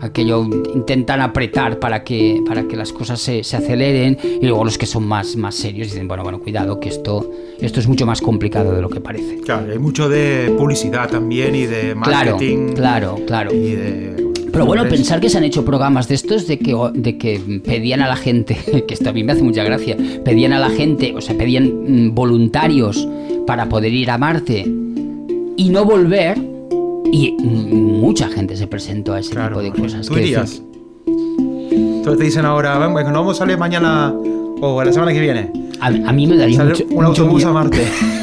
aquello 0.07 0.45
intentan 0.75 1.21
apretar 1.21 1.79
para 1.79 2.03
que, 2.05 2.42
para 2.47 2.66
que 2.66 2.77
las 2.77 2.92
cosas 2.92 3.21
se, 3.21 3.45
se 3.45 3.57
aceleren 3.57 4.19
y 4.40 4.47
luego 4.47 4.64
los 4.64 4.79
que 4.79 4.87
son 4.87 5.07
más, 5.07 5.37
más 5.37 5.55
serios 5.55 5.88
dicen, 5.88 6.09
bueno, 6.09 6.23
bueno, 6.23 6.40
cuidado, 6.40 6.81
que 6.81 6.88
esto, 6.88 7.31
esto 7.61 7.81
es 7.81 7.87
mucho 7.88 8.07
más 8.07 8.21
complicado 8.21 8.75
de 8.75 8.83
lo 8.83 8.88
que 8.88 9.01
parece. 9.01 9.38
Claro, 9.40 9.71
hay 9.71 9.79
mucho 9.79 10.09
de 10.09 10.55
publicidad 10.59 11.09
también 11.09 11.55
y 11.55 11.66
de 11.66 11.95
Claro, 12.03 12.33
marketing. 12.33 12.75
claro, 12.75 13.19
claro. 13.27 13.55
Y 13.55 13.73
de. 13.73 14.27
Pero 14.53 14.64
bueno, 14.64 14.88
pensar 14.88 15.21
que 15.21 15.29
se 15.29 15.37
han 15.37 15.45
hecho 15.45 15.64
programas 15.66 16.09
de 16.09 16.14
estos 16.14 16.47
de 16.47 16.59
que, 16.59 16.75
de 16.95 17.19
que 17.19 17.61
pedían 17.62 18.01
a 18.01 18.09
la 18.09 18.16
gente, 18.16 18.57
que 18.88 18.95
esto 18.95 19.11
a 19.11 19.12
mí 19.12 19.23
me 19.23 19.33
hace 19.33 19.42
mucha 19.42 19.62
gracia, 19.64 19.97
pedían 20.25 20.53
a 20.55 20.59
la 20.59 20.71
gente, 20.71 21.12
o 21.14 21.21
sea, 21.21 21.37
pedían 21.37 22.07
mm, 22.09 22.14
voluntarios 22.14 23.07
para 23.47 23.69
poder 23.69 23.92
ir 23.92 24.11
a 24.11 24.16
Marte 24.16 24.64
y 25.59 25.69
no 25.69 25.85
volver, 25.85 26.38
y 27.12 27.33
mucha 27.42 28.29
gente 28.29 28.57
se 28.57 28.66
presentó 28.66 29.12
a 29.14 29.21
ese 29.21 29.31
Claro, 29.33 29.61
tipo 29.61 29.77
de 29.77 29.83
cosas. 29.83 30.07
¿Tú 30.07 30.14
que 30.14 30.23
irías? 30.23 30.62
Entonces 31.07 32.19
te 32.19 32.25
dicen 32.25 32.45
ahora, 32.45 32.79
"Ven, 32.79 32.92
bueno, 32.92 33.11
no 33.11 33.21
vamos 33.21 33.37
a 33.37 33.38
salir 33.40 33.59
mañana 33.59 34.14
o 34.61 34.83
la 34.85 34.92
semana 34.92 35.12
que 35.12 35.21
viene. 35.21 35.51
A, 35.81 35.87
a 35.88 36.12
mí 36.12 36.27
me 36.27 36.37
daría 36.37 36.64
mucho, 36.64 36.85
un 36.85 36.95
mucho 36.95 37.07
autobús 37.09 37.35
miedo. 37.45 37.51
a 37.51 37.53
Marte. 37.53 37.79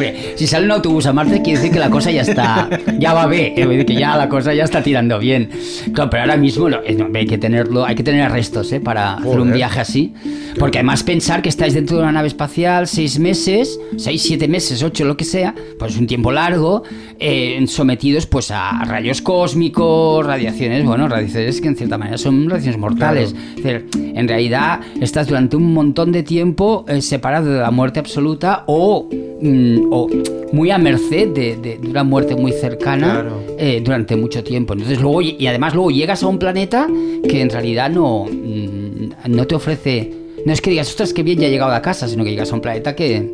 Hombre, 0.00 0.32
si 0.36 0.46
sale 0.46 0.64
un 0.64 0.70
autobús 0.72 1.04
a 1.04 1.12
Marte 1.12 1.42
quiere 1.42 1.58
decir 1.58 1.72
que 1.74 1.78
la 1.78 1.90
cosa 1.90 2.10
ya 2.10 2.22
está, 2.22 2.70
ya 2.98 3.12
va 3.12 3.26
bien, 3.26 3.54
decir, 3.54 3.84
que 3.84 3.94
ya 3.94 4.16
la 4.16 4.30
cosa 4.30 4.54
ya 4.54 4.64
está 4.64 4.82
tirando 4.82 5.18
bien. 5.18 5.50
Claro, 5.92 6.08
pero 6.08 6.22
ahora 6.22 6.38
mismo 6.38 6.70
lo- 6.70 6.80
no, 6.80 7.18
hay 7.18 7.26
que 7.26 7.36
tenerlo, 7.36 7.84
hay 7.84 7.94
que 7.94 8.02
tener 8.02 8.22
arrestos 8.22 8.72
¿eh? 8.72 8.80
para 8.80 9.14
hacer 9.16 9.26
un 9.38 9.38
Joder. 9.48 9.54
viaje 9.56 9.80
así, 9.80 10.14
porque 10.58 10.78
además 10.78 11.02
pensar 11.02 11.42
que 11.42 11.50
estáis 11.50 11.74
dentro 11.74 11.98
de 11.98 12.04
una 12.04 12.12
nave 12.12 12.28
espacial 12.28 12.86
seis 12.86 13.18
meses, 13.18 13.78
seis, 13.98 14.22
siete 14.22 14.48
meses, 14.48 14.82
ocho, 14.82 15.04
lo 15.04 15.18
que 15.18 15.24
sea, 15.24 15.54
pues 15.78 15.98
un 15.98 16.06
tiempo 16.06 16.32
largo, 16.32 16.82
eh, 17.18 17.62
sometidos 17.66 18.24
pues 18.24 18.50
a 18.50 18.82
rayos 18.86 19.20
cósmicos, 19.20 20.24
radiaciones, 20.24 20.82
bueno, 20.82 21.08
radiaciones 21.08 21.60
que 21.60 21.68
en 21.68 21.76
cierta 21.76 21.98
manera 21.98 22.16
son 22.16 22.48
radiaciones 22.48 22.80
mortales. 22.80 23.34
Es 23.58 23.62
decir, 23.62 23.86
en 24.14 24.26
realidad 24.26 24.80
estás 24.98 25.26
durante 25.26 25.56
un 25.56 25.74
montón 25.74 26.10
de 26.10 26.22
tiempo 26.22 26.86
eh, 26.88 27.02
separado 27.02 27.52
de 27.52 27.60
la 27.60 27.70
muerte 27.70 28.00
absoluta 28.00 28.64
o, 28.66 29.06
mm, 29.40 29.88
o 29.90 30.08
muy 30.52 30.70
a 30.70 30.78
merced 30.78 31.28
de, 31.28 31.56
de- 31.56 31.78
de 31.78 31.88
una 31.88 32.02
muerte 32.04 32.34
muy 32.36 32.52
cercana 32.52 33.20
Claro. 33.22 33.42
eh, 33.58 33.80
durante 33.84 34.16
mucho 34.16 34.42
tiempo. 34.44 34.72
Entonces 34.74 35.00
luego 35.00 35.22
y 35.22 35.46
además 35.46 35.74
luego 35.74 35.90
llegas 35.90 36.22
a 36.22 36.26
un 36.26 36.38
planeta 36.38 36.88
que 37.28 37.40
en 37.40 37.50
realidad 37.50 37.90
no, 37.90 38.24
mm, 38.26 39.10
no 39.28 39.46
te 39.46 39.54
ofrece. 39.54 40.12
No 40.46 40.52
es 40.52 40.60
que 40.60 40.70
digas, 40.70 40.88
ostras, 40.88 41.12
qué 41.12 41.22
bien 41.22 41.38
ya 41.38 41.46
he 41.48 41.50
llegado 41.50 41.72
a 41.72 41.82
casa, 41.82 42.08
sino 42.08 42.24
que 42.24 42.30
llegas 42.30 42.50
a 42.50 42.54
un 42.54 42.60
planeta 42.62 42.96
que, 42.96 43.30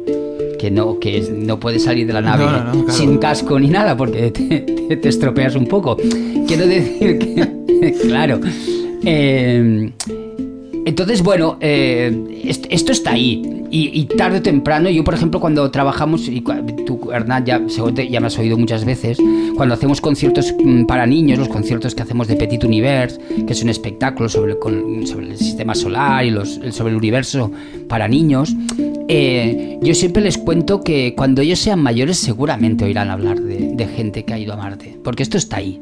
que 0.58 0.70
no, 0.72 0.98
que 0.98 1.20
no 1.36 1.60
puedes 1.60 1.84
salir 1.84 2.06
de 2.06 2.12
la 2.12 2.20
nave 2.20 2.44
No, 2.44 2.50
no, 2.52 2.64
no, 2.64 2.72
claro. 2.84 2.92
sin 2.92 3.18
casco 3.18 3.60
ni 3.60 3.68
nada, 3.68 3.96
porque 3.96 4.30
te, 4.32 4.60
te- 4.60 4.96
te 4.96 5.08
estropeas 5.08 5.54
un 5.54 5.66
poco. 5.66 5.96
Quiero 6.48 6.66
decir 6.66 7.18
que, 7.18 7.92
claro. 8.08 8.40
eh, 9.04 9.90
entonces, 10.86 11.22
bueno, 11.22 11.58
eh, 11.60 12.40
est- 12.44 12.64
esto 12.70 12.92
está 12.92 13.10
ahí. 13.12 13.42
Y, 13.68 13.90
y 14.00 14.04
tarde 14.04 14.38
o 14.38 14.42
temprano, 14.42 14.88
yo 14.88 15.02
por 15.02 15.12
ejemplo, 15.14 15.40
cuando 15.40 15.68
trabajamos, 15.72 16.28
y 16.28 16.40
tú, 16.86 17.10
Hernán, 17.12 17.44
ya, 17.44 17.60
ya 18.08 18.20
me 18.20 18.28
has 18.28 18.38
oído 18.38 18.56
muchas 18.56 18.84
veces, 18.84 19.18
cuando 19.56 19.74
hacemos 19.74 20.00
conciertos 20.00 20.54
mm, 20.64 20.84
para 20.86 21.04
niños, 21.04 21.38
los 21.40 21.48
conciertos 21.48 21.94
que 21.96 22.02
hacemos 22.02 22.28
de 22.28 22.36
Petit 22.36 22.62
Univers, 22.62 23.18
que 23.46 23.52
es 23.52 23.62
un 23.64 23.68
espectáculo 23.68 24.28
sobre, 24.28 24.56
con- 24.58 25.04
sobre 25.06 25.30
el 25.30 25.36
sistema 25.36 25.74
solar 25.74 26.24
y 26.24 26.30
los, 26.30 26.60
sobre 26.70 26.92
el 26.92 26.96
universo 26.96 27.50
para 27.88 28.06
niños, 28.06 28.54
eh, 29.08 29.78
yo 29.82 29.94
siempre 29.94 30.22
les 30.22 30.38
cuento 30.38 30.80
que 30.82 31.14
cuando 31.16 31.42
ellos 31.42 31.58
sean 31.58 31.80
mayores 31.82 32.18
seguramente 32.18 32.84
oirán 32.84 33.10
hablar 33.10 33.40
de, 33.40 33.72
de 33.74 33.86
gente 33.88 34.24
que 34.24 34.32
ha 34.32 34.38
ido 34.38 34.52
a 34.52 34.56
Marte, 34.56 34.96
porque 35.02 35.24
esto 35.24 35.36
está 35.38 35.56
ahí. 35.56 35.80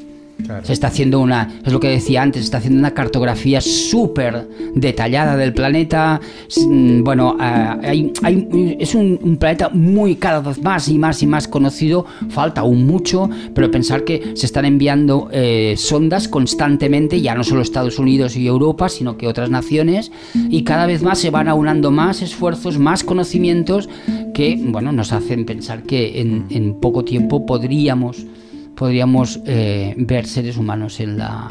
Se 0.62 0.72
está 0.72 0.88
haciendo 0.88 1.20
una, 1.20 1.48
es 1.64 1.72
lo 1.72 1.80
que 1.80 1.88
decía 1.88 2.22
antes, 2.22 2.42
se 2.42 2.44
está 2.44 2.58
haciendo 2.58 2.78
una 2.78 2.92
cartografía 2.92 3.60
súper 3.60 4.46
detallada 4.74 5.36
del 5.36 5.52
planeta. 5.54 6.20
Mm, 6.68 7.02
Bueno, 7.02 7.36
ah, 7.38 7.78
hay- 7.82 8.12
hay- 8.22 8.76
es 8.78 8.94
un, 8.94 9.36
planeta 9.38 9.68
muy 9.70 10.16
cada 10.16 10.40
vez 10.40 10.62
más 10.62 10.88
y 10.88 10.98
más 10.98 11.22
y 11.22 11.26
más 11.26 11.48
conocido. 11.48 12.04
Falta 12.28 12.60
aún 12.62 12.86
mucho, 12.86 13.28
pero 13.54 13.70
pensar 13.70 14.04
que 14.04 14.32
se 14.34 14.46
están 14.46 14.64
enviando 14.64 15.28
eh, 15.32 15.74
sondas 15.76 16.28
constantemente, 16.28 17.20
ya 17.20 17.34
no 17.34 17.44
solo 17.44 17.62
Estados 17.62 17.98
Unidos 17.98 18.36
y 18.36 18.46
Europa, 18.46 18.88
sino 18.88 19.16
que 19.16 19.26
otras 19.26 19.50
naciones, 19.50 20.12
y 20.34 20.62
cada 20.64 20.86
vez 20.86 21.02
más 21.02 21.18
se 21.18 21.30
van 21.30 21.48
aunando 21.48 21.90
más 21.90 22.22
esfuerzos, 22.22 22.78
más 22.78 23.02
conocimientos 23.04 23.88
que, 24.34 24.58
bueno, 24.62 24.92
nos 24.92 25.12
hacen 25.12 25.44
pensar 25.46 25.82
que 25.82 26.20
en 26.20 26.74
poco 26.80 27.04
tiempo 27.04 27.46
podríamos 27.46 28.26
podríamos 28.74 29.40
eh, 29.46 29.94
ver 29.96 30.26
seres 30.26 30.56
humanos 30.56 31.00
en 31.00 31.18
la, 31.18 31.48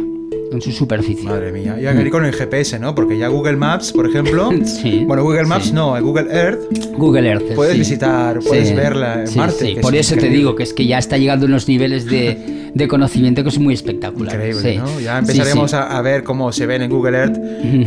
en 0.54 0.62
su 0.62 0.72
superficie. 0.72 1.26
Madre 1.26 1.52
mía. 1.52 1.78
Y 1.82 1.86
aquí 1.86 2.10
con 2.10 2.26
el 2.26 2.34
GPS, 2.34 2.80
¿no? 2.80 2.94
Porque 2.96 3.18
ya 3.18 3.28
Google 3.28 3.56
Maps, 3.58 3.92
por 3.92 4.08
ejemplo. 4.08 4.52
Sí. 4.66 5.04
Bueno, 5.06 5.24
Google 5.24 5.46
Maps 5.46 5.66
Sí. 5.68 5.74
no, 5.74 6.00
Google 6.02 6.28
Earth. 6.32 6.60
Google 6.98 7.28
Earth. 7.30 7.54
Puedes 7.56 7.74
sí. 7.74 7.80
visitar, 7.80 8.40
puedes 8.40 8.76
verla 8.76 9.24
en 9.26 9.36
Marte, 9.38 9.78
Por 9.82 9.96
es 9.96 10.12
eso 10.12 10.20
te 10.20 10.30
digo 10.30 10.56
que 10.56 10.64
es 10.64 10.74
que 10.74 10.86
ya 10.86 10.98
está 10.98 11.18
llegando 11.18 11.46
a 11.46 11.50
unos 11.50 11.68
niveles 11.68 12.06
de, 12.06 12.70
de 12.74 12.88
conocimiento 12.88 13.44
que 13.44 13.50
es 13.50 13.60
muy 13.60 13.74
espectacular. 13.74 14.36
Increíble. 14.36 14.78
¿no? 14.78 15.00
Ya 15.00 15.20
empezaremos. 15.20 15.74
A, 15.74 15.98
a 15.98 16.02
ver 16.02 16.24
cómo 16.24 16.52
se 16.52 16.66
ven 16.66 16.82
en 16.82 16.90
Google 16.92 17.18
Earth 17.18 17.38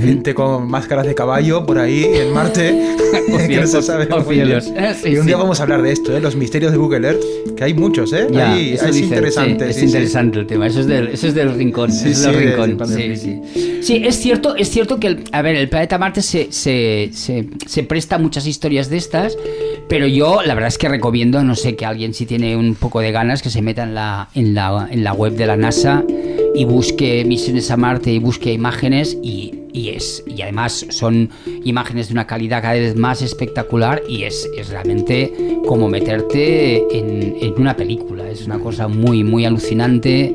gente 0.00 0.34
con 0.34 0.68
máscaras 0.68 1.06
de 1.06 1.14
caballo 1.14 1.64
por 1.66 1.78
ahí 1.78 2.04
en 2.04 2.32
Marte. 2.32 2.96
Que 3.26 3.32
no 3.32 3.38
se 3.38 3.46
cielos, 3.82 3.86
sabe 3.86 4.06
muy 4.08 4.34
bien. 4.34 4.60
cielos. 4.60 4.72
Sí, 5.02 5.10
y 5.10 5.16
un 5.18 5.26
día 5.26 5.36
vamos 5.36 5.60
a 5.60 5.62
hablar 5.64 5.82
de 5.82 5.92
esto, 5.92 6.16
¿eh? 6.16 6.20
los 6.20 6.34
misterios 6.36 6.72
de 6.72 6.78
Google 6.78 7.06
Earth, 7.08 7.22
que 7.56 7.64
hay 7.64 7.74
muchos, 7.74 8.12
¿eh? 8.12 8.26
Ya, 8.30 8.52
Ahí- 8.52 8.72
es 8.74 8.84
dicen, 8.86 9.04
interesante. 9.04 9.70
es 9.70 9.82
interesante 9.82 10.40
el 10.40 10.46
tema. 10.46 10.66
Eso 10.66 10.80
es 10.80 10.86
del, 10.86 11.08
eso 11.08 11.28
es 11.28 11.34
del 11.34 11.54
rincón. 11.54 11.90
Es 11.90 12.02
del 12.02 12.34
sí, 12.34 12.38
rincón. 12.64 12.88
Sí, 12.88 13.16
sí. 13.16 13.40
Sí, 13.82 14.02
es 14.04 14.16
cierto, 14.16 14.56
es 14.56 14.70
cierto 14.70 14.98
que 14.98 15.06
el, 15.08 15.24
a 15.32 15.42
ver, 15.42 15.56
el 15.56 15.68
planeta 15.68 15.98
Marte 15.98 16.22
se, 16.22 16.50
se, 16.50 17.10
se, 17.12 17.48
se 17.66 17.82
presta 17.84 18.16
a 18.16 18.18
muchas 18.18 18.46
historias 18.46 18.90
de 18.90 18.96
estas, 18.96 19.36
pero 19.88 20.06
yo 20.06 20.42
la 20.42 20.54
verdad 20.54 20.68
es 20.68 20.78
que 20.78 20.88
recomiendo, 20.88 21.42
no 21.44 21.54
sé, 21.54 21.76
que 21.76 21.84
alguien 21.86 22.14
si 22.14 22.26
tiene 22.26 22.56
un 22.56 22.74
poco 22.74 23.00
de 23.00 23.12
ganas 23.12 23.42
que 23.42 23.50
se 23.50 23.62
meta 23.62 23.84
en 23.84 23.94
la, 23.94 24.28
en 24.34 24.54
la, 24.54 24.88
en 24.90 25.04
la 25.04 25.12
web 25.12 25.34
de 25.34 25.46
la 25.46 25.56
NASA 25.56 26.04
y 26.54 26.64
busque 26.64 27.24
misiones 27.24 27.70
a 27.70 27.76
Marte 27.76 28.10
y 28.10 28.18
busque 28.18 28.52
imágenes 28.52 29.16
y, 29.22 29.54
y 29.72 29.90
es 29.90 30.24
y 30.26 30.40
además 30.40 30.86
son 30.88 31.30
imágenes 31.64 32.08
de 32.08 32.14
una 32.14 32.26
calidad 32.26 32.62
cada 32.62 32.74
vez 32.74 32.96
más 32.96 33.20
espectacular 33.20 34.02
y 34.08 34.22
es, 34.22 34.48
es 34.56 34.70
realmente 34.70 35.58
como 35.66 35.88
meterte 35.88 36.78
en, 36.96 37.36
en 37.40 37.54
una 37.58 37.76
película 37.76 38.28
es 38.30 38.46
una 38.46 38.58
cosa 38.58 38.88
muy 38.88 39.22
muy 39.22 39.44
alucinante 39.44 40.34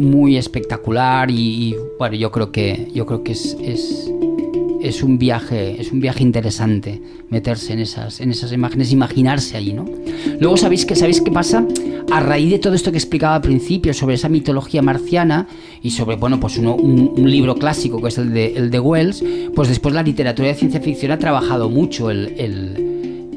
muy 0.00 0.36
espectacular 0.36 1.30
y, 1.30 1.76
bueno 1.98 2.16
yo 2.16 2.30
creo 2.30 2.50
que 2.50 2.88
yo 2.94 3.06
creo 3.06 3.22
que 3.22 3.32
es, 3.32 3.56
es 3.62 4.10
es 4.82 5.02
un 5.02 5.18
viaje 5.18 5.80
es 5.80 5.92
un 5.92 6.00
viaje 6.00 6.22
interesante 6.22 7.02
meterse 7.28 7.74
en 7.74 7.80
esas 7.80 8.20
en 8.20 8.30
esas 8.30 8.50
imágenes 8.52 8.92
imaginarse 8.92 9.56
allí 9.56 9.74
no 9.74 9.84
luego 10.40 10.56
sabéis 10.56 10.86
que 10.86 10.96
sabéis 10.96 11.20
qué 11.20 11.30
pasa 11.30 11.66
a 12.10 12.20
raíz 12.20 12.50
de 12.50 12.58
todo 12.58 12.74
esto 12.74 12.90
que 12.90 12.96
explicaba 12.96 13.36
al 13.36 13.42
principio 13.42 13.92
sobre 13.92 14.14
esa 14.14 14.28
mitología 14.30 14.80
marciana 14.80 15.46
y 15.82 15.90
sobre 15.90 16.16
bueno 16.16 16.40
pues 16.40 16.56
uno- 16.56 16.74
un, 16.76 17.30
libro 17.30 17.54
clásico 17.56 18.00
que 18.00 18.08
es 18.08 18.18
el 18.18 18.32
de 18.32 18.54
el 18.56 18.70
de 18.70 18.80
Wells 18.80 19.22
pues 19.54 19.68
después 19.68 19.94
la 19.94 20.02
literatura 20.02 20.48
de 20.48 20.54
ciencia 20.54 20.80
ficción 20.80 21.12
ha 21.12 21.18
trabajado 21.18 21.68
mucho 21.68 22.10
el 22.10 22.89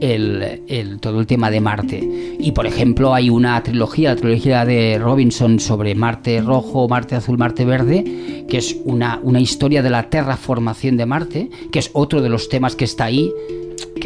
el, 0.03 0.99
todo 0.99 1.21
el 1.21 1.27
tema 1.27 1.49
de 1.49 1.61
Marte. 1.61 2.35
Y 2.37 2.51
por 2.51 2.65
ejemplo 2.65 3.13
hay 3.13 3.29
una 3.29 3.61
trilogía, 3.63 4.09
la 4.09 4.15
trilogía 4.17 4.65
de 4.65 4.99
Robinson 4.99 5.59
sobre 5.59 5.95
Marte 5.95 6.41
rojo, 6.41 6.87
Marte 6.89 7.15
azul, 7.15 7.37
Marte 7.37 7.63
verde, 7.63 8.45
que 8.49 8.57
es 8.57 8.75
una, 8.83 9.19
una 9.23 9.39
historia 9.39 9.81
de 9.81 9.89
la 9.89 10.09
terraformación 10.09 10.97
de 10.97 11.05
Marte, 11.05 11.49
que 11.71 11.79
es 11.79 11.89
otro 11.93 12.21
de 12.21 12.29
los 12.29 12.49
temas 12.49 12.75
que 12.75 12.83
está 12.83 13.05
ahí, 13.05 13.31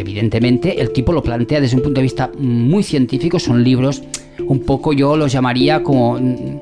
evidentemente 0.01 0.79
el 0.81 0.91
tipo 0.91 1.11
lo 1.13 1.21
plantea 1.23 1.61
desde 1.61 1.75
un 1.77 1.83
punto 1.83 1.99
de 1.99 2.03
vista 2.03 2.31
muy 2.37 2.83
científico, 2.83 3.39
son 3.39 3.63
libros 3.63 4.03
un 4.47 4.59
poco 4.59 4.93
yo 4.93 5.17
los 5.17 5.31
llamaría 5.31 5.81
como 5.81 6.17
en, 6.17 6.61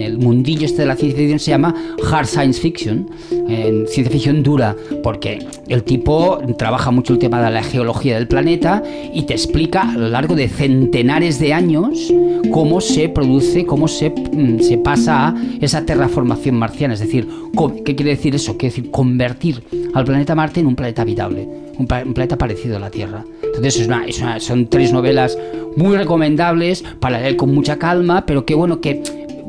el, 0.00 0.18
mundillo 0.18 0.66
este 0.66 0.82
de 0.82 0.88
la 0.88 0.96
ciencia 0.96 1.16
ficción 1.18 1.38
se 1.38 1.50
llama 1.52 1.74
hard 2.10 2.26
science 2.26 2.60
fiction, 2.60 3.08
en 3.48 3.86
ciencia 3.86 4.10
ficción 4.10 4.42
dura, 4.42 4.74
porque 5.02 5.38
el 5.68 5.84
tipo 5.84 6.38
trabaja 6.58 6.90
mucho 6.90 7.12
el 7.12 7.18
tema 7.20 7.40
de 7.42 7.50
la 7.52 7.62
geología 7.62 8.16
del 8.16 8.26
planeta 8.26 8.82
y 9.14 9.22
te 9.22 9.32
explica 9.34 9.82
a 9.92 9.96
lo 9.96 10.08
largo 10.08 10.34
de 10.34 10.48
centenares 10.48 11.38
de 11.38 11.52
años 11.54 12.12
cómo 12.50 12.80
se 12.80 13.08
produce, 13.08 13.64
cómo 13.64 13.86
se, 13.86 14.10
mm, 14.10 14.58
se 14.60 14.78
pasa 14.78 15.28
a 15.28 15.34
esa 15.60 15.86
terraformación 15.86 16.56
marciana, 16.56 16.94
es 16.94 17.00
decir, 17.00 17.28
¿qué 17.84 17.94
quiere 17.94 18.10
decir 18.10 18.34
eso? 18.34 18.56
Quiere 18.58 18.74
decir 18.74 18.90
convertir 18.90 19.62
al 19.94 20.04
planeta 20.04 20.34
Marte 20.34 20.60
en 20.60 20.66
un 20.66 20.74
planeta 20.74 21.02
habitable, 21.02 21.48
un, 21.78 21.86
pla- 21.86 22.02
un 22.04 22.12
planeta 22.12 22.36
parecido 22.36 22.47
a 22.76 22.78
la 22.78 22.90
Tierra. 22.90 23.24
Entonces 23.42 23.80
es 23.80 23.86
una- 23.86 24.06
es 24.06 24.20
una- 24.20 24.40
son 24.40 24.66
tres 24.68 24.92
novelas 24.92 25.36
muy 25.76 25.96
recomendables 25.96 26.84
para 27.00 27.20
leer 27.20 27.36
con 27.36 27.54
mucha 27.54 27.78
calma, 27.78 28.24
pero 28.26 28.44
que 28.44 28.54
bueno, 28.54 28.80
que, 28.80 29.02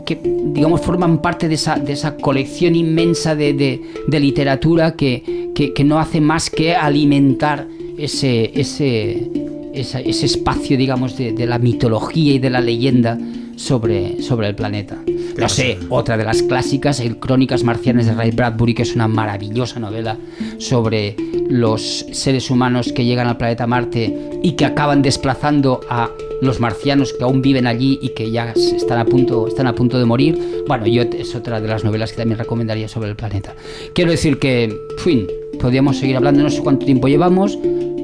que 0.05 0.19
digamos 0.53 0.81
forman 0.81 1.21
parte 1.21 1.47
de 1.47 1.55
esa, 1.55 1.75
de 1.75 1.93
esa 1.93 2.15
colección 2.17 2.75
inmensa 2.75 3.35
de, 3.35 3.53
de- 3.53 3.81
de 4.07 4.19
literatura 4.19 4.95
que, 4.95 5.49
que- 5.55 5.73
que 5.73 5.83
no 5.83 5.99
hace 5.99 6.21
más 6.21 6.49
que 6.49 6.75
alimentar 6.75 7.67
ese, 7.97 8.51
ese, 8.59 9.29
ese 9.73 10.25
espacio, 10.25 10.77
digamos, 10.77 11.17
de, 11.17 11.31
de 11.33 11.45
la 11.45 11.59
mitología 11.59 12.33
y 12.33 12.39
de 12.39 12.49
la 12.49 12.61
leyenda 12.61 13.17
sobre, 13.59 14.21
sobre 14.21 14.47
el 14.47 14.55
planeta. 14.55 14.97
No 15.37 15.49
sé, 15.49 15.77
otra 15.89 16.17
de 16.17 16.23
las 16.23 16.41
clásicas, 16.41 16.99
el 16.99 17.17
Crónicas 17.17 17.63
Marcianas 17.63 18.05
de 18.05 18.13
Ray 18.13 18.31
Bradbury, 18.31 18.73
que 18.73 18.83
es 18.83 18.95
una 18.95 19.07
maravillosa 19.07 19.79
novela 19.79 20.17
sobre 20.57 21.15
los 21.49 22.05
seres 22.11 22.49
humanos 22.49 22.93
que 22.93 23.05
llegan 23.05 23.27
al 23.27 23.37
planeta 23.37 23.67
Marte 23.67 24.31
y 24.41 24.53
que 24.53 24.65
acaban 24.65 25.01
desplazando 25.01 25.81
a 25.89 26.09
los 26.41 26.61
marcianos 26.61 27.11
que 27.11 27.23
aún 27.23 27.41
viven 27.41 27.67
allí 27.67 27.99
y 28.01 28.09
que 28.09 28.31
ya 28.31 28.53
están 28.53 28.97
a 28.97 29.05
punto, 29.05 29.47
están 29.47 29.67
a 29.67 29.75
punto 29.75 29.99
de 29.99 30.05
morir. 30.05 30.63
Bueno, 30.65 30.87
yo 30.87 31.01
es 31.01 31.35
otra 31.35 31.59
de 31.59 31.67
las 31.67 31.83
novelas 31.83 32.11
que 32.11 32.17
también 32.17 32.39
recomendaría 32.39 32.87
sobre 32.87 33.09
el 33.09 33.17
planeta. 33.17 33.55
Quiero 33.93 34.11
decir 34.11 34.39
que, 34.39 34.73
fin, 34.99 35.27
podríamos 35.59 35.97
seguir 35.97 36.15
hablando, 36.15 36.43
no 36.43 36.49
sé 36.49 36.61
cuánto 36.61 36.85
tiempo 36.85 37.09
llevamos, 37.09 37.57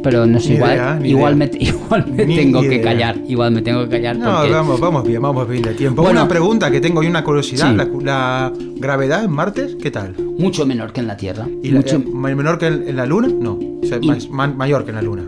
pero 0.05 0.27
no 0.27 0.39
sé, 0.39 0.49
Ni 0.49 0.55
igual, 0.57 0.71
idea, 0.75 0.99
igual, 1.03 1.35
me, 1.35 1.49
igual 1.59 2.05
me 2.11 2.25
Ni 2.27 2.35
tengo 2.35 2.61
que 2.61 2.79
callar, 2.79 3.17
igual 3.27 3.51
me 3.51 3.63
tengo 3.63 3.83
que 3.85 3.89
callar 3.89 4.15
No, 4.17 4.35
porque... 4.37 4.51
vamos, 4.51 4.79
vamos 4.79 5.03
bien, 5.07 5.19
vamos 5.19 5.49
bien 5.49 5.63
de 5.63 5.73
tiempo. 5.73 6.03
Bueno. 6.03 6.21
una 6.21 6.29
pregunta 6.29 6.69
que 6.69 6.79
tengo 6.79 7.01
y 7.01 7.07
una 7.07 7.23
curiosidad. 7.23 7.71
Sí. 7.71 7.75
La, 7.75 7.89
la 8.03 8.53
gravedad 8.75 9.23
en 9.23 9.31
Marte, 9.31 9.77
¿qué 9.81 9.89
tal? 9.89 10.13
Mucho 10.37 10.63
menor 10.67 10.93
que 10.93 10.99
en 11.01 11.07
la 11.07 11.17
Tierra. 11.17 11.47
¿Y 11.63 11.71
la- 11.71 11.77
mucho, 11.79 11.95
eh, 11.95 12.35
menor 12.35 12.59
que 12.59 12.67
en, 12.67 12.87
en 12.87 12.95
la 12.95 13.07
Luna? 13.07 13.29
No, 13.29 13.53
o 13.53 13.85
sea, 13.87 13.97
Y- 13.99 14.07
más- 14.07 14.29
ma- 14.29 14.47
mayor 14.47 14.83
que 14.83 14.91
en 14.91 14.95
la 14.97 15.01
Luna. 15.01 15.23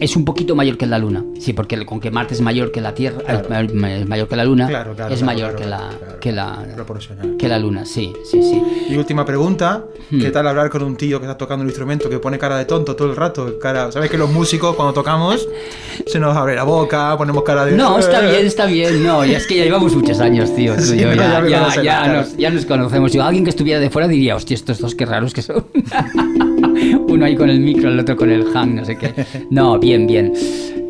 Es 0.00 0.16
un 0.16 0.24
poquito 0.24 0.54
mayor 0.56 0.76
que 0.76 0.86
la 0.86 0.98
Luna. 0.98 1.24
Sí, 1.38 1.52
porque 1.52 1.84
con 1.86 2.00
que 2.00 2.10
Marte 2.10 2.34
es 2.34 2.40
mayor 2.40 2.70
que 2.72 2.80
la 2.80 2.94
Tierra, 2.94 3.18
Claro. 3.20 3.60
es 3.60 3.74
mayor 4.06 4.28
que 4.28 4.36
la 4.36 4.44
Luna, 4.44 4.66
Claro, 4.68 4.94
claro, 4.94 5.14
es 5.14 5.22
mayor 5.22 5.54
que, 5.56 5.64
la, 5.66 5.90
que, 6.20 6.32
la, 6.32 6.64
que 7.38 7.48
la 7.48 7.58
Luna. 7.58 7.84
Sí, 7.86 8.12
sí, 8.30 8.42
sí. 8.42 8.62
Y 8.90 8.96
última 8.96 9.24
pregunta, 9.24 9.84
Hmm. 10.10 10.20
¿qué 10.20 10.30
tal 10.30 10.46
hablar 10.46 10.68
con 10.68 10.82
un 10.82 10.96
tío 10.96 11.18
que 11.18 11.24
está 11.24 11.38
tocando 11.38 11.62
un 11.62 11.68
instrumento 11.68 12.10
que 12.10 12.18
pone 12.18 12.38
cara 12.38 12.58
de 12.58 12.66
tonto 12.66 12.94
todo 12.94 13.08
el 13.08 13.16
rato? 13.16 13.58
Cara, 13.58 13.90
¿Sabes 13.90 14.10
que 14.10 14.18
los 14.18 14.30
músicos 14.30 14.76
cuando 14.76 14.92
tocamos 14.92 15.48
se 16.06 16.18
nos 16.20 16.36
abre 16.36 16.54
la 16.54 16.64
boca, 16.64 17.16
ponemos 17.16 17.42
cara 17.42 17.64
de... 17.64 17.72
No, 17.72 17.98
está 17.98 18.20
bien, 18.28 18.44
está 18.46 18.66
bien. 18.66 19.02
No, 19.02 19.24
y 19.24 19.32
es 19.34 19.46
que 19.46 19.56
ya 19.56 19.64
llevamos 19.64 19.94
muchos 19.96 20.20
años, 20.20 20.54
tío. 20.54 20.78
Sí, 20.78 20.98
yo 20.98 21.12
ya 21.14 21.42
ya, 21.46 21.74
ya, 21.76 21.82
ya 21.82 22.12
nos, 22.12 22.36
ya 22.36 22.50
nos 22.50 22.66
conocemos. 22.66 23.12
Yo, 23.12 23.22
alguien 23.22 23.44
que 23.44 23.50
estuviera 23.50 23.80
de 23.80 23.88
fuera 23.88 24.06
diría, 24.06 24.36
hostia, 24.36 24.54
estos 24.54 24.78
dos 24.78 24.94
qué 24.94 25.06
raros 25.06 25.32
que 25.32 25.40
son. 25.42 25.64
Uno 27.08 27.24
ahí 27.24 27.36
con 27.36 27.50
el 27.50 27.60
micro, 27.60 27.88
el 27.90 27.98
otro 27.98 28.16
con 28.16 28.30
el 28.30 28.44
hang, 28.44 28.76
no 28.76 28.84
sé 28.84 28.96
qué. 28.96 29.12
No, 29.50 29.78
bien, 29.78 30.06
bien. 30.06 30.32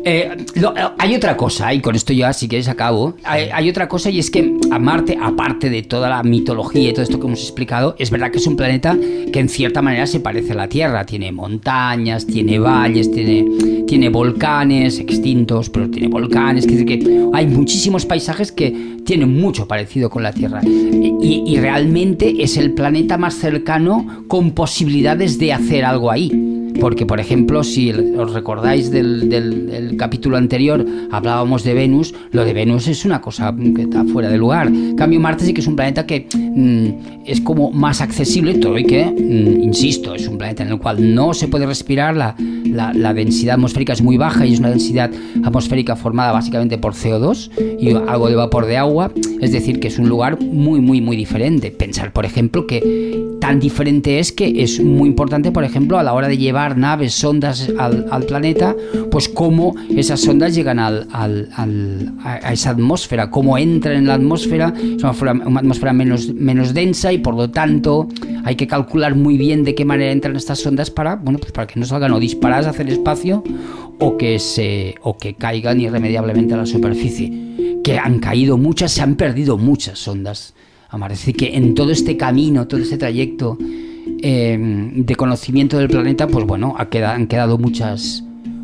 Eh, 0.07 0.37
lo- 0.55 0.71
hay 0.99 1.15
otra 1.15 1.35
cosa, 1.35 1.73
y 1.73 1.81
con 1.81 1.95
esto 1.95 2.13
ya 2.13 2.31
si 2.31 2.47
quieres 2.47 2.67
acabo. 2.67 3.15
Hay, 3.23 3.49
hay 3.51 3.67
otra 3.69 3.87
cosa 3.87 4.11
y 4.11 4.19
es 4.19 4.29
que 4.29 4.53
a 4.69 4.77
Marte, 4.77 5.17
aparte 5.19 5.71
de 5.71 5.81
toda 5.81 6.09
la 6.09 6.21
mitología 6.21 6.89
y 6.89 6.93
todo 6.93 7.01
esto 7.01 7.19
que 7.19 7.25
hemos 7.25 7.41
explicado, 7.41 7.95
es 7.97 8.11
verdad 8.11 8.29
que 8.29 8.37
es 8.37 8.45
un 8.45 8.55
planeta 8.55 8.95
que 9.33 9.39
en 9.39 9.49
cierta 9.49 9.81
manera 9.81 10.05
se 10.05 10.19
parece 10.19 10.51
a 10.51 10.55
la 10.55 10.69
Tierra. 10.69 11.05
Tiene 11.07 11.31
montañas, 11.31 12.27
tiene 12.27 12.59
valles, 12.59 13.11
tiene, 13.11 13.83
tiene 13.87 14.09
volcanes 14.09 14.99
extintos, 14.99 15.71
pero 15.71 15.89
tiene 15.89 16.07
volcanes. 16.07 16.65
Es 16.65 16.71
decir, 16.71 16.85
que 16.85 17.27
hay 17.33 17.47
muchísimos 17.47 18.05
paisajes 18.05 18.51
que 18.51 18.97
tienen 19.05 19.33
mucho 19.39 19.67
parecido 19.67 20.11
con 20.11 20.21
la 20.21 20.31
Tierra. 20.33 20.61
Y, 20.63 21.43
y 21.47 21.57
realmente 21.59 22.43
es 22.43 22.57
el 22.57 22.73
planeta 22.73 23.17
más 23.17 23.33
cercano 23.33 24.23
con 24.27 24.51
posibilidades 24.51 25.39
de 25.39 25.51
hacer 25.53 25.83
algo 25.83 26.11
ahí. 26.11 26.54
Porque, 26.79 27.05
por 27.05 27.19
ejemplo, 27.19 27.63
si 27.63 27.91
os 27.91 28.33
recordáis 28.33 28.91
del, 28.91 29.29
del- 29.29 29.67
del 29.67 29.97
capítulo 29.97 30.37
anterior, 30.37 30.85
hablábamos 31.11 31.63
de 31.63 31.73
Venus, 31.73 32.13
lo 32.31 32.43
de 32.45 32.53
Venus 32.53 32.87
es 32.87 33.05
una 33.05 33.21
cosa 33.21 33.53
que 33.75 33.83
está 33.83 34.03
fuera 34.05 34.29
de 34.29 34.37
lugar. 34.37 34.71
Cambio, 34.97 35.19
Marte 35.19 35.45
sí 35.45 35.53
que 35.53 35.61
es 35.61 35.67
un 35.67 35.75
planeta 35.75 36.05
que 36.05 36.27
mm, 36.33 37.23
es 37.25 37.41
como 37.41 37.71
más 37.71 38.01
accesible, 38.01 38.55
todo 38.55 38.77
y 38.77 38.83
que, 38.85 39.05
mm, 39.05 39.63
insisto, 39.63 40.13
es 40.15 40.27
un 40.27 40.37
planeta 40.37 40.63
en 40.63 40.69
el 40.69 40.79
cual 40.79 41.15
no 41.15 41.33
se 41.33 41.47
puede 41.47 41.65
respirar, 41.65 42.15
la, 42.15 42.35
la- 42.65 42.93
la 42.93 43.13
densidad 43.13 43.55
atmosférica 43.55 43.93
es 43.93 44.01
muy 44.01 44.17
baja 44.17 44.45
y 44.45 44.53
es 44.53 44.59
una 44.59 44.69
densidad 44.69 45.11
atmosférica 45.43 45.95
formada 45.95 46.31
básicamente 46.33 46.77
por 46.77 46.93
CO2 46.93 47.49
y 47.79 47.91
algo 47.91 48.29
de 48.29 48.35
vapor 48.35 48.65
de 48.65 48.77
agua, 48.77 49.11
es 49.41 49.51
decir, 49.51 49.79
que 49.79 49.87
es 49.87 49.97
un 49.97 50.09
lugar 50.09 50.39
muy, 50.41 50.81
muy, 50.81 51.01
muy 51.01 51.15
diferente. 51.15 51.71
Pensar, 51.71 52.11
por 52.13 52.25
ejemplo, 52.25 52.67
que 52.67 53.23
tan 53.39 53.59
diferente 53.59 54.19
es 54.19 54.31
que 54.31 54.63
es 54.63 54.81
muy 54.83 55.07
importante, 55.07 55.51
por 55.51 55.63
ejemplo, 55.63 55.99
a 55.99 56.03
la 56.03 56.13
hora 56.13 56.27
de 56.27 56.37
llevar 56.37 56.64
naves, 56.73 57.13
sondas 57.13 57.69
al, 57.77 58.23
planeta, 58.25 58.75
pues 59.11 59.29
cómo 59.29 59.75
esas 59.95 60.21
sondas 60.21 60.55
llegan 60.55 60.79
al, 60.79 61.07
a, 61.13 62.51
esa 62.51 62.71
atmósfera, 62.71 63.29
cómo 63.29 63.57
entran 63.57 63.97
en 63.97 64.07
la 64.07 64.15
atmósfera, 64.15 64.73
es 64.75 65.03
una, 65.03 65.11
atmósfera- 65.11 65.93
menos, 65.93 66.73
densa 66.73 67.13
y 67.13 67.19
por 67.19 67.35
lo 67.35 67.49
tanto 67.51 68.07
hay 68.43 68.55
que 68.55 68.67
calcular 68.67 69.15
muy 69.15 69.37
bien 69.37 69.63
de 69.63 69.75
qué 69.75 69.85
manera 69.85 70.11
entran 70.11 70.35
estas 70.35 70.59
sondas 70.59 70.89
para, 70.89 71.15
bueno, 71.15 71.39
pues 71.39 71.51
para 71.51 71.67
que 71.67 71.79
no 71.79 71.85
salgan 71.85 72.13
o 72.13 72.19
disparadas 72.19 72.67
hacia 72.67 72.83
el 72.83 72.89
espacio 72.89 73.43
o 73.99 74.17
que, 74.17 74.39
se, 74.39 74.95
o 75.03 75.17
que 75.17 75.35
caigan 75.35 75.79
irremediablemente 75.79 76.53
a 76.53 76.57
la 76.57 76.65
superficie. 76.65 77.79
Que 77.83 77.99
han 77.99 78.19
caído 78.19 78.57
muchas, 78.57 78.91
se 78.91 79.01
han 79.01 79.15
perdido 79.15 79.57
muchas 79.57 79.99
sondas 79.99 80.55
a 80.89 80.97
Marte. 80.97 81.13
Es 81.13 81.19
decir, 81.19 81.35
que 81.35 81.55
en 81.55 81.75
todo 81.75 81.91
este 81.91 82.17
camino, 82.17 82.67
todo 82.67 82.81
este 82.81 82.97
trayecto 82.97 83.57
eh, 84.21 84.57
de 84.95 85.15
conocimiento 85.15 85.77
del 85.77 85.87
planeta, 85.89 86.27
pues 86.27 86.45
bueno, 86.45 86.75
ha 86.77 86.89
quedado, 86.89 87.15
han 87.15 87.27
quedado 87.27 87.57
muchas, 87.57 88.23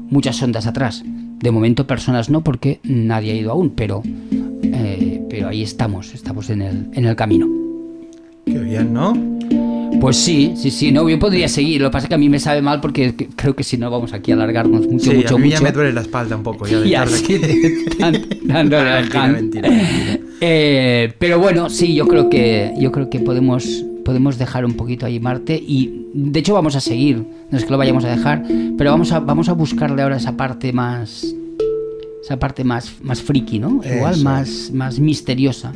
muchas 0.09 0.41
ondas 0.41 0.67
atrás. 0.67 1.03
De 1.05 1.51
momento 1.51 1.87
personas 1.87 2.29
no, 2.29 2.43
porque 2.43 2.79
nadie 2.83 3.31
ha 3.31 3.35
ido 3.35 3.51
aún, 3.51 3.71
pero, 3.71 4.03
eh, 4.63 5.21
pero 5.29 5.47
ahí 5.49 5.63
estamos, 5.63 6.13
estamos 6.13 6.49
en 6.49 6.61
el, 6.61 6.87
en 6.93 7.05
el 7.05 7.15
camino. 7.15 7.47
Qué 8.45 8.59
bien, 8.59 8.93
¿no? 8.93 9.13
Pues 9.99 10.17
sí, 10.17 10.53
sí, 10.55 10.71
sí, 10.71 10.91
no, 10.91 11.07
yo 11.09 11.19
podría 11.19 11.47
seguir. 11.47 11.81
Lo 11.81 11.89
que 11.89 11.93
pasa 11.93 12.05
es 12.05 12.09
que 12.09 12.15
a 12.15 12.17
mí 12.17 12.27
me 12.29 12.39
sabe 12.39 12.61
mal 12.61 12.79
porque 12.81 13.13
que- 13.15 13.27
creo 13.35 13.55
que 13.55 13.63
si 13.63 13.77
no 13.77 13.91
vamos 13.91 14.13
aquí 14.13 14.31
a 14.31 14.35
alargarnos 14.35 14.87
mucho, 14.87 15.11
Sí, 15.11 15.17
mucho, 15.17 15.35
a 15.35 15.37
mí 15.37 15.45
mucho. 15.45 15.57
ya 15.57 15.63
me 15.63 15.71
duele 15.71 15.93
la 15.93 16.01
espalda 16.01 16.35
un 16.35 16.43
poco 16.43 16.65
ya 16.67 16.79
de 16.79 16.87
Y 16.87 16.93
estar 16.93 17.07
así 17.07 17.37
de- 17.37 17.85
mentira, 18.43 19.29
mentira. 19.31 19.69
Eh, 20.41 21.13
pero 21.19 21.39
bueno, 21.39 21.69
sí, 21.69 21.93
yo 21.93 22.07
creo 22.07 22.29
que 22.29 22.73
yo 22.79 22.91
creo 22.91 23.09
que 23.09 23.19
podemos 23.19 23.85
podemos 24.11 24.37
dejar 24.37 24.65
un 24.65 24.73
poquito 24.73 25.05
ahí 25.05 25.21
Marte 25.21 25.55
y 25.55 26.09
de 26.13 26.41
hecho 26.41 26.53
vamos 26.53 26.75
a 26.75 26.81
seguir, 26.81 27.25
no 27.49 27.57
es 27.57 27.63
que 27.63 27.71
lo 27.71 27.77
vayamos 27.77 28.03
a 28.03 28.09
dejar, 28.09 28.43
pero 28.77 28.91
vamos 28.91 29.13
a 29.13 29.21
vamos 29.21 29.47
a 29.47 29.53
buscarle 29.53 30.01
ahora 30.01 30.17
esa 30.17 30.35
parte 30.35 30.73
más 30.73 31.25
esa 32.21 32.37
parte 32.37 32.65
más 32.65 32.91
más 33.01 33.21
friki, 33.21 33.57
¿no? 33.57 33.79
Igual 33.85 34.21
más 34.21 34.69
más 34.73 34.99
misteriosa, 34.99 35.71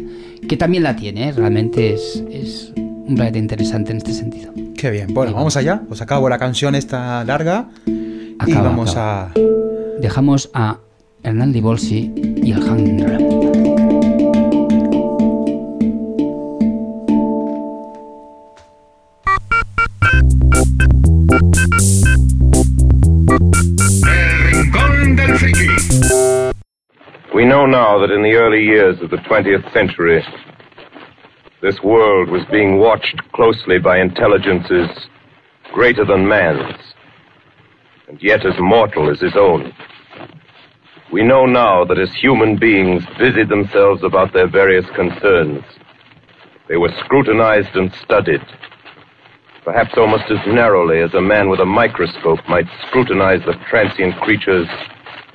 que 0.50 0.58
también 0.58 0.84
la 0.84 0.98
tiene, 0.98 1.30
¿eh? 1.30 1.32
realmente 1.32 1.94
es 1.94 2.22
es 2.30 2.74
un 2.76 3.16
planeta 3.16 3.38
interesante 3.38 3.92
en 3.92 3.98
este 4.00 4.12
sentido. 4.12 4.52
Qué 4.76 4.92
bien. 4.92 5.14
Bueno, 5.14 5.32
vamos 5.34 5.56
allá. 5.56 5.84
Os 5.90 6.02
acabo 6.02 6.28
la 6.28 6.38
canción 6.38 6.76
esta 6.76 7.24
larga 7.24 7.70
y 7.86 8.36
Acaba, 8.38 8.64
vamos 8.68 8.92
acaba. 8.92 9.28
a 9.28 9.34
Dejamos 10.02 10.50
a 10.54 10.80
Hernán 11.24 11.54
Dibolsi 11.54 12.12
y 12.44 12.52
el 12.52 12.62
Hangra. 12.64 13.45
Friki. 25.46 26.54
We 27.34 27.46
know 27.46 27.66
now 27.66 28.00
that 28.00 28.12
in 28.12 28.24
the 28.24 28.36
early 28.36 28.64
years 28.64 29.00
of 29.02 29.10
the 29.10 29.18
20th 29.18 29.72
century, 29.74 30.24
this 31.62 31.82
world 31.82 32.30
was 32.30 32.44
being 32.52 32.80
watched 32.80 33.22
closely 33.34 33.78
by 33.78 34.00
intelligences 34.00 34.90
greater 35.74 36.06
than 36.06 36.28
man's, 36.28 36.76
and 38.08 38.22
yet 38.22 38.46
as 38.46 38.54
mortal 38.60 39.10
as 39.10 39.20
his 39.20 39.36
own. 39.36 39.74
We 41.12 41.24
know 41.24 41.46
now 41.46 41.86
that 41.86 42.00
as 42.00 42.14
human 42.14 42.58
beings 42.58 43.04
busied 43.20 43.50
themselves 43.50 44.04
about 44.04 44.34
their 44.34 44.48
various 44.48 44.86
concerns, 44.96 45.64
they 46.68 46.78
were 46.78 46.94
scrutinized 47.04 47.76
and 47.76 47.94
studied, 47.94 48.42
perhaps 49.64 49.94
almost 49.98 50.26
as 50.32 50.40
narrowly 50.48 51.02
as 51.02 51.14
a 51.14 51.22
man 51.22 51.50
with 51.50 51.60
a 51.60 51.66
microscope 51.66 52.40
might 52.50 52.68
scrutinize 52.88 53.42
the 53.46 53.54
transient 53.70 54.16
creatures 54.22 54.68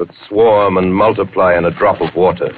that 0.01 0.09
swarm 0.29 0.79
and 0.79 0.95
multiply 0.95 1.57
in 1.57 1.67
a 1.67 1.71
drop 1.71 2.01
of 2.01 2.09
water. 2.17 2.49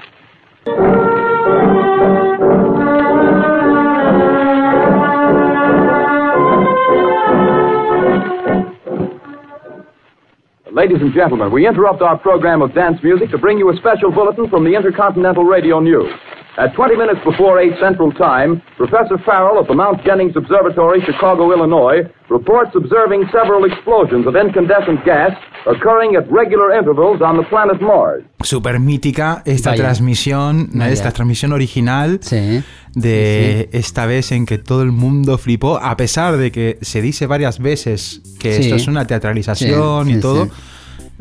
Ladies 10.73 10.99
and 11.01 11.13
gentlemen, 11.13 11.53
we 11.53 11.67
interrupt 11.67 12.01
our 12.01 12.17
program 12.17 12.63
of 12.63 12.75
dance 12.75 12.99
music 13.03 13.31
to 13.31 13.39
bring 13.39 13.59
you 13.59 13.71
a 13.71 13.77
special 13.77 14.13
bulletin 14.13 14.49
from 14.49 14.65
the 14.65 14.75
Intercontinental 14.75 15.45
Radio 15.45 15.81
News. 15.81 16.13
At 16.59 16.75
20 16.75 16.97
minutes 16.97 17.21
before 17.25 17.59
8 17.59 17.73
Central 17.81 18.13
Time, 18.13 18.61
Professor 18.77 19.17
Farrell 19.25 19.59
of 19.59 19.67
the 19.69 19.75
Mount 19.75 20.05
Jennings 20.05 20.37
Observatory, 20.37 21.01
Chicago, 21.03 21.51
Illinois, 21.51 22.03
reports 22.29 22.73
observing 22.77 23.25
several 23.33 23.65
explosions 23.65 24.27
of 24.27 24.37
incandescent 24.37 25.03
gas 25.07 25.33
occurring 25.67 26.15
at 26.15 26.31
regular 26.31 26.73
intervals 26.77 27.23
on 27.23 27.39
the 27.39 27.45
planet 27.49 27.81
Mars. 27.81 28.23
super 28.43 28.79
mítica 28.81 29.43
esta 29.47 29.71
Vaya. 29.71 29.83
transmisión, 29.85 30.69
Vaya. 30.75 30.93
esta 30.93 31.11
transmisión 31.13 31.53
original 31.53 32.19
Sí. 32.21 32.63
de 32.95 33.71
esta 33.73 34.05
vez 34.05 34.31
en 34.33 34.45
que 34.45 34.59
todo 34.59 34.83
el 34.83 34.93
mundo 34.93 35.39
flipó, 35.39 35.79
a 35.79 35.97
pesar 35.97 36.37
de 36.37 36.51
que 36.53 36.77
se 36.83 37.01
dice 37.01 37.27
varias 37.27 37.61
veces 37.61 38.21
que 38.39 38.53
Sí. 38.55 38.63
esto 38.65 38.75
es 38.75 38.89
una 38.89 39.07
teatralización 39.07 40.05
Sí, 40.07 40.11
y 40.11 40.15
sí, 40.17 40.21
todo, 40.21 40.45
sí. 40.47 40.51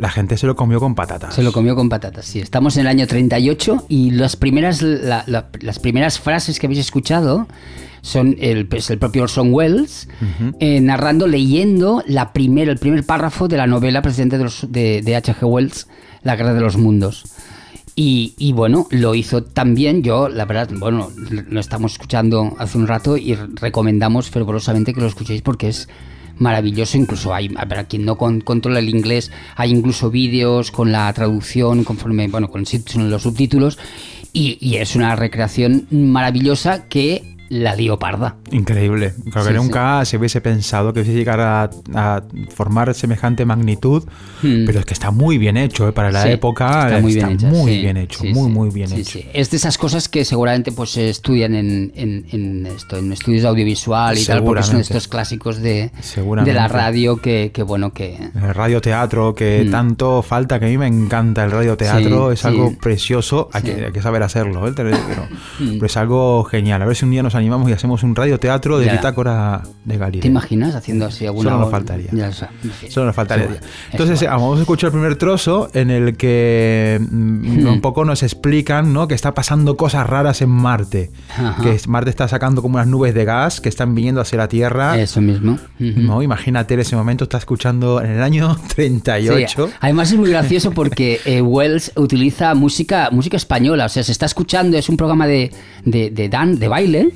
La 0.01 0.09
gente 0.09 0.35
se 0.35 0.47
lo 0.47 0.55
comió 0.55 0.79
con 0.79 0.95
patatas. 0.95 1.35
Se 1.35 1.43
lo 1.43 1.51
comió 1.53 1.75
con 1.75 1.87
patatas, 1.87 2.25
sí. 2.25 2.39
Estamos 2.39 2.75
en 2.75 2.81
el 2.81 2.87
año 2.87 3.05
38 3.05 3.85
y 3.87 4.09
las 4.11 4.35
primeras, 4.35 4.81
la- 4.81 5.23
la- 5.27 5.49
las 5.61 5.77
primeras 5.77 6.19
frases 6.19 6.59
que 6.59 6.65
habéis 6.65 6.79
escuchado 6.79 7.47
son 8.01 8.35
el, 8.39 8.67
pues, 8.67 8.89
el 8.89 8.97
propio 8.97 9.21
Orson 9.23 9.53
Welles 9.53 10.09
eh, 10.59 10.81
narrando, 10.81 11.27
leyendo 11.27 12.03
la 12.07 12.33
primera, 12.33 12.71
el 12.71 12.79
primer 12.79 13.05
párrafo 13.05 13.47
de 13.47 13.57
la 13.57 13.67
novela 13.67 14.01
presidente 14.01 14.39
de, 14.39 14.43
los- 14.43 14.65
de, 14.71 15.03
de 15.03 15.15
H.G. 15.15 15.43
Wells, 15.45 15.87
La 16.23 16.35
Guerra 16.35 16.55
de 16.55 16.61
los 16.61 16.77
Mundos. 16.77 17.25
Y, 17.95 18.33
y 18.39 18.53
bueno, 18.53 18.87
lo 18.89 19.13
hizo 19.13 19.43
también 19.43 20.01
yo, 20.01 20.29
la 20.29 20.45
verdad, 20.45 20.69
bueno, 20.79 21.09
lo 21.29 21.59
estamos 21.59 21.91
escuchando 21.91 22.55
hace 22.57 22.77
un 22.79 22.87
rato 22.87 23.17
y 23.17 23.35
recomendamos 23.35 24.31
fervorosamente 24.31 24.93
que 24.95 25.01
lo 25.01 25.07
escuchéis 25.07 25.41
porque 25.43 25.67
es 25.67 25.87
maravilloso, 26.41 26.97
incluso 26.97 27.33
hay, 27.33 27.49
para 27.49 27.85
quien 27.85 28.03
no 28.03 28.17
con- 28.17 28.41
controla 28.41 28.79
el 28.79 28.89
inglés, 28.89 29.31
hay 29.55 29.71
incluso 29.71 30.09
vídeos 30.11 30.71
con 30.71 30.91
la 30.91 31.11
traducción 31.13 31.83
conforme, 31.83 32.27
bueno, 32.27 32.49
con 32.49 32.65
los 33.09 33.21
subtítulos 33.21 33.77
y 34.33 34.75
es 34.77 34.95
una 34.95 35.15
recreación 35.15 35.87
maravillosa 35.91 36.87
que 36.87 37.37
la 37.51 37.75
dio 37.75 37.99
parda. 37.99 38.37
Increíble. 38.51 39.13
Creo 39.29 39.43
que 39.43 39.51
Sí, 39.51 39.55
nunca 39.57 40.05
se 40.05 40.15
hubiese 40.15 40.39
pensado 40.39 40.93
que 40.93 41.01
hubiese 41.01 41.17
llegara 41.17 41.63
a, 41.63 41.69
a 42.15 42.23
formar 42.49 42.93
semejante 42.93 43.43
magnitud, 43.45 44.03
Hmm. 44.41 44.65
pero 44.65 44.79
es 44.79 44.85
que 44.85 44.93
está 44.93 45.11
muy 45.11 45.37
bien 45.37 45.57
hecho 45.57 45.87
¿eh? 45.87 45.91
para 45.91 46.11
la 46.11 46.23
Sí, 46.23 46.29
época. 46.29 46.85
está 46.87 47.01
muy 47.01 47.13
bien 47.13 47.29
hecho. 47.31 47.45
muy 47.47 47.71
sí, 47.73 47.81
bien 47.81 47.97
hecho, 47.97 48.19
sí, 48.21 48.33
muy, 48.33 48.45
sí, 48.45 48.49
muy 48.57 48.69
bien 48.69 48.87
sí, 48.87 49.01
hecho. 49.01 49.11
sí. 49.19 49.25
Es 49.33 49.51
de 49.51 49.57
esas 49.57 49.77
cosas 49.77 50.07
que 50.07 50.23
seguramente 50.23 50.71
pues 50.71 50.91
se 50.91 51.09
estudian 51.09 51.53
en, 51.53 51.91
en, 51.95 52.25
en 52.31 52.65
esto, 52.67 52.97
en 52.97 53.11
estudios 53.11 53.41
de 53.43 53.49
audiovisual 53.49 54.17
y 54.17 54.25
tal, 54.25 54.43
porque 54.45 54.63
son 54.63 54.77
estos 54.79 55.07
clásicos 55.09 55.57
de, 55.61 55.91
de 56.45 56.53
la 56.53 56.67
radio 56.69 57.17
que, 57.17 57.51
que 57.53 57.63
bueno, 57.63 57.91
que... 57.93 58.15
El 58.33 58.53
radioteatro, 58.53 59.35
que 59.35 59.65
Mm. 59.67 59.71
tanto 59.71 60.21
falta, 60.23 60.57
que 60.59 60.65
a 60.67 60.69
mí 60.69 60.77
me 60.77 60.87
encanta 60.87 61.43
el 61.43 61.51
radioteatro, 61.51 62.27
Sí, 62.29 62.33
es 62.33 62.39
sí. 62.39 62.47
algo 62.47 62.73
precioso, 62.81 63.49
hay, 63.53 63.61
Sí. 63.61 63.67
que, 63.73 63.85
hay 63.87 63.91
que 63.91 64.01
saber 64.01 64.23
hacerlo, 64.23 64.65
¿eh? 64.67 64.73
pero, 64.75 64.97
pero 65.59 65.85
es 65.85 65.97
algo 65.97 66.43
genial. 66.45 66.81
A 66.81 66.85
ver 66.85 66.95
si 66.95 67.05
un 67.05 67.11
día 67.11 67.21
nos 67.23 67.35
animamos 67.41 67.69
y 67.69 67.73
hacemos 67.73 68.03
un 68.03 68.15
radioteatro 68.15 68.79
de 68.79 68.85
Ya. 68.85 68.93
bitácora 68.93 69.63
de 69.85 69.93
¿Te 69.93 69.99
Galileo. 69.99 70.27
imaginas 70.31 70.75
haciendo 70.75 71.05
así 71.05 71.25
alguna... 71.25 71.49
Solo 71.51 71.61
nos 71.61 71.71
faltaría. 71.71 72.07
Ya, 72.11 72.29
o 72.29 72.33
sea, 72.33 72.49
en 72.63 72.71
fin. 72.71 72.91
Solo 72.91 73.07
nos 73.07 73.15
faltaría. 73.15 73.47
Entonces, 73.91 74.15
Es 74.17 74.21
igual. 74.23 74.37
vamos 74.39 74.57
a 74.59 74.61
escuchar 74.61 74.87
el 74.87 74.91
primer 74.93 75.15
trozo 75.17 75.69
en 75.73 75.89
el 75.91 76.15
que 76.17 76.99
mm, 77.01 77.41
Hmm. 77.41 77.67
un 77.67 77.81
poco 77.81 78.05
nos 78.05 78.23
explican 78.23 78.93
¿no? 78.93 79.07
que 79.07 79.15
está 79.15 79.33
pasando 79.33 79.75
cosas 79.77 80.07
raras 80.07 80.41
en 80.41 80.49
Marte. 80.49 81.11
Ajá. 81.29 81.61
Que 81.61 81.77
Marte 81.87 82.09
está 82.09 82.27
sacando 82.27 82.61
como 82.61 82.75
unas 82.75 82.87
nubes 82.87 83.13
de 83.13 83.25
gas 83.25 83.59
que 83.61 83.69
están 83.69 83.93
viniendo 83.95 84.21
hacia 84.21 84.37
la 84.37 84.47
Tierra. 84.47 84.99
Eso 84.99 85.21
mismo. 85.21 85.57
¿no? 85.79 86.21
Imagínate 86.21 86.73
en 86.75 86.79
ese 86.81 86.95
momento, 86.95 87.23
está 87.25 87.37
escuchando 87.37 88.01
en 88.01 88.11
el 88.11 88.21
año 88.21 88.55
38. 88.75 89.67
Sí, 89.67 89.73
Además 89.79 90.11
es 90.11 90.17
muy 90.19 90.29
gracioso 90.29 90.71
porque 90.71 91.19
eh, 91.25 91.41
Wells 91.41 91.91
utiliza 91.95 92.53
música, 92.53 93.09
música 93.11 93.37
española, 93.37 93.85
o 93.85 93.89
sea, 93.89 94.03
se 94.03 94.11
está 94.11 94.25
escuchando, 94.25 94.77
es 94.77 94.89
un 94.89 94.97
programa 94.97 95.27
de, 95.27 95.51
de, 95.85 96.09
de 96.11 96.29
dan, 96.29 96.59
de 96.59 96.67
baile, 96.67 97.09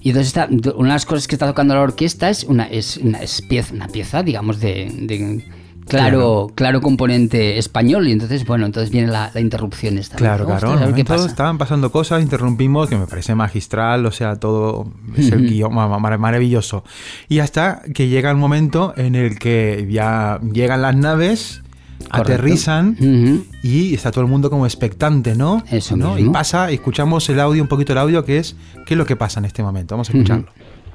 y 0.00 0.08
entonces 0.10 0.28
está, 0.28 0.48
una 0.74 0.88
de 0.90 0.94
las 0.94 1.06
cosas 1.06 1.26
que 1.28 1.34
está 1.34 1.46
tocando 1.46 1.74
la 1.74 1.80
orquesta 1.82 2.28
es 2.30 2.44
una, 2.44 2.64
es 2.64 2.96
una, 2.98 3.18
es 3.22 3.42
pieza, 3.42 3.74
una 3.74 3.88
pieza, 3.88 4.22
digamos, 4.22 4.60
de, 4.60 4.90
de 4.94 5.44
claro, 5.88 6.52
claro 6.54 6.80
componente 6.80 7.58
español, 7.58 8.06
y 8.08 8.12
entonces, 8.12 8.44
bueno, 8.46 8.66
entonces 8.66 8.90
viene 8.90 9.08
la, 9.08 9.30
la 9.34 9.40
interrupción 9.40 9.98
esta. 9.98 10.16
Claro, 10.16 10.46
claro. 10.46 10.78
ver 10.78 10.94
qué 10.94 11.04
pasa. 11.04 11.26
estaban 11.26 11.58
pasando 11.58 11.90
cosas, 11.90 12.22
interrumpimos, 12.22 12.88
que 12.88 12.96
me 12.96 13.06
parece 13.06 13.34
magistral, 13.34 14.06
o 14.06 14.12
sea, 14.12 14.36
todo 14.36 14.92
es 15.16 15.30
el 15.32 15.48
guion 15.48 15.74
ma- 15.74 15.88
ma- 15.98 16.16
maravilloso. 16.18 16.84
Y 17.28 17.40
hasta 17.40 17.82
que 17.94 18.08
llega 18.08 18.30
el 18.30 18.36
momento 18.36 18.94
en 18.96 19.14
el 19.16 19.38
que 19.38 19.88
ya 19.90 20.38
llegan 20.52 20.82
las 20.82 20.94
naves, 20.96 21.62
Correcto. 22.08 22.32
aterrizan 22.32 22.96
Ujú. 22.98 23.44
y 23.62 23.94
está 23.94 24.10
todo 24.10 24.22
el 24.24 24.30
mundo 24.30 24.50
como 24.50 24.66
expectante, 24.66 25.34
¿no? 25.36 25.62
Eso 25.70 25.96
¿no? 25.96 26.14
mismo. 26.14 26.30
Y 26.30 26.32
pasa, 26.32 26.70
escuchamos 26.70 27.28
el 27.28 27.38
audio, 27.40 27.62
un 27.62 27.68
poquito 27.68 27.92
el 27.92 27.98
audio, 27.98 28.24
que 28.24 28.38
es 28.38 28.56
qué 28.86 28.94
es 28.94 28.98
lo 28.98 29.04
que 29.06 29.16
pasa 29.16 29.38
en 29.40 29.46
este 29.46 29.62
momento. 29.62 29.94
Vamos 29.94 30.08
a 30.10 30.12
escucharlo. 30.12 30.46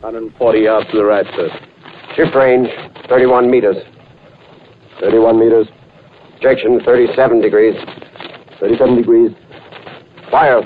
140 0.01 0.60
yards 0.60 0.88
to 0.91 0.97
the 0.97 1.03
right, 1.03 1.26
sir. 1.36 1.49
Shift 2.18 2.36
range, 2.36 2.70
31 3.08 3.49
meters. 3.49 3.78
31 4.99 5.38
meters. 5.39 5.68
Projection, 6.41 6.80
37 6.84 7.41
degrees. 7.41 7.76
37 8.60 8.95
degrees. 8.97 9.32
Fire. 10.30 10.62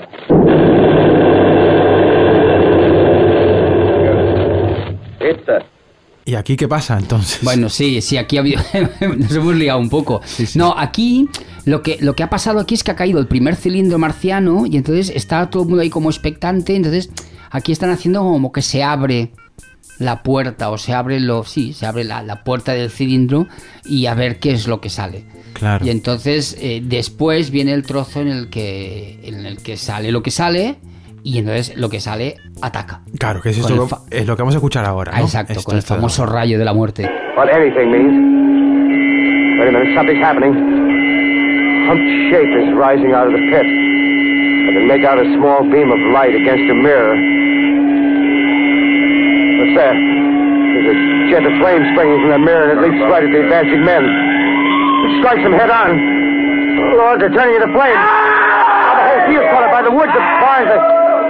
Hit, 5.20 5.44
sir. 5.46 5.62
¿Y 6.24 6.34
aquí 6.34 6.56
qué 6.56 6.68
pasa 6.68 6.98
entonces? 6.98 7.40
Bueno, 7.42 7.68
sí, 7.68 8.00
sí, 8.02 8.16
aquí 8.16 8.36
ha 8.36 8.40
habido. 8.40 8.62
nos 9.16 9.32
hemos 9.34 9.54
liado 9.54 9.78
un 9.80 9.88
poco. 9.90 10.20
No, 10.54 10.74
aquí 10.76 11.28
lo 11.64 11.82
que, 11.82 11.98
lo 12.00 12.14
que 12.14 12.22
ha 12.22 12.30
pasado 12.30 12.60
aquí 12.60 12.74
es 12.74 12.84
que 12.84 12.90
ha 12.90 12.96
caído 12.96 13.18
el 13.20 13.26
primer 13.26 13.56
cilindro 13.56 13.98
marciano 13.98 14.66
y 14.66 14.76
entonces 14.76 15.10
está 15.14 15.48
todo 15.50 15.62
el 15.64 15.68
mundo 15.68 15.82
ahí 15.82 15.90
como 15.90 16.10
expectante. 16.10 16.76
Entonces 16.76 17.10
Aquí 17.50 17.72
están 17.72 17.90
haciendo 17.90 18.20
como 18.20 18.52
que 18.52 18.62
se 18.62 18.82
abre 18.84 19.32
la 19.98 20.22
puerta 20.22 20.70
o 20.70 20.78
se 20.78 20.94
abre 20.94 21.20
lo 21.20 21.44
sí 21.44 21.74
se 21.74 21.84
abre 21.84 22.04
la, 22.04 22.22
la 22.22 22.42
puerta 22.44 22.72
del 22.72 22.90
cilindro 22.90 23.48
y 23.84 24.06
a 24.06 24.14
ver 24.14 24.38
qué 24.38 24.52
es 24.52 24.66
lo 24.66 24.80
que 24.80 24.88
sale 24.88 25.24
Claro. 25.52 25.84
y 25.84 25.90
entonces 25.90 26.56
eh, 26.60 26.80
después 26.82 27.50
viene 27.50 27.72
el 27.74 27.82
trozo 27.82 28.20
en 28.20 28.28
el 28.28 28.48
que 28.48 29.18
en 29.24 29.44
el 29.44 29.58
que 29.58 29.76
sale 29.76 30.10
lo 30.12 30.22
que 30.22 30.30
sale 30.30 30.78
y 31.22 31.38
entonces 31.38 31.76
lo 31.76 31.88
que 31.88 32.00
sale 32.00 32.36
ataca 32.62 33.00
Claro, 33.18 33.40
que 33.42 33.50
es, 33.50 33.58
esto, 33.58 33.86
fa- 33.86 33.98
es 34.10 34.26
lo 34.26 34.36
que 34.36 34.42
vamos 34.42 34.54
a 34.54 34.56
esescuchar 34.58 34.84
ahora. 34.84 35.12
Ah, 35.14 35.18
¿no? 35.20 35.24
exacto 35.26 35.52
Esto- 35.52 35.64
con 35.64 35.74
el 35.74 35.78
esto- 35.80 35.94
famoso 35.94 36.26
rayo 36.26 36.58
de 36.58 36.64
la 36.64 36.72
muerte 36.72 37.02
What 37.36 37.48
anything 37.50 37.90
means. 37.90 38.12
Wait 39.60 39.68
a 39.68 39.72
minute, 39.72 39.94
something's 39.94 40.22
happening. 40.24 40.52
Some 41.88 42.00
shape 42.30 42.52
is 42.64 42.72
rising 42.74 43.12
out 43.12 43.26
of 43.26 43.32
the 43.32 43.42
pit. 43.50 43.66
I 43.66 44.72
can 44.72 44.86
make 44.88 45.04
out 45.04 45.18
a 45.18 45.26
small 45.36 45.60
beam 45.68 45.90
of 45.92 45.98
light 46.14 46.32
against 46.34 46.70
a 46.70 46.74
mirror. 46.74 47.16
What's 49.60 49.74
that? 49.76 49.96
There's 49.96 50.88
a 50.88 50.96
jet 51.28 51.44
of 51.44 51.52
flame 51.60 51.82
springing 51.92 52.20
from 52.24 52.30
the 52.32 52.38
mirror 52.40 52.70
and 52.70 52.78
it 52.78 52.80
leaps 52.80 53.00
right 53.10 53.24
at 53.24 53.28
the 53.32 53.40
advancing 53.44 53.84
men. 53.84 54.04
It 54.06 55.12
strikes 55.20 55.42
them 55.44 55.52
head 55.52 55.68
on. 55.68 55.90
Oh, 55.98 56.96
Lord, 56.96 57.20
they're 57.20 57.34
turning 57.34 57.56
into 57.60 57.68
flames. 57.76 58.00
Now 58.00 58.94
the 58.96 59.04
whole 59.04 59.22
field's 59.28 59.48
caught 59.52 59.64
up 59.68 59.72
by 59.74 59.82
the 59.84 59.92
woods, 59.92 60.12
the 60.16 60.22
barns, 60.40 60.68
the, 60.72 60.78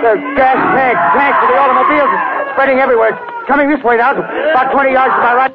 the 0.02 0.14
gas 0.36 0.56
tanks, 0.74 1.00
tanks 1.16 1.38
of 1.42 1.48
the 1.50 1.58
automobiles, 1.58 2.10
spreading 2.52 2.78
everywhere. 2.78 3.10
It's 3.14 3.46
coming 3.48 3.68
this 3.68 3.82
way 3.84 3.96
now, 3.96 4.12
about 4.12 4.72
20 4.72 4.92
yards 4.92 5.14
to 5.14 5.20
my 5.22 5.34
right. 5.34 5.54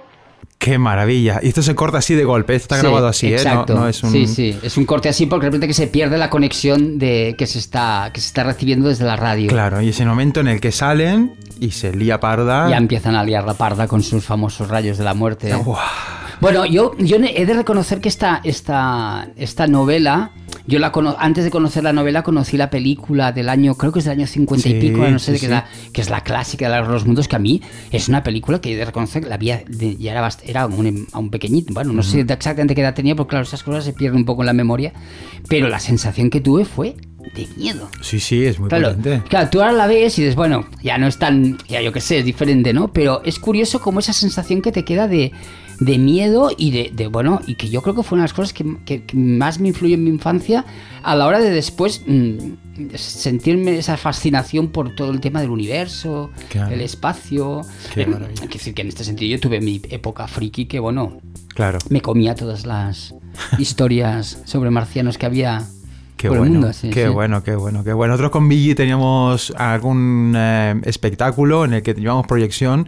Qué 0.58 0.80
maravilla. 0.80 1.40
Y 1.44 1.50
esto 1.50 1.62
se 1.62 1.76
corta 1.76 1.98
así 2.00 2.16
de 2.16 2.24
golpe. 2.24 2.56
Esto 2.56 2.74
está 2.74 2.82
Sí, 2.82 2.88
grabado 2.88 3.08
así, 3.08 3.28
¿eh? 3.28 3.32
No- 3.36 3.38
exacto. 3.38 3.76
No, 3.76 3.88
es 3.88 4.02
un... 4.04 4.10
Sí, 4.12 4.26
sí, 4.26 4.58
es 4.64 4.78
un 4.78 4.86
corte 4.86 5.10
así 5.10 5.26
porque 5.28 5.46
de 5.46 5.50
repente 5.50 5.68
que 5.68 5.74
se 5.74 5.86
pierde 5.88 6.18
la 6.18 6.30
conexión 6.30 6.98
de 6.98 7.36
que 7.38 7.46
se 7.46 7.60
está 7.60 8.10
que 8.14 8.20
se 8.22 8.28
está 8.28 8.44
recibiendo 8.44 8.88
desde 8.90 9.06
la 9.06 9.16
radio. 9.16 9.48
Claro, 9.50 9.82
y 9.82 9.90
es 9.90 10.00
el 10.00 10.08
momento 10.08 10.40
en 10.40 10.48
el 10.48 10.62
que 10.62 10.72
salen 10.72 11.36
y 11.60 11.72
se 11.72 11.94
lía 11.94 12.20
parda. 12.20 12.70
Ya 12.70 12.78
empiezan 12.78 13.16
a 13.16 13.24
liar 13.24 13.44
la 13.44 13.54
parda 13.54 13.88
con 13.88 14.02
sus 14.02 14.26
famosos 14.26 14.68
rayos 14.70 14.98
de 14.98 15.04
la 15.04 15.14
muerte. 15.14 15.54
Buah. 15.54 15.80
Bueno, 16.42 16.66
yo, 16.66 16.94
yo 16.98 17.18
he 17.18 17.46
de 17.46 17.54
reconocer 17.54 18.02
que 18.02 18.10
esta, 18.10 18.42
esta, 18.44 19.28
esta 19.38 19.68
novela, 19.68 20.32
yo 20.68 20.80
la 20.80 20.92
cono- 20.92 21.16
antes 21.20 21.44
de 21.44 21.52
conocer 21.52 21.84
la 21.84 21.94
novela 21.94 22.24
conocí 22.24 22.58
la 22.58 22.70
película 22.70 23.32
del 23.32 23.50
año, 23.50 23.76
creo 23.76 23.92
que 23.92 24.00
es 24.00 24.06
del 24.06 24.18
año 24.20 24.28
50 24.28 24.64
Sí, 24.64 24.76
y 24.76 24.80
pico, 24.80 25.08
no 25.08 25.20
sé 25.20 25.26
sí, 25.28 25.32
de 25.34 25.38
qué 25.40 25.46
sí. 25.46 25.52
edad, 25.52 25.66
que 25.94 26.02
es 26.02 26.10
la 26.10 26.22
clásica 26.22 26.70
de 26.70 26.88
los 26.88 27.06
mundos, 27.06 27.28
que 27.28 27.36
a 27.36 27.40
mí 27.40 27.62
es 27.92 28.08
una 28.10 28.24
película 28.24 28.60
que 28.62 28.74
he 28.74 28.76
de 28.76 28.86
reconocer 28.86 29.24
que 29.24 29.30
la 29.30 29.38
vi, 29.38 29.52
de- 29.68 29.96
ya 29.98 30.12
era, 30.12 30.30
era 30.46 30.66
un, 30.68 31.08
a 31.12 31.20
un 31.20 31.30
pequeñito, 31.30 31.74
bueno, 31.74 31.94
no 31.94 32.04
sé 32.04 32.22
exactamente 32.22 32.74
qué 32.76 32.82
edad 32.82 32.94
tenía, 32.94 33.16
porque 33.16 33.32
claro, 33.32 33.44
esas 33.44 33.64
cosas 33.64 33.84
se 33.86 33.94
pierden 33.94 34.20
un 34.22 34.26
poco 34.26 34.42
en 34.42 34.48
la 34.48 34.54
memoria, 34.54 34.94
pero 35.48 35.68
la 35.70 35.80
sensación 35.80 36.30
que 36.30 36.42
tuve 36.42 36.66
fue 36.66 36.96
de 37.36 37.48
miedo. 37.58 37.90
Sí, 38.02 38.20
sí, 38.20 38.46
es 38.46 38.60
muy 38.60 38.70
Claro, 38.70 38.90
potente. 38.96 39.24
claro, 39.28 39.50
tú 39.50 39.60
ahora 39.62 39.74
la 39.74 39.88
ves 39.88 40.18
y 40.20 40.22
dices, 40.22 40.36
bueno, 40.36 40.66
ya 40.84 40.98
no 41.00 41.08
es 41.08 41.18
tan, 41.18 41.58
ya 41.68 41.82
yo 41.82 41.92
qué 41.92 42.00
sé, 42.00 42.20
es 42.20 42.26
diferente, 42.26 42.72
¿no? 42.72 42.94
Pero 42.94 43.22
es 43.26 43.40
curioso 43.40 43.82
como 43.82 44.00
esa 44.00 44.14
sensación 44.14 44.62
que 44.62 44.72
te 44.72 44.84
queda 44.86 45.08
de, 45.08 45.32
de 45.80 45.98
miedo 45.98 46.52
y 46.58 46.72
de, 46.72 46.92
de, 46.94 47.08
bueno, 47.08 47.42
y 47.48 47.56
que 47.56 47.70
yo 47.70 47.82
creo 47.82 47.96
que 47.96 48.04
fue 48.04 48.16
una 48.16 48.24
de 48.24 48.30
las 48.30 48.34
cosas 48.34 48.54
que, 48.54 48.66
que- 48.86 49.04
que 49.04 49.18
más 49.18 49.60
me 49.60 49.68
influyó 49.70 49.96
en 49.96 50.04
mi 50.04 50.10
infancia 50.10 50.66
a 51.04 51.16
la 51.16 51.26
hora 51.26 51.40
de 51.40 51.50
después 51.50 52.02
mm, 52.08 52.38
sentirme 52.96 53.78
esa 53.78 53.98
fascinación 53.98 54.70
por 54.70 54.96
todo 54.96 55.12
el 55.12 55.20
tema 55.20 55.42
del 55.42 55.50
universo, 55.50 56.32
Claro. 56.50 56.74
el 56.74 56.82
espacio. 56.82 57.62
Qué 57.94 58.04
Eh, 58.04 58.08
maravilla. 58.08 58.42
Quiero 58.42 58.54
decir 58.54 58.74
que 58.74 58.82
en 58.84 58.88
este 58.90 59.04
sentido 59.04 59.32
yo 59.36 59.40
tuve 59.42 59.60
mi 59.62 59.82
época 59.90 60.28
friki 60.28 60.66
que, 60.66 60.80
bueno, 60.80 61.18
Claro. 61.50 61.80
me 61.90 62.02
comía 62.02 62.36
todas 62.36 62.66
las 62.66 63.14
historias 63.60 64.42
sobre 64.46 64.70
marcianos 64.72 65.18
que 65.18 65.26
había 65.26 65.66
Qué 66.18 66.30
por 66.30 66.38
bueno, 66.38 66.54
el 66.54 66.60
mundo. 66.60 66.74
sí, 66.74 66.90
qué 66.90 67.08
sí. 67.08 67.10
bueno, 67.12 67.44
qué 67.44 67.56
bueno, 67.56 67.84
qué 67.84 67.92
bueno. 67.92 68.14
Nosotros 68.14 68.32
con 68.32 68.48
Billy 68.48 68.74
teníamos 68.76 69.52
algún 69.58 70.34
eh, 70.38 70.76
espectáculo 70.86 71.66
en 71.66 71.74
el 71.74 71.84
que 71.84 71.94
llevábamos 71.94 72.28
proyección 72.28 72.88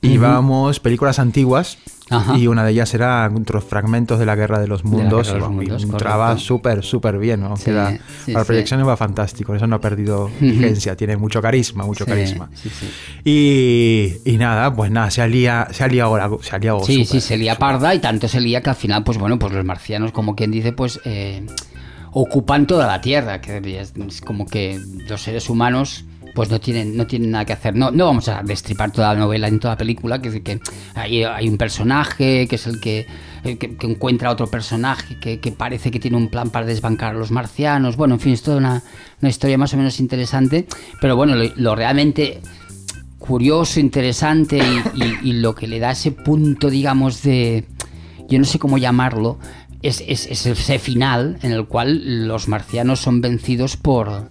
y 0.00 0.08
llevábamos 0.08 0.80
películas 0.80 1.18
antiguas 1.18 1.78
Ajá. 2.16 2.36
y 2.38 2.46
una 2.46 2.64
de 2.64 2.72
ellas 2.72 2.92
era 2.94 3.30
otros 3.34 3.64
fragmentos 3.64 4.18
de 4.18 4.26
la 4.26 4.34
Guerra 4.36 4.60
de 4.60 4.66
los 4.68 4.84
Mundos. 4.84 5.26
Guerra 5.28 5.34
de 5.34 5.40
los 5.40 5.48
y 5.48 5.54
Mundos, 5.86 6.42
súper, 6.42 6.82
súper 6.84 7.18
bien. 7.18 7.40
¿no? 7.40 7.56
Sí, 7.56 7.64
Queda- 7.66 7.98
sí, 8.24 8.32
para 8.32 8.44
sí. 8.44 8.48
proyecciones 8.48 8.86
va 8.86 8.96
fantástico, 8.96 9.54
eso 9.54 9.66
no 9.66 9.76
ha 9.76 9.80
perdido 9.80 10.30
vigencia, 10.40 10.96
tiene 10.96 11.16
mucho 11.16 11.40
carisma, 11.42 11.84
mucho 11.84 12.04
carisma. 12.06 12.50
Y, 13.24 14.14
y 14.24 14.36
nada, 14.38 14.74
pues 14.74 14.90
nada, 14.90 15.10
se 15.10 15.26
liado, 15.28 15.72
se 15.72 15.88
liado, 15.88 16.10
ahora- 16.10 16.30
se 16.42 16.58
liado 16.58 16.80
Sí, 16.84 17.04
súper, 17.04 17.20
sí, 17.20 17.26
se 17.28 17.36
lía 17.36 17.56
parda 17.58 17.94
y 17.94 17.98
tanto 18.00 18.28
se 18.28 18.40
lía 18.40 18.60
que 18.60 18.70
al 18.70 18.76
final, 18.76 19.04
pues 19.04 19.18
bueno, 19.18 19.38
pues 19.38 19.52
los 19.52 19.64
marcianos, 19.64 20.12
como 20.12 20.34
quien 20.34 20.50
dice, 20.50 20.72
pues 20.72 21.00
eh, 21.04 21.46
ocupan 22.12 22.66
toda 22.66 22.86
la 22.86 23.00
Tierra, 23.00 23.40
que 23.40 23.58
es 23.80 24.20
como 24.20 24.46
que 24.46 24.80
los 25.08 25.22
seres 25.22 25.48
humanos 25.48 26.04
pues 26.34 26.50
no 26.50 26.58
tienen, 26.60 26.96
no 26.96 27.06
tienen 27.06 27.30
nada 27.30 27.44
que 27.44 27.52
hacer. 27.52 27.74
No, 27.76 27.90
no 27.90 28.06
vamos 28.06 28.28
a 28.28 28.42
destripar 28.42 28.90
toda 28.92 29.12
la 29.14 29.20
novela 29.20 29.48
en 29.48 29.58
toda 29.60 29.74
la 29.74 29.78
película, 29.78 30.20
que, 30.20 30.42
que 30.42 30.60
hay, 30.94 31.24
hay 31.24 31.48
un 31.48 31.58
personaje 31.58 32.46
que 32.48 32.56
es 32.56 32.66
el 32.66 32.80
que, 32.80 33.06
que, 33.42 33.56
que 33.58 33.86
encuentra 33.86 34.30
otro 34.30 34.46
personaje 34.46 35.18
que, 35.18 35.40
que 35.40 35.52
parece 35.52 35.90
que 35.90 36.00
tiene 36.00 36.16
un 36.16 36.28
plan 36.28 36.50
para 36.50 36.66
desbancar 36.66 37.14
a 37.14 37.18
los 37.18 37.30
marcianos. 37.30 37.96
Bueno, 37.96 38.14
en 38.14 38.20
fin, 38.20 38.32
es 38.32 38.42
toda 38.42 38.56
una, 38.56 38.82
una 39.20 39.28
historia 39.28 39.58
más 39.58 39.74
o 39.74 39.76
menos 39.76 40.00
interesante, 40.00 40.66
pero 41.00 41.16
bueno, 41.16 41.34
lo- 41.56 41.74
realmente 41.76 42.40
curioso, 43.18 43.78
interesante 43.78 44.60
y 45.22 45.32
lo 45.34 45.54
que 45.54 45.66
le 45.68 45.78
da 45.78 45.92
ese 45.92 46.10
punto, 46.12 46.70
digamos, 46.70 47.22
de... 47.22 47.64
Yo 48.28 48.38
no 48.38 48.44
sé 48.44 48.58
cómo 48.58 48.78
llamarlo. 48.78 49.38
Es, 49.82 50.02
es- 50.06 50.26
es 50.26 50.46
ese 50.46 50.78
final 50.78 51.38
en 51.42 51.52
el 51.52 51.66
cual 51.66 52.26
los 52.26 52.48
marcianos 52.48 53.00
son 53.00 53.20
vencidos 53.20 53.76
por, 53.76 54.30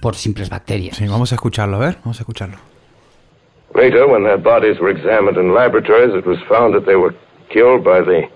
por 0.00 0.14
simples 0.14 0.48
bacterias. 0.48 0.96
Sí, 0.96 1.06
vamos 1.06 1.32
a 1.32 1.34
escucharlo, 1.36 1.76
a 1.76 1.80
ver, 1.80 1.96
vamos 2.02 2.18
a 2.18 2.22
escucharlo. 2.22 2.56
Later, 3.74 4.06
when 4.08 4.24
their 4.24 4.38
bodies 4.38 4.80
were 4.80 4.90
examined 4.90 5.36
in 5.36 5.54
laboratories, 5.54 6.12
it 6.14 6.26
was 6.26 6.38
found 6.48 6.74
that 6.74 6.86
they 6.86 6.96
were 6.96 7.14
killed 7.50 7.84
by 7.84 8.00
the 8.00 8.28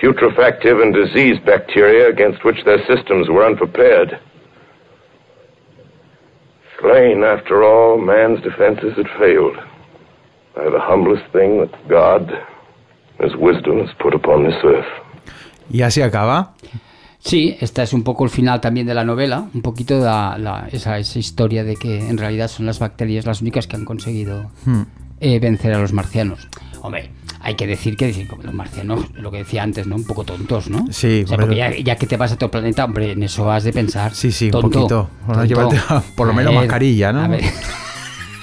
putrefactive 0.00 0.80
and 0.80 0.94
disease 0.94 1.38
bacteria 1.44 2.08
against 2.08 2.42
which 2.44 2.64
their 2.64 2.78
systems 2.86 3.28
were 3.28 3.44
unprepared. 3.44 4.18
Slain, 6.80 7.22
after 7.22 7.62
all, 7.62 7.98
man's 7.98 8.42
defenses 8.42 8.96
had 8.96 9.06
failed 9.18 9.56
by 10.56 10.64
the 10.64 10.80
humblest 10.80 11.24
thing 11.32 11.60
that 11.60 11.88
God, 11.88 12.32
His 13.20 13.36
wisdom, 13.36 13.78
has 13.86 13.94
put 14.00 14.14
upon 14.14 14.44
this 14.44 14.56
earth. 14.64 14.88
Y 15.70 15.82
así 15.82 16.02
acaba. 16.02 16.54
Sí, 17.24 17.56
esta 17.60 17.84
es 17.84 17.92
un 17.92 18.02
poco 18.02 18.24
el 18.24 18.30
final 18.30 18.60
también 18.60 18.86
de 18.86 18.94
la 18.94 19.04
novela, 19.04 19.46
un 19.54 19.62
poquito 19.62 19.98
la, 19.98 20.36
la- 20.38 20.68
esa, 20.72 20.98
esa 20.98 21.18
historia 21.20 21.62
de 21.62 21.76
que 21.76 22.08
en 22.08 22.18
realidad 22.18 22.48
son 22.48 22.66
las 22.66 22.78
bacterias 22.80 23.26
las 23.26 23.40
únicas 23.42 23.66
que 23.68 23.76
han 23.76 23.84
conseguido 23.84 24.50
Hmm. 24.64 24.82
eh, 25.20 25.38
vencer 25.38 25.72
a 25.72 25.78
los 25.78 25.92
marcianos. 25.92 26.48
Hombre, 26.82 27.10
hay 27.40 27.54
que 27.54 27.68
decir 27.68 27.96
que 27.96 28.06
decir, 28.06 28.26
como 28.26 28.42
los 28.42 28.52
marcianos, 28.54 29.04
lo 29.14 29.30
que 29.30 29.38
decía 29.38 29.62
antes, 29.62 29.86
¿no? 29.86 29.94
Un 29.94 30.04
poco 30.04 30.24
tontos, 30.24 30.68
¿no? 30.68 30.84
Sí, 30.90 31.22
O 31.24 31.28
sea, 31.28 31.38
porque 31.38 31.54
ya, 31.54 31.70
ya 31.76 31.94
que 31.94 32.06
te 32.08 32.16
vas 32.16 32.32
a 32.32 32.34
otro 32.34 32.50
planeta, 32.50 32.84
hombre, 32.84 33.12
en 33.12 33.22
eso 33.22 33.48
has 33.52 33.62
de 33.62 33.72
pensar. 33.72 34.12
Sí, 34.14 34.32
sí, 34.32 34.46
un 34.46 34.60
poquito. 34.60 35.08
Bueno, 35.26 35.46
tonto. 35.46 36.02
por 36.16 36.26
lo 36.26 36.32
menos 36.34 36.52
ver, 36.52 36.62
mascarilla, 36.62 37.12
¿no? 37.12 37.20
a 37.22 37.28
ver. 37.28 37.44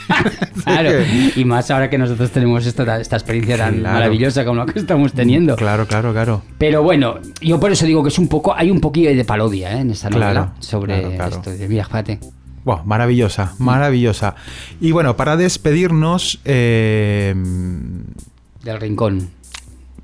claro, 0.63 0.89
y 1.35 1.45
más 1.45 1.69
ahora 1.71 1.89
que 1.89 1.97
nosotros 1.97 2.31
tenemos 2.31 2.65
esta, 2.65 2.99
esta 2.99 3.15
experiencia 3.15 3.57
tan 3.57 3.79
Claro. 3.79 3.93
maravillosa 3.95 4.43
como 4.45 4.65
la 4.65 4.71
que 4.71 4.79
estamos 4.79 5.13
teniendo. 5.13 5.55
Claro, 5.55 5.85
claro, 5.87 6.11
claro. 6.11 6.41
Pero 6.57 6.83
bueno, 6.83 7.19
yo 7.41 7.59
por 7.59 7.71
eso 7.71 7.85
digo 7.85 8.03
que 8.03 8.09
es 8.09 8.19
un 8.19 8.27
poco, 8.27 8.53
hay 8.55 8.71
un 8.71 8.81
poquillo 8.81 9.09
de 9.15 9.25
parodia 9.25 9.73
¿eh? 9.77 9.81
en 9.81 9.91
esta 9.91 10.09
novela 10.09 10.31
Claro, 10.31 10.51
sobre 10.59 11.15
claro, 11.15 11.35
esto. 11.35 11.51
de, 11.51 11.67
Mira, 11.67 11.85
fíjate. 11.85 12.19
Wow, 12.65 12.81
maravillosa, 12.85 13.53
maravillosa. 13.57 14.35
Y 14.81 14.91
bueno, 14.91 15.15
para 15.15 15.37
despedirnos, 15.37 16.39
eh, 16.45 17.33
Del 18.63 18.79
rincón. 18.79 19.29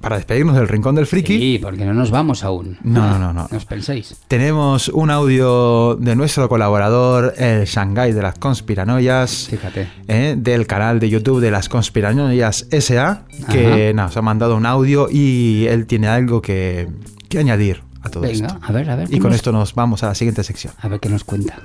Para 0.05 0.17
despedirnos 0.17 0.55
del 0.55 0.67
Rincón 0.67 0.93
del 0.93 1.07
Friki, 1.07 1.35
Sí, 1.39 1.59
porque 1.59 1.83
no 1.83 1.91
nos 1.95 2.11
vamos 2.11 2.43
aún. 2.43 2.77
No, 2.83 3.01
no, 3.09 3.17
no, 3.17 3.33
no. 3.33 3.47
No 3.49 3.57
os 3.57 3.65
penséis. 3.65 4.15
tenemos 4.27 4.87
un 4.89 5.09
audio 5.09 5.95
de 5.95 6.15
nuestro 6.15 6.47
colaborador, 6.47 7.33
el 7.37 7.65
Shanghai 7.65 8.13
de 8.13 8.21
las 8.21 8.37
Conspiranoias, 8.37 9.47
Fíjate. 9.49 9.87
eh, 10.07 10.35
del 10.37 10.67
canal 10.67 10.99
de 10.99 11.09
YouTube 11.09 11.41
de 11.41 11.49
las 11.49 11.69
Conspiranoias 11.69 12.67
SA, 12.69 13.23
que 13.51 13.87
Ajá. 13.87 13.93
nos 13.93 14.15
ha 14.15 14.21
mandado 14.21 14.55
un 14.57 14.67
audio 14.67 15.07
y 15.11 15.65
él 15.69 15.87
tiene 15.87 16.07
algo 16.07 16.39
que, 16.39 16.87
que 17.27 17.39
añadir 17.39 17.81
a 18.03 18.09
todo 18.09 18.21
Venga, 18.21 18.45
esto. 18.45 18.59
a 18.61 18.71
ver, 18.71 18.87
a 18.91 18.95
ver. 18.95 19.07
Y 19.09 19.13
¿cómo 19.13 19.23
con 19.23 19.31
es? 19.31 19.37
esto 19.37 19.51
nos 19.51 19.73
vamos 19.73 20.03
a 20.03 20.07
la 20.09 20.13
siguiente 20.13 20.43
sección. 20.43 20.71
A 20.79 20.87
ver 20.87 20.99
qué 20.99 21.09
nos 21.09 21.23
cuenta. 21.23 21.57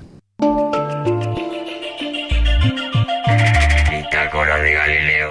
Bitácora 3.90 4.56
de 4.62 4.72
Galileo. 4.72 5.30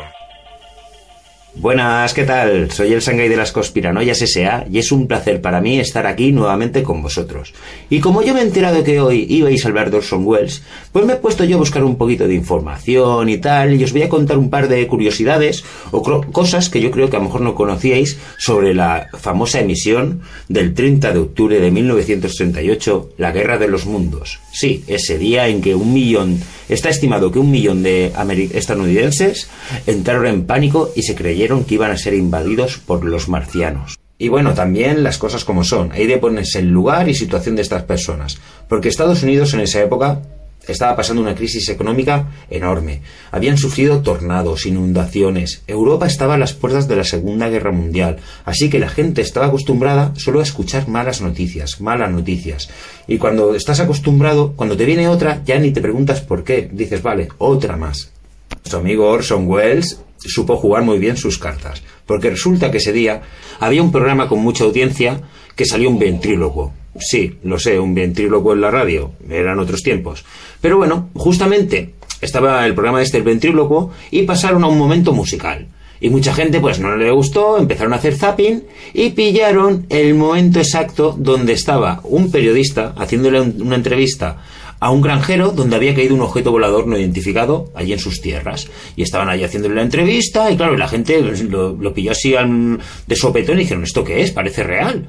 Buenas, 1.61 2.13
¿qué 2.13 2.23
tal? 2.23 2.71
Soy 2.71 2.93
el 2.93 3.01
Shanghai 3.01 3.27
de 3.27 3.35
las 3.35 3.51
Conspiranoias 3.51 4.21
S.A. 4.21 4.65
y 4.71 4.79
es 4.79 4.93
un 4.93 5.07
placer 5.07 5.41
para 5.41 5.59
mí 5.59 5.77
estar 5.77 6.07
aquí 6.07 6.31
nuevamente 6.31 6.83
con 6.83 7.03
vosotros. 7.03 7.53
Y 7.89 7.99
como 7.99 8.21
yo 8.21 8.33
me 8.33 8.39
he 8.39 8.43
enterado 8.43 8.81
que 8.81 9.01
hoy 9.01 9.25
ibais 9.27 9.65
a 9.65 9.67
hablar 9.67 9.91
de 9.91 9.97
Orson 9.97 10.25
Welles, 10.25 10.63
pues 10.93 11.03
me 11.03 11.13
he 11.13 11.17
puesto 11.17 11.43
yo 11.43 11.57
a 11.57 11.59
buscar 11.59 11.83
un 11.83 11.97
poquito 11.97 12.29
de 12.29 12.33
información 12.33 13.27
y 13.27 13.39
tal, 13.39 13.73
y 13.73 13.83
os 13.83 13.91
voy 13.91 14.03
a 14.03 14.09
contar 14.09 14.37
un 14.37 14.49
par 14.49 14.69
de 14.69 14.87
curiosidades 14.87 15.65
o 15.91 16.01
cosas 16.31 16.69
que 16.69 16.79
yo 16.79 16.91
creo 16.91 17.09
que 17.09 17.17
a 17.17 17.19
lo 17.19 17.25
mejor 17.25 17.41
no 17.41 17.55
conocíais 17.55 18.17
sobre 18.37 18.73
la 18.73 19.09
famosa 19.19 19.59
emisión 19.59 20.21
del 20.47 20.73
30 20.73 21.11
de 21.11 21.19
octubre 21.19 21.59
de 21.59 21.71
1938, 21.71 23.09
La 23.17 23.33
Guerra 23.33 23.57
de 23.57 23.67
los 23.67 23.85
Mundos. 23.85 24.39
Sí, 24.53 24.85
ese 24.87 25.17
día 25.17 25.49
en 25.49 25.61
que 25.61 25.75
un 25.75 25.91
millón 25.91 26.39
Está 26.69 26.89
estimado 26.89 27.31
que 27.31 27.39
un 27.39 27.51
millón 27.51 27.83
de 27.83 28.13
estadounidenses 28.53 29.49
entraron 29.87 30.27
en 30.27 30.45
pánico 30.45 30.91
y 30.95 31.01
se 31.01 31.15
creyeron 31.15 31.63
que 31.65 31.75
iban 31.75 31.91
a 31.91 31.97
ser 31.97 32.13
invadidos 32.13 32.77
por 32.77 33.03
los 33.03 33.27
marcianos. 33.27 33.97
Y 34.19 34.27
bueno, 34.27 34.53
también 34.53 35.01
las 35.01 35.17
cosas 35.17 35.45
como 35.45 35.63
son. 35.63 35.91
Hay 35.93 36.05
de 36.05 36.17
ponerse 36.17 36.59
el 36.59 36.67
lugar 36.67 37.09
y 37.09 37.15
situación 37.15 37.55
de 37.55 37.61
estas 37.61 37.83
personas. 37.83 38.37
Porque 38.67 38.89
Estados 38.89 39.23
Unidos 39.23 39.53
en 39.53 39.61
esa 39.61 39.81
época 39.81 40.21
estaba 40.67 40.95
pasando 40.95 41.21
una 41.21 41.35
crisis 41.35 41.67
económica 41.69 42.31
enorme. 42.49 43.01
Habían 43.31 43.57
sufrido 43.57 44.01
tornados, 44.01 44.65
inundaciones. 44.65 45.63
Europa 45.67 46.07
estaba 46.07 46.35
a 46.35 46.37
las 46.37 46.53
puertas 46.53 46.87
de 46.87 46.95
la 46.95 47.03
Segunda 47.03 47.49
Guerra 47.49 47.71
Mundial. 47.71 48.17
Así 48.45 48.69
que 48.69 48.79
la 48.79 48.89
gente 48.89 49.21
estaba 49.21 49.47
acostumbrada 49.47 50.13
solo 50.15 50.39
a 50.39 50.43
escuchar 50.43 50.87
malas 50.87 51.21
noticias, 51.21 51.81
malas 51.81 52.11
noticias. 52.11 52.69
Y 53.07 53.17
cuando 53.17 53.55
estás 53.55 53.79
acostumbrado, 53.79 54.53
cuando 54.55 54.77
te 54.77 54.85
viene 54.85 55.07
otra, 55.07 55.41
ya 55.45 55.59
ni 55.59 55.71
te 55.71 55.81
preguntas 55.81 56.21
por 56.21 56.43
qué. 56.43 56.69
Dices, 56.71 57.01
vale, 57.01 57.29
otra 57.37 57.77
más. 57.77 58.11
Nuestro 58.51 58.79
amigo 58.79 59.09
Orson 59.09 59.47
Welles 59.47 59.99
supo 60.19 60.57
jugar 60.57 60.83
muy 60.83 60.99
bien 60.99 61.17
sus 61.17 61.37
cartas, 61.37 61.81
porque 62.05 62.29
resulta 62.29 62.71
que 62.71 62.77
ese 62.77 62.93
día 62.93 63.21
había 63.59 63.81
un 63.81 63.91
programa 63.91 64.27
con 64.27 64.39
mucha 64.39 64.63
audiencia 64.63 65.21
que 65.55 65.65
salió 65.65 65.89
un 65.89 65.99
ventrílocuo. 65.99 66.73
Sí, 66.99 67.37
lo 67.43 67.57
sé, 67.59 67.79
un 67.79 67.95
ventrílocuo 67.95 68.53
en 68.53 68.61
la 68.61 68.71
radio, 68.71 69.11
eran 69.29 69.59
otros 69.59 69.81
tiempos. 69.81 70.25
Pero 70.61 70.77
bueno, 70.77 71.09
justamente 71.13 71.93
estaba 72.21 72.65
el 72.65 72.73
programa 72.73 72.99
de 72.99 73.05
este 73.05 73.17
el 73.17 73.23
ventrílocuo 73.23 73.91
y 74.11 74.23
pasaron 74.23 74.63
a 74.63 74.67
un 74.67 74.77
momento 74.77 75.13
musical. 75.13 75.67
Y 76.01 76.09
mucha 76.09 76.33
gente 76.33 76.59
pues 76.61 76.79
no 76.79 76.95
le 76.95 77.11
gustó, 77.11 77.57
empezaron 77.57 77.91
a 77.93 77.97
hacer 77.97 78.15
zapping 78.15 78.63
y 78.93 79.09
pillaron 79.09 79.85
el 79.89 80.13
momento 80.15 80.59
exacto 80.59 81.15
donde 81.17 81.53
estaba 81.53 81.99
un 82.03 82.31
periodista 82.31 82.93
haciéndole 82.97 83.41
un- 83.41 83.61
una 83.61 83.75
entrevista 83.75 84.37
a 84.81 84.91
un 84.91 85.01
granjero 85.01 85.51
donde 85.51 85.75
había 85.75 85.93
caído 85.93 86.15
un 86.15 86.21
objeto 86.21 86.51
volador 86.51 86.87
no 86.87 86.97
identificado 86.97 87.69
allí 87.75 87.91
en 87.91 87.99
sus 87.99 88.21
tierras. 88.21 88.69
Y 88.95 89.01
estaban 89.03 89.27
allí 89.27 89.43
haciéndole 89.43 89.75
la 89.75 89.81
entrevista 89.81 90.49
y 90.49 90.55
claro, 90.55 90.77
la 90.77 90.87
gente 90.87 91.21
lo, 91.21 91.73
lo 91.75 91.93
pilló 91.93 92.11
así 92.11 92.33
al- 92.33 92.79
de 93.05 93.15
sopetón 93.17 93.57
y 93.57 93.63
dijeron, 93.63 93.83
¿esto 93.83 94.05
qué 94.05 94.21
es? 94.21 94.31
Parece 94.31 94.63
real. 94.63 95.05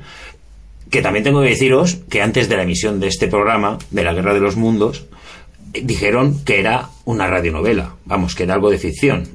Que 0.91 1.03
también 1.03 1.25
tengo 1.25 1.41
que 1.43 1.49
deciros 1.49 1.99
que 2.09 2.23
antes 2.23 2.49
de 2.49 2.57
la 2.57 2.65
emisión 2.65 3.01
de 3.01 3.09
este 3.09 3.29
programa, 3.29 3.79
de 3.91 4.05
la 4.05 4.13
Guerra 4.13 4.35
de 4.35 4.41
los 4.41 4.57
Mundos, 4.57 5.07
eh, 5.73 5.83
dijeron 5.85 6.43
que 6.45 6.59
era 6.59 6.91
una 7.05 7.27
radionovela, 7.27 7.95
vamos, 8.05 8.35
que 8.35 8.43
era 8.43 8.55
algo 8.55 8.71
de 8.71 8.79
ficción. 8.79 9.29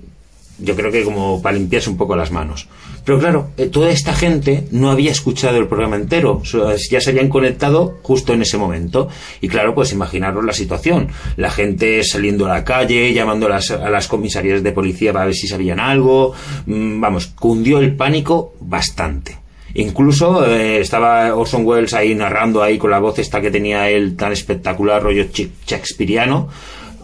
Yo 0.58 0.76
creo 0.76 0.92
que 0.92 1.04
como 1.04 1.42
para 1.42 1.58
limpiarse 1.58 1.90
un 1.90 1.98
poco 1.98 2.16
las 2.16 2.32
manos. 2.32 2.68
Pero 3.06 3.20
claro, 3.20 3.50
eh, 3.58 3.68
toda 3.68 3.92
esta 3.92 4.14
gente 4.14 4.68
no 4.72 4.90
había 4.90 5.12
escuchado 5.12 5.58
el 5.58 5.68
programa 5.68 5.96
entero, 5.96 6.42
sea, 6.44 6.76
ya 6.90 7.00
se 7.00 7.12
habían 7.12 7.30
conectado 7.30 8.00
justo 8.02 8.34
en 8.34 8.42
ese 8.42 8.58
momento. 8.58 9.10
Y 9.42 9.48
claro, 9.48 9.76
pues 9.76 9.92
imaginaros 9.92 10.44
la 10.44 10.54
situación. 10.54 11.10
La 11.38 11.52
gente 11.52 12.04
saliendo 12.04 12.48
a 12.48 12.50
la 12.50 12.64
calle, 12.64 13.14
llamando 13.14 13.46
a 13.46 13.50
las, 13.50 13.70
a 13.70 13.90
las 13.90 14.08
comisarías 14.08 14.64
de 14.64 14.72
policía 14.72 15.14
para 15.14 15.26
ver 15.26 15.36
si 15.36 15.48
sabían 15.48 15.80
algo. 15.80 16.34
Mm, 16.66 17.00
Vamos, 17.00 17.28
cundió 17.28 17.80
el 17.80 17.96
pánico 17.96 18.56
bastante. 18.60 19.45
Incluso 19.76 20.46
eh, 20.46 20.80
estaba 20.80 21.36
Orson 21.36 21.66
Welles 21.66 21.94
ahí 21.94 22.16
narrando 22.16 22.64
ahí 22.64 22.78
con 22.78 22.92
la 22.92 23.00
voz 23.00 23.20
esta 23.20 23.42
que 23.42 23.52
tenía 23.52 23.90
él 23.90 24.16
tan 24.16 24.32
espectacular, 24.32 25.04
rollo 25.04 25.26
shakespeariano, 25.66 26.48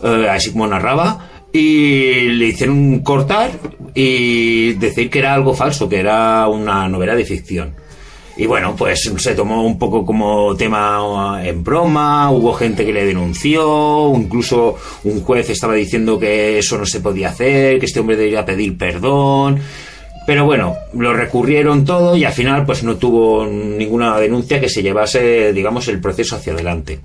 eh, 0.01 0.27
así 0.29 0.51
como 0.51 0.67
narraba, 0.67 1.29
y 1.51 2.29
le 2.29 2.47
hicieron 2.47 2.99
cortar 2.99 3.51
y 3.93 4.73
decir 4.73 5.09
que 5.09 5.19
era 5.19 5.33
algo 5.33 5.53
falso, 5.53 5.89
que 5.89 5.99
era 5.99 6.47
una 6.47 6.87
novela 6.87 7.13
de 7.13 7.25
ficción. 7.25 7.75
Y 8.37 8.45
bueno, 8.45 8.73
pues 8.77 9.11
se 9.17 9.35
tomó 9.35 9.65
un 9.65 9.77
poco 9.77 10.05
como 10.05 10.55
tema 10.55 11.41
en 11.43 11.65
broma, 11.65 12.31
hubo 12.31 12.53
gente 12.53 12.85
que 12.85 12.93
le 12.93 13.05
denunció, 13.05 14.13
incluso 14.15 14.77
un 15.03 15.21
juez 15.21 15.49
estaba 15.49 15.73
diciendo 15.73 16.17
que 16.17 16.57
eso 16.57 16.77
no 16.77 16.85
se 16.85 17.01
podía 17.01 17.29
hacer, 17.29 17.79
que 17.79 17.85
este 17.85 17.99
hombre 17.99 18.15
debería 18.15 18.45
pedir 18.45 18.77
perdón. 18.77 19.59
Pero 20.31 20.45
bueno, 20.45 20.77
lo 20.93 21.13
recurrieron 21.13 21.83
todo 21.83 22.15
y 22.15 22.23
al 22.23 22.31
final 22.31 22.65
pues 22.65 22.83
no 22.83 22.95
tuvo 22.95 23.45
ninguna 23.45 24.17
denuncia 24.17 24.61
que 24.61 24.69
se 24.69 24.81
llevase, 24.81 25.51
digamos, 25.51 25.89
el 25.89 25.99
proceso 25.99 26.37
hacia 26.37 26.53
adelante. 26.53 27.01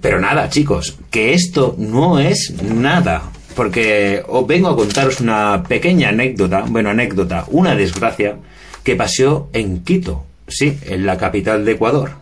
Pero 0.00 0.20
nada, 0.20 0.48
chicos, 0.48 0.96
que 1.10 1.32
esto 1.32 1.74
no 1.76 2.20
es 2.20 2.54
nada. 2.62 3.32
Porque 3.56 4.22
os 4.28 4.46
vengo 4.46 4.68
a 4.68 4.76
contaros 4.76 5.20
una 5.20 5.64
pequeña 5.66 6.10
anécdota, 6.10 6.64
bueno, 6.68 6.90
anécdota, 6.90 7.46
una 7.48 7.74
desgracia 7.74 8.36
que 8.84 8.94
pasó 8.94 9.50
en 9.52 9.82
Quito, 9.82 10.24
sí, 10.46 10.78
en 10.86 11.06
la 11.06 11.18
capital 11.18 11.64
de 11.64 11.72
Ecuador. 11.72 12.12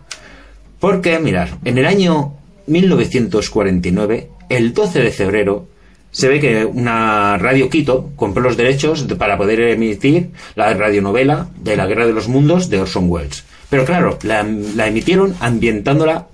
Porque, 0.80 1.18
mirad, 1.18 1.50
en 1.66 1.76
el 1.76 1.84
año 1.84 2.32
1949, 2.66 4.30
el 4.48 4.72
12 4.72 5.00
de 5.00 5.10
febrero, 5.10 5.66
se 6.12 6.28
ve 6.28 6.38
que 6.38 6.64
una 6.64 7.36
radio 7.38 7.68
Quito 7.68 8.10
compró 8.14 8.42
los 8.42 8.56
derechos 8.56 9.08
de- 9.08 9.16
para 9.16 9.36
poder 9.36 9.60
emitir 9.62 10.28
la 10.54 10.72
radionovela 10.74 11.48
de 11.58 11.76
la 11.76 11.86
Guerra 11.86 12.06
de 12.06 12.12
los 12.12 12.28
Mundos 12.28 12.68
de 12.70 12.78
Orson 12.80 13.06
Welles. 13.08 13.42
Pero 13.68 13.84
claro, 13.84 14.18
la, 14.22 14.42
la 14.44 14.86
emitieron 14.86 15.34
ambientándola, 15.40 16.28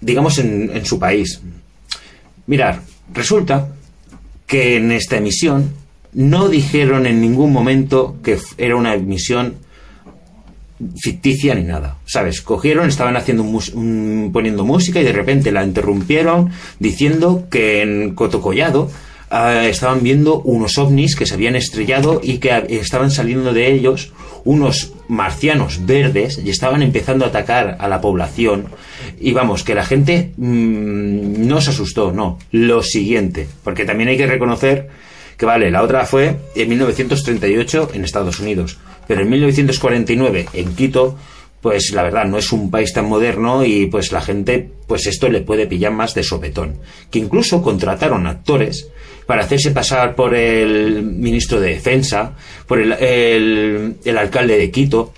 digamos, 0.00 0.38
en, 0.38 0.70
en 0.72 0.84
su 0.86 0.98
país. 1.00 1.40
Mirar, 2.46 2.80
resulta 3.12 3.68
que 4.46 4.76
en 4.76 4.92
esta 4.92 5.16
emisión 5.16 5.70
no 6.12 6.48
dijeron 6.48 7.06
en 7.06 7.20
ningún 7.22 7.52
momento 7.52 8.16
que 8.22 8.38
era 8.58 8.76
una 8.76 8.94
emisión 8.94 9.54
ficticia 11.00 11.54
ni 11.54 11.62
nada, 11.62 11.96
¿sabes? 12.06 12.42
Cogieron, 12.42 12.88
estaban 12.88 13.16
haciendo 13.16 13.44
un 13.44 13.54
un- 13.74 14.30
poniendo 14.32 14.64
música 14.64 15.00
y 15.00 15.04
de 15.04 15.12
repente 15.12 15.52
la 15.52 15.64
interrumpieron 15.64 16.50
diciendo 16.80 17.46
que 17.50 17.82
en 17.82 18.14
Cotocollado 18.16 18.90
ah, 19.32 19.66
estaban 19.66 20.02
viendo 20.02 20.40
unos 20.42 20.78
ovnis 20.78 21.16
que 21.16 21.26
se 21.26 21.34
habían 21.34 21.56
estrellado 21.56 22.20
y 22.22 22.38
que 22.38 22.64
estaban 22.68 23.10
saliendo 23.10 23.52
de 23.52 23.72
ellos 23.72 24.12
unos 24.44 24.92
marcianos 25.08 25.84
verdes 25.86 26.40
y 26.44 26.50
estaban 26.50 26.82
empezando 26.82 27.24
a 27.24 27.28
atacar 27.28 27.76
a 27.80 27.88
la 27.88 28.00
población. 28.00 28.66
Y 29.20 29.32
vamos, 29.32 29.64
que 29.64 29.74
la 29.74 29.84
gente 29.84 30.32
mm, 30.36 31.46
no 31.46 31.60
se 31.60 31.70
asustó, 31.70 32.12
no, 32.12 32.38
lo 32.50 32.82
siguiente, 32.82 33.48
porque 33.64 33.84
también 33.84 34.10
hay 34.10 34.16
que 34.16 34.26
reconocer 34.26 34.88
que 35.36 35.46
vale, 35.46 35.70
la 35.70 35.82
otra 35.82 36.04
fue 36.04 36.36
en 36.54 36.68
1938 36.68 37.90
en 37.94 38.04
Estados 38.04 38.38
Unidos, 38.38 38.78
pero 39.08 39.22
en 39.22 39.30
1949 39.30 40.46
en 40.52 40.74
Quito, 40.76 41.16
pues 41.62 41.92
la 41.92 42.02
verdad 42.02 42.24
no 42.26 42.38
es 42.38 42.52
un 42.52 42.70
país 42.70 42.92
tan 42.92 43.06
moderno 43.06 43.64
y 43.64 43.86
pues 43.86 44.10
la 44.10 44.20
gente, 44.20 44.68
pues 44.88 45.06
esto 45.06 45.28
le 45.28 45.40
puede 45.40 45.66
pillar 45.66 45.92
más 45.92 46.14
de 46.14 46.24
sopetón. 46.24 46.74
Que 47.10 47.20
incluso 47.20 47.62
contrataron 47.62 48.26
actores 48.26 48.88
para 49.26 49.44
hacerse 49.44 49.70
pasar 49.70 50.16
por 50.16 50.34
el 50.34 51.04
ministro 51.04 51.60
de 51.60 51.70
Defensa, 51.70 52.32
por 52.66 52.80
el, 52.80 52.92
el, 52.92 53.96
el 54.04 54.18
alcalde 54.18 54.58
de 54.58 54.72
Quito, 54.72 55.14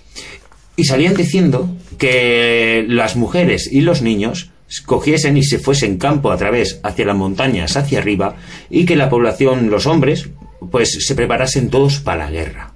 y 0.76 0.84
salían 0.84 1.14
diciendo 1.14 1.74
que 1.96 2.84
las 2.88 3.16
mujeres 3.16 3.68
y 3.72 3.80
los 3.80 4.02
niños 4.02 4.50
cogiesen 4.84 5.38
y 5.38 5.44
se 5.44 5.58
fuesen 5.58 5.96
campo 5.96 6.30
a 6.30 6.36
través 6.36 6.80
hacia 6.82 7.06
las 7.06 7.16
montañas, 7.16 7.76
hacia 7.76 8.00
arriba, 8.00 8.36
y 8.68 8.84
que 8.84 8.96
la 8.96 9.08
población, 9.08 9.70
los 9.70 9.86
hombres, 9.86 10.28
pues 10.70 11.06
se 11.06 11.14
preparasen 11.14 11.70
todos 11.70 12.00
para 12.00 12.26
la 12.26 12.30
guerra 12.30 12.74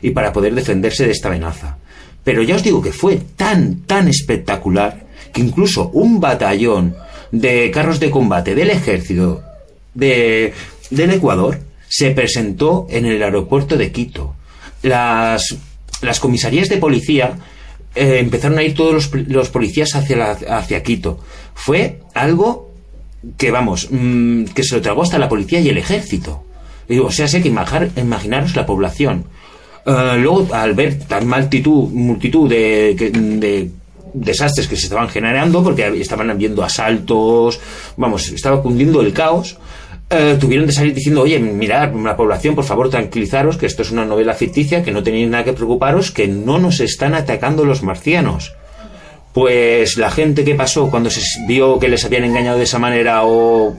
y 0.00 0.10
para 0.10 0.32
poder 0.32 0.54
defenderse 0.54 1.04
de 1.04 1.12
esta 1.12 1.28
amenaza. 1.28 1.76
Pero 2.24 2.42
ya 2.42 2.56
os 2.56 2.62
digo 2.62 2.82
que 2.82 2.92
fue 2.92 3.18
tan, 3.36 3.82
tan 3.82 4.08
espectacular 4.08 5.06
que 5.32 5.40
incluso 5.40 5.88
un 5.90 6.20
batallón 6.20 6.96
de 7.32 7.70
carros 7.70 8.00
de 8.00 8.10
combate 8.10 8.54
del 8.54 8.70
ejército 8.70 9.42
de, 9.94 10.52
del 10.90 11.10
Ecuador 11.10 11.60
se 11.88 12.10
presentó 12.10 12.86
en 12.90 13.06
el 13.06 13.22
aeropuerto 13.22 13.76
de 13.76 13.92
Quito. 13.92 14.34
Las, 14.82 15.56
las 16.02 16.20
comisarías 16.20 16.68
de 16.68 16.76
policía 16.76 17.38
eh, 17.94 18.18
empezaron 18.18 18.58
a 18.58 18.62
ir 18.62 18.74
todos 18.74 18.92
los, 18.92 19.28
los 19.28 19.48
policías 19.50 19.94
hacia, 19.94 20.30
hacia 20.30 20.82
Quito. 20.82 21.18
Fue 21.54 22.00
algo 22.14 22.70
que, 23.36 23.50
vamos, 23.50 23.88
mm, 23.90 24.44
que 24.44 24.62
se 24.62 24.76
lo 24.76 24.82
tragó 24.82 25.02
hasta 25.02 25.18
la 25.18 25.28
policía 25.28 25.60
y 25.60 25.68
el 25.68 25.78
ejército. 25.78 26.44
O 27.04 27.12
sea, 27.12 27.28
sé 27.28 27.40
que 27.40 27.48
imaginaros 27.48 28.56
la 28.56 28.66
población. 28.66 29.24
Eh, 29.90 30.16
luego, 30.18 30.46
al 30.54 30.74
ver 30.74 31.00
tan 31.00 31.26
multitud, 31.26 31.88
multitud 31.90 32.48
de, 32.48 33.70
desastres 34.12 34.68
que 34.68 34.76
se 34.76 34.84
estaban 34.84 35.08
generando, 35.08 35.62
porque 35.64 35.86
estaban 36.00 36.30
habiendo 36.30 36.62
asaltos, 36.62 37.60
vamos, 37.96 38.28
estaba 38.28 38.62
cundiendo 38.62 39.00
el 39.00 39.12
caos, 39.12 39.58
eh, 40.08 40.36
tuvieron 40.38 40.66
de 40.66 40.72
salir 40.72 40.94
diciendo, 40.94 41.22
oye, 41.22 41.38
mirad, 41.38 41.92
la 41.94 42.16
población, 42.16 42.54
por 42.54 42.64
favor, 42.64 42.88
tranquilizaros, 42.88 43.56
que 43.56 43.66
esto 43.66 43.82
es 43.82 43.90
una 43.90 44.04
novela 44.04 44.34
ficticia, 44.34 44.82
que 44.82 44.92
no 44.92 45.02
tenéis 45.02 45.28
nada 45.28 45.44
que 45.44 45.52
preocuparos, 45.52 46.12
que 46.12 46.28
no 46.28 46.58
nos 46.58 46.80
están 46.80 47.14
atacando 47.14 47.64
los 47.64 47.82
marcianos. 47.82 48.54
Pues 49.32 49.96
la 49.96 50.10
gente 50.10 50.44
que 50.44 50.56
pasó 50.56 50.90
cuando 50.90 51.10
se 51.10 51.22
vio 51.46 51.78
que 51.78 51.88
les 51.88 52.04
habían 52.04 52.24
engañado 52.24 52.58
de 52.58 52.64
esa 52.64 52.80
manera 52.80 53.22
o 53.24 53.76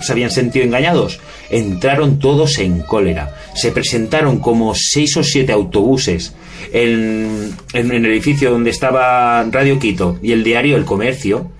se 0.00 0.12
habían 0.12 0.30
sentido 0.30 0.64
engañados, 0.64 1.20
entraron 1.50 2.18
todos 2.18 2.58
en 2.58 2.80
cólera. 2.80 3.34
Se 3.54 3.72
presentaron 3.72 4.38
como 4.38 4.74
seis 4.74 5.16
o 5.16 5.22
siete 5.24 5.52
autobuses 5.52 6.34
en, 6.72 7.54
en- 7.72 7.90
el 7.92 8.06
edificio 8.06 8.50
donde 8.50 8.70
estaba 8.70 9.44
Radio 9.50 9.78
Quito 9.78 10.18
y 10.22 10.32
el 10.32 10.44
diario 10.44 10.76
El 10.76 10.84
Comercio. 10.84 11.50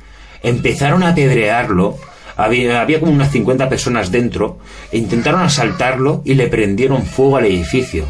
Empezaron 0.43 1.03
a 1.03 1.09
apedrearlo, 1.11 1.99
Había, 2.37 2.81
había 2.81 3.01
como 3.01 3.13
unas 3.13 3.31
50 3.33 3.69
personas 3.69 4.11
dentro, 4.11 4.59
e 4.91 4.97
intentaron 4.97 5.43
asaltarlo 5.43 6.23
y 6.25 6.35
le 6.35 6.47
prendieron 6.49 7.03
fuego 7.05 7.37
al 7.37 7.45
edificio. 7.45 8.07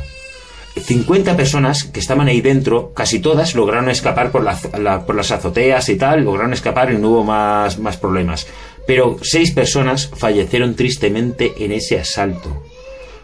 50 0.76 1.36
personas 1.36 1.82
que 1.84 1.98
estaban 1.98 2.28
ahí 2.28 2.40
dentro, 2.40 2.92
casi 2.94 3.18
todas 3.18 3.56
lograron 3.56 3.90
escapar 3.90 4.30
por, 4.30 4.44
la- 4.44 4.56
la- 4.78 5.04
por 5.04 5.16
las 5.16 5.32
azoteas 5.32 5.88
y 5.88 5.96
tal, 5.96 6.24
lograron 6.24 6.52
escapar 6.52 6.92
y 6.92 6.98
no 6.98 7.08
hubo 7.10 7.24
más, 7.24 7.78
más 7.80 7.96
problemas. 7.96 8.46
Pero 8.86 9.18
seis 9.22 9.52
personas 9.52 10.10
fallecieron 10.16 10.74
tristemente 10.74 11.52
en 11.58 11.72
ese 11.72 11.98
asalto. 12.00 12.62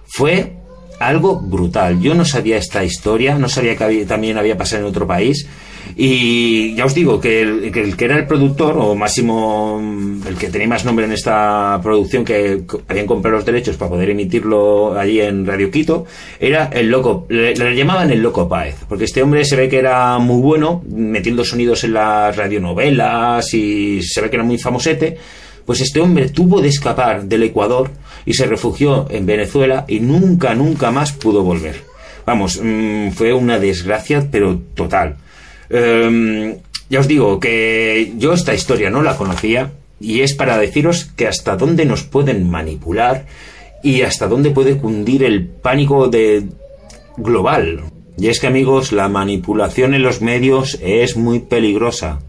Fue 0.07 0.53
algo 1.01 1.41
brutal. 1.41 2.01
Yo 2.01 2.15
no 2.15 2.25
sabía 2.25 2.57
esta 2.57 2.85
historia, 2.85 3.37
no 3.39 3.49
sabía 3.49 3.77
que 3.77 3.85
había- 3.85 4.07
también 4.07 4.39
había 4.39 4.57
pasado 4.57 4.83
en 4.83 4.89
otro 4.89 5.07
país. 5.07 5.47
Y 5.97 6.75
ya 6.75 6.85
os 6.85 6.95
digo 6.95 7.21
que 7.21 7.43
el, 7.43 7.97
que 7.97 8.05
era 8.05 8.17
el 8.17 8.27
productor, 8.27 8.77
o 8.77 8.97
máximo 8.97 9.79
mm, 9.81 10.27
el 10.27 10.35
que 10.37 10.49
tenía 10.49 10.67
más 10.67 10.85
nombre 10.85 11.05
en 11.05 11.13
esta 11.13 11.79
producción, 11.83 12.25
que 12.25 12.63
habían 12.89 13.07
comprado 13.07 13.37
los 13.37 13.47
derechos 13.47 13.77
para 13.77 13.91
poder 13.91 14.11
emitirlo 14.11 14.99
allí 14.99 15.21
en 15.21 15.47
Radio 15.47 15.71
Quito, 15.71 16.05
era 16.41 16.67
el 16.73 16.89
loco, 16.91 17.27
le, 17.29 17.55
le 17.55 17.77
llamaban 17.77 18.11
el 18.11 18.21
loco 18.21 18.49
Páez, 18.49 18.75
porque 18.89 19.05
este 19.05 19.23
hombre 19.23 19.45
se 19.45 19.55
ve 19.55 19.69
que 19.69 19.79
era 19.79 20.19
muy 20.19 20.43
bueno, 20.43 20.83
metiendo 20.89 21.45
sonidos 21.45 21.85
en 21.85 21.93
las 21.95 22.37
radionovelas 22.37 23.55
y 23.55 24.03
se 24.03 24.21
ve 24.21 24.29
que 24.29 24.37
era 24.37 24.45
muy 24.45 24.59
famosete. 24.59 25.17
Pues 25.67 25.81
este 25.81 26.01
hombre 26.01 26.29
tuvo 26.31 26.63
de 26.63 26.69
escapar 26.69 27.25
del 27.25 27.43
Ecuador 27.43 27.91
y 28.25 28.35
se 28.35 28.47
refugió 28.47 29.07
en 29.11 29.27
Venezuela 29.27 29.85
y 29.89 30.01
nunca, 30.01 30.55
nunca 30.55 30.91
más 30.91 31.13
pudo 31.13 31.43
volver. 31.43 31.83
Vamos, 32.25 32.61
mm, 32.63 33.11
fue 33.11 33.33
una 33.33 33.59
desgracia, 33.59 34.29
pero 34.31 34.61
total. 34.75 35.17
Em, 35.69 36.57
ya 36.89 37.01
os 37.01 37.09
digo 37.09 37.41
que 37.41 38.13
yo 38.17 38.33
esta 38.33 38.55
historia 38.55 38.91
no 38.91 39.03
la 39.03 39.17
conocía 39.17 39.73
y 40.01 40.21
es 40.21 40.35
para 40.35 40.59
deciros 40.59 41.05
que 41.17 41.27
hasta 41.27 41.57
dónde 41.57 41.85
nos 41.85 42.05
pueden 42.05 42.49
manipular 42.49 43.27
y 43.83 44.03
hasta 44.03 44.29
dónde 44.29 44.51
puede 44.51 44.79
cundir 44.79 45.25
el 45.25 45.47
pánico 45.47 46.09
de 46.09 46.45
global. 47.17 47.81
Y 48.19 48.29
es 48.29 48.41
que 48.41 48.47
amigos, 48.47 48.93
la 48.93 49.09
manipulación 49.09 49.95
en 49.95 50.03
los 50.03 50.23
medios 50.23 50.79
es 50.81 51.17
muy 51.17 51.41
peligrosa. 51.41 52.21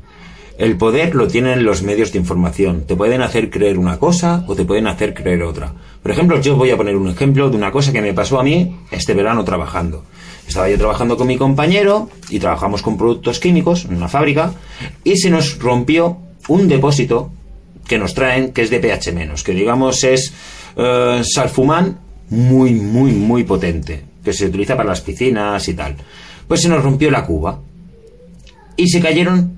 El 0.57 0.75
poder 0.75 1.13
lo 1.13 1.27
tienen 1.27 1.63
los 1.63 1.83
medios 1.83 2.11
de 2.11 2.17
información. 2.17 2.85
Te 2.87 2.95
pueden 2.95 3.21
hacer 3.21 3.51
creer 3.51 3.77
una 3.77 3.99
cosa 3.99 4.43
o 4.47 4.55
te 4.55 4.65
pueden 4.65 4.87
hacer 4.87 5.13
creer 5.13 5.43
otra. 5.43 5.71
Por 6.01 6.11
ejemplo, 6.11 6.41
yo 6.41 6.55
voy 6.55 6.71
a 6.71 6.77
poner 6.77 6.95
un 6.95 7.09
ejemplo 7.09 7.49
de 7.49 7.55
una 7.55 7.71
cosa 7.71 7.93
que 7.93 8.01
me 8.01 8.13
pasó 8.13 8.39
a 8.39 8.43
mí 8.43 8.75
este 8.89 9.13
verano 9.13 9.43
trabajando. 9.43 10.03
Estaba 10.47 10.67
yo 10.67 10.77
trabajando 10.77 11.15
con 11.15 11.27
mi 11.27 11.37
compañero 11.37 12.09
y 12.29 12.39
trabajamos 12.39 12.81
con 12.81 12.97
productos 12.97 13.39
químicos 13.39 13.85
en 13.85 13.97
una 13.97 14.07
fábrica 14.07 14.53
y 15.03 15.17
se 15.17 15.29
nos 15.29 15.59
rompió 15.59 16.17
un 16.47 16.67
depósito 16.67 17.29
que 17.87 17.99
nos 17.99 18.15
traen 18.15 18.51
que 18.51 18.63
es 18.63 18.69
de 18.71 18.79
pH 18.79 19.11
menos, 19.13 19.43
que 19.43 19.51
digamos 19.51 20.03
es 20.03 20.33
eh, 20.75 21.21
salfumán 21.23 21.99
muy, 22.29 22.71
muy, 22.71 23.11
muy 23.11 23.43
potente, 23.43 24.03
que 24.23 24.33
se 24.33 24.47
utiliza 24.47 24.75
para 24.75 24.89
las 24.89 25.01
piscinas 25.01 25.67
y 25.67 25.73
tal. 25.75 25.95
Pues 26.47 26.61
se 26.61 26.69
nos 26.69 26.83
rompió 26.83 27.11
la 27.11 27.25
cuba 27.25 27.59
y 28.75 28.87
se 28.87 29.01
cayeron 29.01 29.56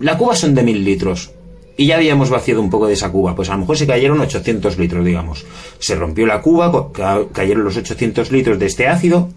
la 0.00 0.16
cuba 0.16 0.34
son 0.34 0.54
de 0.54 0.62
mil 0.62 0.84
litros. 0.84 1.32
Y 1.76 1.86
ya 1.86 1.96
habíamos 1.96 2.28
vaciado 2.28 2.60
un 2.60 2.70
poco 2.70 2.88
de 2.88 2.94
esa 2.94 3.10
cuba. 3.10 3.36
Pues 3.36 3.50
a 3.50 3.52
lo 3.52 3.60
mejor 3.60 3.76
se 3.76 3.86
cayeron 3.86 4.20
800 4.20 4.78
litros, 4.78 5.04
digamos. 5.04 5.46
Se 5.78 5.94
rompió 5.94 6.26
la 6.26 6.42
cuba, 6.42 6.88
cayeron 7.32 7.64
los 7.64 7.76
800 7.76 8.32
litros 8.32 8.58
de 8.58 8.66
este 8.66 8.88
ácido. 8.88 9.28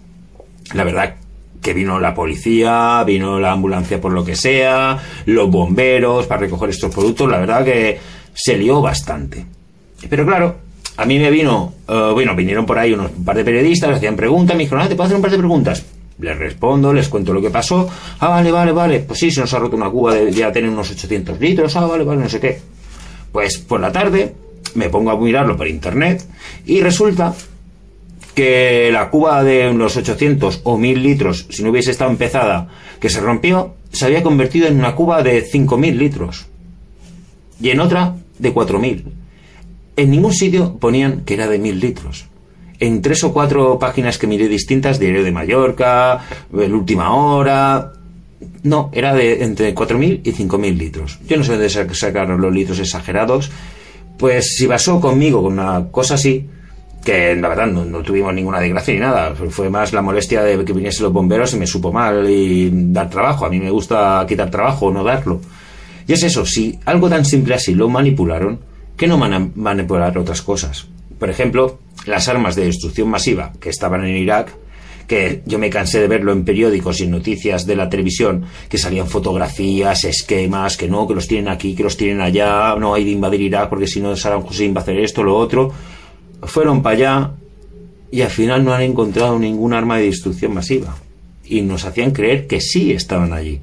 La 0.74 0.82
verdad 0.82 1.14
que 1.60 1.72
vino 1.72 2.00
la 2.00 2.14
policía, 2.14 3.04
vino 3.06 3.38
la 3.38 3.52
ambulancia 3.52 4.00
por 4.00 4.10
lo 4.12 4.24
que 4.24 4.34
sea, 4.34 4.98
los 5.26 5.48
bomberos 5.50 6.26
para 6.26 6.40
recoger 6.40 6.70
estos 6.70 6.92
productos. 6.92 7.30
La 7.30 7.38
verdad 7.38 7.64
que 7.64 8.00
se 8.34 8.58
lió 8.58 8.80
bastante. 8.80 9.46
Pero 10.10 10.26
claro, 10.26 10.56
a 10.96 11.04
mí 11.04 11.20
me 11.20 11.30
vino, 11.30 11.74
eh, 11.88 12.10
bueno, 12.12 12.34
vinieron 12.34 12.66
por 12.66 12.78
ahí 12.78 12.92
unos 12.92 13.12
un 13.16 13.24
par 13.24 13.36
de 13.36 13.44
periodistas, 13.44 13.96
hacían 13.96 14.16
preguntas, 14.16 14.56
me 14.56 14.64
dijeron, 14.64 14.84
ah, 14.84 14.88
¿te 14.88 14.96
puedo 14.96 15.06
hacer 15.06 15.16
un 15.16 15.22
par 15.22 15.30
de 15.30 15.38
preguntas? 15.38 15.84
Les 16.22 16.38
respondo, 16.38 16.92
les 16.92 17.08
cuento 17.08 17.32
lo 17.32 17.42
que 17.42 17.50
pasó. 17.50 17.88
Ah, 18.20 18.28
vale, 18.28 18.52
vale, 18.52 18.70
vale. 18.72 19.00
Pues 19.00 19.18
sí, 19.18 19.30
se 19.30 19.40
nos 19.40 19.52
ha 19.52 19.58
roto 19.58 19.76
una 19.76 19.90
cuba 19.90 20.14
de 20.14 20.32
ya 20.32 20.52
tener 20.52 20.70
unos 20.70 20.90
800 20.90 21.40
litros. 21.40 21.76
Ah, 21.76 21.84
vale, 21.84 22.04
vale, 22.04 22.22
no 22.22 22.28
sé 22.28 22.38
qué. 22.38 22.60
Pues 23.32 23.58
por 23.58 23.80
la 23.80 23.90
tarde 23.90 24.34
me 24.74 24.88
pongo 24.88 25.10
a 25.10 25.18
mirarlo 25.18 25.56
por 25.56 25.66
internet 25.66 26.24
y 26.64 26.80
resulta 26.80 27.34
que 28.34 28.90
la 28.92 29.10
cuba 29.10 29.42
de 29.42 29.68
unos 29.68 29.96
800 29.96 30.60
o 30.62 30.78
1000 30.78 31.02
litros, 31.02 31.46
si 31.50 31.62
no 31.62 31.70
hubiese 31.70 31.90
estado 31.90 32.10
empezada, 32.10 32.68
que 33.00 33.10
se 33.10 33.20
rompió, 33.20 33.74
se 33.90 34.06
había 34.06 34.22
convertido 34.22 34.68
en 34.68 34.78
una 34.78 34.94
cuba 34.94 35.22
de 35.22 35.42
5000 35.42 35.98
litros. 35.98 36.46
Y 37.60 37.70
en 37.70 37.80
otra 37.80 38.14
de 38.38 38.52
4000. 38.52 39.04
En 39.96 40.10
ningún 40.10 40.32
sitio 40.32 40.78
ponían 40.78 41.22
que 41.24 41.34
era 41.34 41.48
de 41.48 41.58
1000 41.58 41.80
litros. 41.80 42.26
En 42.78 43.00
tres 43.02 43.22
o 43.24 43.32
cuatro 43.32 43.78
páginas 43.78 44.18
que 44.18 44.26
miré 44.26 44.48
distintas, 44.48 44.98
Diario 44.98 45.22
de 45.22 45.32
Mallorca, 45.32 46.20
El 46.52 46.74
Última 46.74 47.14
Hora. 47.14 47.92
No, 48.64 48.90
era 48.92 49.14
de 49.14 49.44
entre 49.44 49.74
4.000 49.74 50.20
y 50.24 50.32
5.000 50.32 50.76
litros. 50.76 51.18
Yo 51.26 51.36
no 51.36 51.44
sé 51.44 51.56
de 51.56 51.68
dónde 51.68 51.94
sacaron 51.94 52.40
los 52.40 52.52
litros 52.52 52.78
exagerados. 52.78 53.50
Pues 54.18 54.56
si 54.56 54.66
pasó 54.66 55.00
conmigo 55.00 55.42
con 55.42 55.54
una 55.54 55.88
cosa 55.90 56.14
así, 56.14 56.48
que 57.04 57.34
la 57.34 57.48
verdad 57.48 57.66
no, 57.66 58.02
tuvimos 58.02 58.32
ninguna 58.32 58.60
desgracia 58.60 58.94
ni 58.94 59.00
nada, 59.00 59.34
fue 59.34 59.68
más 59.68 59.92
la 59.92 60.02
molestia 60.02 60.42
de 60.42 60.64
que 60.64 60.72
viniesen 60.72 61.04
los 61.04 61.12
bomberos 61.12 61.52
y 61.54 61.56
me 61.58 61.66
supo 61.66 61.92
mal 61.92 62.28
y 62.30 62.70
dar 62.72 63.10
trabajo. 63.10 63.46
A 63.46 63.50
mí 63.50 63.58
me 63.58 63.70
gusta 63.70 64.24
quitar 64.28 64.50
trabajo, 64.50 64.92
no 64.92 65.02
darlo. 65.02 65.40
Y 66.06 66.12
es 66.12 66.22
eso, 66.22 66.46
si 66.46 66.78
algo 66.84 67.08
tan 67.08 67.24
simple 67.24 67.54
así 67.54 67.74
lo 67.74 67.88
manipularon, 67.88 68.60
¿qué 68.96 69.06
no 69.06 69.18
van 69.18 69.32
a 69.34 69.48
manipular 69.54 70.16
otras 70.16 70.42
cosas? 70.42 70.86
Por 71.18 71.30
ejemplo, 71.30 71.78
las 72.06 72.28
armas 72.28 72.56
de 72.56 72.64
destrucción 72.64 73.08
masiva 73.08 73.52
que 73.60 73.68
estaban 73.68 74.04
en 74.04 74.16
Irak, 74.16 74.54
que 75.06 75.42
yo 75.46 75.58
me 75.58 75.70
cansé 75.70 76.00
de 76.00 76.08
verlo 76.08 76.32
en 76.32 76.44
periódicos 76.44 77.00
y 77.00 77.04
en 77.04 77.10
noticias 77.10 77.66
de 77.66 77.76
la 77.76 77.88
televisión, 77.88 78.44
que 78.68 78.78
salían 78.78 79.08
fotografías, 79.08 80.04
esquemas, 80.04 80.76
que 80.76 80.88
no, 80.88 81.06
que 81.06 81.14
los 81.14 81.28
tienen 81.28 81.48
aquí, 81.48 81.74
que 81.74 81.82
los 81.82 81.96
tienen 81.96 82.20
allá, 82.20 82.74
no 82.76 82.94
hay 82.94 83.04
de 83.04 83.10
invadir 83.10 83.42
Irak 83.42 83.68
porque 83.68 83.86
si 83.86 84.00
no 84.00 84.16
Saddam 84.16 84.44
Hussein 84.44 84.74
va 84.74 84.80
a 84.80 84.82
hacer 84.82 84.98
esto, 84.98 85.22
lo 85.22 85.36
otro. 85.36 85.72
Fueron 86.42 86.82
para 86.82 86.96
allá 86.96 87.30
y 88.10 88.22
al 88.22 88.30
final 88.30 88.64
no 88.64 88.74
han 88.74 88.82
encontrado 88.82 89.38
ningún 89.38 89.72
arma 89.72 89.98
de 89.98 90.06
destrucción 90.06 90.54
masiva. 90.54 90.96
Y 91.44 91.62
nos 91.62 91.84
hacían 91.84 92.12
creer 92.12 92.46
que 92.46 92.60
sí 92.60 92.92
estaban 92.92 93.32
allí. 93.32 93.60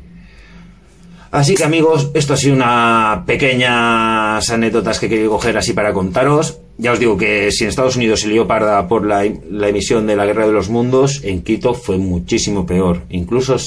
Así 1.32 1.54
que 1.54 1.64
amigos, 1.64 2.10
esto 2.16 2.34
ha 2.34 2.38
sido 2.38 2.56
una 2.56 3.24
pequeñas 3.26 4.50
anécdotas 4.50 5.00
que 5.00 5.08
querido 5.10 5.32
coger 5.32 5.58
así 5.58 5.74
para 5.74 5.94
contaros. 5.94 6.60
Ya 6.80 6.94
os 6.94 7.00
digo 7.00 7.18
que 7.18 7.52
si 7.52 7.66
en 7.66 7.70
Estados 7.70 7.98
Unidos 7.98 8.22
se 8.22 8.30
lió 8.30 8.48
parda 8.48 8.88
por 8.88 9.06
la, 9.06 9.26
emisión 9.26 10.08
de 10.08 10.16
la 10.16 10.26
Guerra 10.26 10.48
de 10.48 10.54
los 10.54 10.70
Mundos, 10.70 11.20
en 11.26 11.42
Quito 11.42 11.74
fue 11.74 11.98
muchísimo 11.98 12.66
peor. 12.66 13.02
Incluso, 13.10 13.58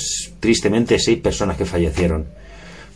tristemente, 0.40 0.98
seis 0.98 1.18
personas 1.18 1.58
que 1.58 1.66
fallecieron. 1.66 2.24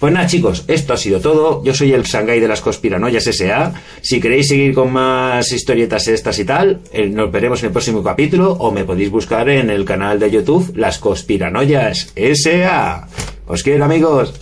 Pues 0.01 0.14
nada, 0.14 0.27
chicos, 0.27 0.64
esto 0.69 0.95
ha 0.95 0.97
sido 0.97 1.21
todo. 1.21 1.62
Yo 1.64 1.75
soy 1.75 1.93
el 1.93 2.05
Shanghai 2.05 2.41
de 2.41 2.49
las 2.49 2.62
Conspiranoias 2.62 3.27
S.A. 3.27 3.75
Si 4.01 4.19
queréis 4.19 4.49
seguir 4.49 4.73
con 4.73 4.91
más 4.91 5.53
historietas 5.53 6.09
estas 6.09 6.39
y 6.39 6.47
tal, 6.47 6.81
eh, 6.95 7.09
nos 7.09 7.31
veremos 7.31 7.61
en 7.61 7.67
el 7.67 7.73
próximo 7.73 8.03
capítulo 8.03 8.53
o 8.53 8.73
me 8.73 8.85
podéis 8.85 9.11
buscar 9.11 9.51
en 9.51 9.69
el 9.69 9.85
canal 9.85 10.19
de 10.19 10.31
YouTube 10.31 10.73
Las 10.77 10.99
Conspiranoias 10.99 12.12
S.A. 12.17 13.07
Os 13.47 13.62
quiero, 13.62 13.85
amigos. 13.85 14.33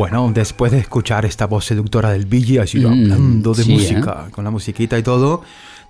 Bueno, 0.00 0.30
después 0.32 0.72
de 0.72 0.78
escuchar 0.78 1.26
esta 1.26 1.46
voz 1.46 1.66
seductora 1.66 2.12
del 2.12 2.24
Billy, 2.24 2.56
así 2.56 2.78
Mm, 2.78 2.86
hablando 2.86 3.52
de 3.52 3.64
sí, 3.64 3.70
música, 3.72 4.28
con 4.30 4.44
la 4.44 4.50
musiquita 4.50 4.98
y 4.98 5.02
todo, 5.02 5.42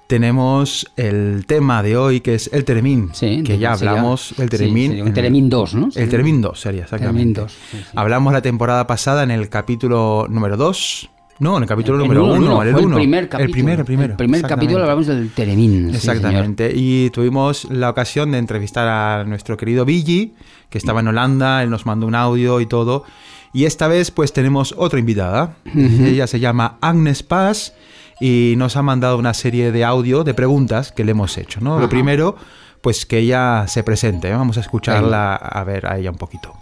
tenemos 0.09 0.85
el 0.97 1.45
tema 1.47 1.81
de 1.85 1.97
hoy 1.97 2.21
que 2.21 2.35
es 2.35 2.51
el 2.53 2.65
Teremín, 2.65 3.11
Sí, 3.13 3.45
que 3.45 3.57
ya 3.57 3.75
hablamos, 3.75 4.33
el 4.39 4.47
Sí, 4.47 4.57
Teremín. 4.57 4.93
sí, 4.95 4.99
en- 4.99 5.15
Teremín 5.15 5.49
2, 5.49 5.75
¿no? 5.77 5.89
El 5.95 6.09
Teremín 6.09 6.41
2 6.43 6.59
sería, 6.61 6.83
exactamente. 6.83 7.35
Teremín 7.35 7.35
2, 7.35 7.53
sí. 7.71 7.79
Hablamos 7.95 8.33
la 8.33 8.43
temporada 8.43 8.85
pasada 8.89 9.23
en 9.23 9.31
el 9.31 9.49
capítulo 9.49 10.27
número 10.29 10.57
2. 10.57 11.09
No, 11.39 11.57
en 11.59 11.63
el 11.63 11.69
capítulo 11.69 11.99
El 11.99 12.03
número 12.03 12.25
uno, 12.25 12.35
1, 12.35 12.47
no, 12.47 12.63
el 12.65 12.75
1. 12.75 12.81
el 12.97 13.03
primer 13.03 13.29
capítulo. 13.29 13.45
El 13.47 13.51
primero, 13.53 13.81
el 13.83 13.87
primero. 13.87 14.11
El 14.15 14.17
primer 14.17 14.43
capítulo 14.43 14.81
hablamos 14.83 15.07
del 15.07 15.31
Teremín. 15.31 15.91
Exactamente. 15.95 16.73
y 16.75 17.11
tuvimos 17.11 17.71
la 17.71 17.89
ocasión 17.89 18.33
de 18.33 18.39
entrevistar 18.39 18.89
a 18.89 19.23
nuestro 19.25 19.57
querido 19.57 19.85
Billy, 19.85 20.35
que 20.69 20.79
estaba 20.79 20.99
en 20.99 21.07
Holanda, 21.07 21.63
él 21.63 21.71
nos 21.71 21.87
mandó 21.87 22.09
un 22.09 22.17
audio 22.17 22.61
y 22.61 22.67
todo. 22.67 23.05
Y 23.53 23.65
esta 23.65 23.89
vez 23.89 24.11
pues 24.11 24.33
tenemos 24.33 24.75
otra 24.77 25.01
invitada. 25.01 25.57
Ella 25.75 26.27
se 26.27 26.39
llama 26.39 26.79
Agnes 26.81 27.23
Paz 27.23 27.75
y 28.21 28.55
nos 28.59 28.77
ha 28.77 28.83
mandado 28.83 29.19
una 29.19 29.35
serie 29.35 29.73
de 29.73 29.85
audio 29.85 30.25
de 30.25 30.35
preguntas 30.35 30.93
que 30.93 31.05
le 31.05 31.13
hemos 31.13 31.37
hecho, 31.39 31.61
¿no? 31.61 31.81
Lo 31.81 31.89
primero, 31.89 32.37
pues 32.81 33.07
que 33.07 33.19
ella 33.19 33.67
se 33.67 33.83
presente. 33.83 34.29
¿eh? 34.29 34.35
Vamos 34.35 34.57
a 34.57 34.61
escucharla 34.61 35.35
a 35.35 35.65
ver 35.65 35.87
a 35.87 35.99
ella 35.99 36.11
un 36.11 36.19
poquito. 36.19 36.55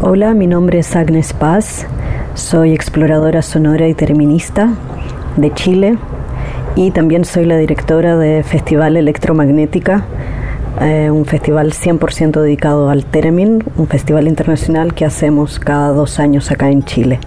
Hola, 0.00 0.34
mi 0.34 0.46
nombre 0.46 0.78
es 0.78 0.94
Agnes 0.94 1.32
Paz, 1.32 1.86
soy 2.34 2.72
exploradora 2.72 3.42
sonora 3.42 3.88
y 3.88 3.94
terminista 3.94 4.74
de 5.36 5.52
Chile 5.54 5.98
y 6.76 6.90
también 6.90 7.24
soy 7.24 7.46
la 7.46 7.56
directora 7.56 8.16
de 8.16 8.42
Festival 8.42 8.96
Electromagnética, 8.96 10.04
eh, 10.80 11.10
un 11.10 11.24
festival 11.24 11.72
100% 11.72 12.40
dedicado 12.40 12.90
al 12.90 13.04
Teremin, 13.04 13.64
un 13.76 13.86
festival 13.86 14.28
internacional 14.28 14.94
que 14.94 15.04
hacemos 15.04 15.58
cada 15.58 15.88
dos 15.88 16.18
años 16.18 16.50
acá 16.50 16.70
en 16.70 16.84
Chile. 16.84 17.18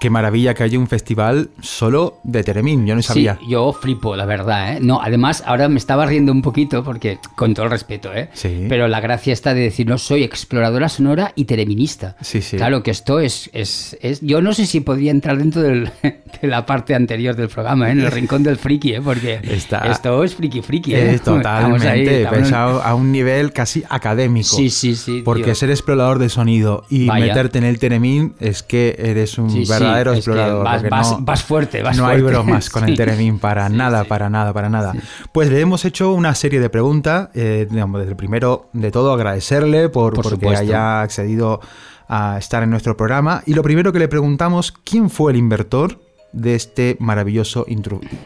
Qué 0.00 0.10
maravilla 0.10 0.54
que 0.54 0.62
haya 0.62 0.78
un 0.78 0.86
festival 0.86 1.50
solo 1.60 2.20
de 2.22 2.44
Teremín, 2.44 2.86
yo 2.86 2.94
no 2.94 3.02
sabía. 3.02 3.36
Sí, 3.40 3.48
yo 3.50 3.72
flipo, 3.72 4.14
la 4.14 4.26
verdad, 4.26 4.74
¿eh? 4.76 4.78
No, 4.80 5.00
además, 5.02 5.42
ahora 5.44 5.68
me 5.68 5.78
estaba 5.78 6.06
riendo 6.06 6.30
un 6.30 6.40
poquito 6.40 6.84
porque, 6.84 7.18
con 7.34 7.52
todo 7.54 7.64
el 7.66 7.72
respeto, 7.72 8.14
¿eh? 8.14 8.28
Sí. 8.32 8.66
Pero 8.68 8.86
la 8.86 9.00
gracia 9.00 9.32
está 9.32 9.54
de 9.54 9.60
decir, 9.62 9.88
no, 9.88 9.98
soy 9.98 10.22
exploradora 10.22 10.88
sonora 10.88 11.32
y 11.34 11.46
tereminista. 11.46 12.16
Sí, 12.20 12.42
sí. 12.42 12.56
Claro 12.56 12.82
que 12.84 12.92
esto 12.92 13.18
es, 13.18 13.50
es, 13.52 13.96
es... 14.00 14.20
Yo 14.20 14.40
no 14.40 14.52
sé 14.52 14.66
si 14.66 14.80
podía 14.80 15.10
entrar 15.10 15.36
dentro 15.38 15.62
del- 15.62 15.90
de 16.02 16.48
la 16.48 16.64
parte 16.64 16.94
anterior 16.94 17.34
del 17.34 17.48
programa, 17.48 17.88
¿eh? 17.88 17.92
En 17.92 18.00
el 18.00 18.12
rincón 18.12 18.44
del 18.44 18.56
friki, 18.56 18.94
¿eh? 18.94 19.00
Porque 19.02 19.40
Está- 19.42 19.90
esto 19.90 20.22
es 20.22 20.34
friki 20.36 20.62
friki, 20.62 20.94
¿eh? 20.94 21.10
Eh, 21.10 21.14
Estamos 21.14 21.42
totalmente, 21.42 21.88
ahí, 21.88 22.06
estamos- 22.06 22.38
pensado 22.38 22.82
a 22.82 22.94
un 22.94 23.10
nivel 23.10 23.52
casi 23.52 23.82
académico. 23.88 24.56
Sí, 24.56 24.70
sí, 24.70 24.94
sí, 24.94 25.22
Porque 25.24 25.42
tío. 25.44 25.54
ser 25.56 25.70
explorador 25.70 26.20
de 26.20 26.28
sonido 26.28 26.84
y 26.88 27.06
Vaya. 27.06 27.26
meterte 27.26 27.58
en 27.58 27.64
el 27.64 27.80
Teremín 27.80 28.34
es 28.38 28.62
que 28.62 28.94
eres 28.98 29.38
un 29.38 29.50
Sí, 29.50 29.66
sí, 29.66 29.72
verdadero 29.88 30.12
es 30.12 30.18
explorador. 30.18 30.64
vas- 30.64 30.82
vas- 30.88 31.10
no, 31.12 31.18
vas 31.24 31.42
fuerte, 31.42 31.82
vas 31.82 31.96
no 31.96 32.06
hay 32.06 32.20
fuerte. 32.20 32.30
bromas 32.38 32.70
con 32.70 32.84
el 32.84 32.90
Sí. 32.90 32.96
Teremín 32.96 33.38
para 33.38 33.68
nada, 33.68 34.04
para 34.04 34.30
nada, 34.30 34.52
para 34.52 34.68
nada. 34.68 34.92
Pues 35.32 35.50
le 35.50 35.60
hemos 35.60 35.84
hecho 35.84 36.12
una 36.12 36.34
serie 36.34 36.60
de 36.60 36.70
preguntas. 36.70 37.28
eh, 37.34 37.66
digamos, 37.70 37.98
desde 38.00 38.10
el 38.12 38.16
primero 38.16 38.68
de 38.72 38.90
todo, 38.90 39.12
agradecerle 39.12 39.88
por, 39.88 40.14
Por 40.14 40.22
porque 40.24 40.28
supuesto. 40.36 40.60
haya 40.60 41.02
accedido 41.02 41.60
a 42.08 42.36
estar 42.38 42.62
en 42.62 42.70
nuestro 42.70 42.96
programa. 42.96 43.42
Y 43.46 43.54
lo 43.54 43.62
primero 43.62 43.92
que 43.92 43.98
le 43.98 44.08
preguntamos, 44.08 44.72
¿quién 44.84 45.10
fue 45.10 45.32
el 45.32 45.38
inventor 45.38 45.98
de 46.32 46.54
este 46.54 46.96
maravilloso. 47.00 47.66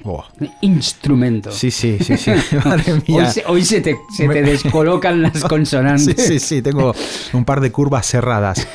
Oh. 0.04 0.24
Instrumento. 0.60 1.50
Sí, 1.52 1.70
sí, 1.70 1.98
sí, 2.00 2.16
sí. 2.16 2.32
Madre 2.64 2.94
mía. 3.06 3.24
Hoy, 3.24 3.26
se, 3.32 3.44
hoy 3.46 3.64
se 3.64 3.80
te, 3.80 3.98
se 4.16 4.28
te 4.28 4.42
descolocan 4.42 5.22
las 5.22 5.44
consonantes. 5.48 6.16
Sí, 6.16 6.38
sí, 6.38 6.38
sí, 6.38 6.62
tengo 6.62 6.94
un 7.32 7.44
par 7.44 7.60
de 7.60 7.70
curvas 7.70 8.06
cerradas. 8.06 8.66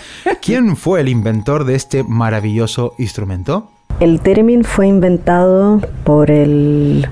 ¿Quién 0.42 0.76
fue 0.76 1.02
el 1.02 1.10
inventor 1.10 1.66
de 1.66 1.76
este 1.76 2.04
maravilloso 2.04 2.94
instrumento? 2.98 3.70
El 4.00 4.22
Teremin 4.22 4.64
fue 4.64 4.88
inventado 4.88 5.82
por 6.04 6.30
el 6.30 7.08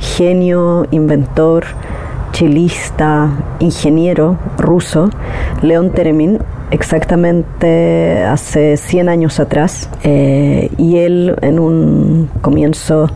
genio, 0.00 0.86
inventor, 0.90 1.64
chelista, 2.36 3.30
ingeniero 3.60 4.36
ruso 4.58 5.08
León 5.62 5.90
Teremin, 5.92 6.38
exactamente 6.70 8.22
hace 8.24 8.76
100 8.76 9.08
años 9.08 9.40
atrás. 9.40 9.88
Eh, 10.04 10.70
y 10.76 10.98
él 10.98 11.34
en 11.40 11.58
un 11.58 12.28
comienzo 12.42 13.08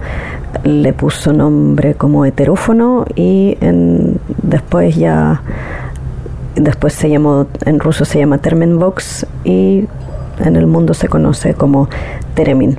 le 0.65 0.95
puso 0.95 1.35
nombre 1.35 1.95
como 1.97 2.25
heterófono 2.25 3.05
y 3.15 3.59
en- 3.61 4.19
después 4.43 4.97
ya 4.97 5.43
después 6.57 6.95
se 6.95 7.11
llamó 7.11 7.47
en 7.67 7.79
ruso 7.79 8.05
se 8.07 8.19
llama 8.21 8.39
Termenbox 8.39 9.27
y 9.45 9.85
en 10.43 10.57
el 10.57 10.67
mundo 10.67 10.95
se 10.95 11.09
conoce 11.09 11.53
como 11.53 11.91
Teremin. 12.35 12.79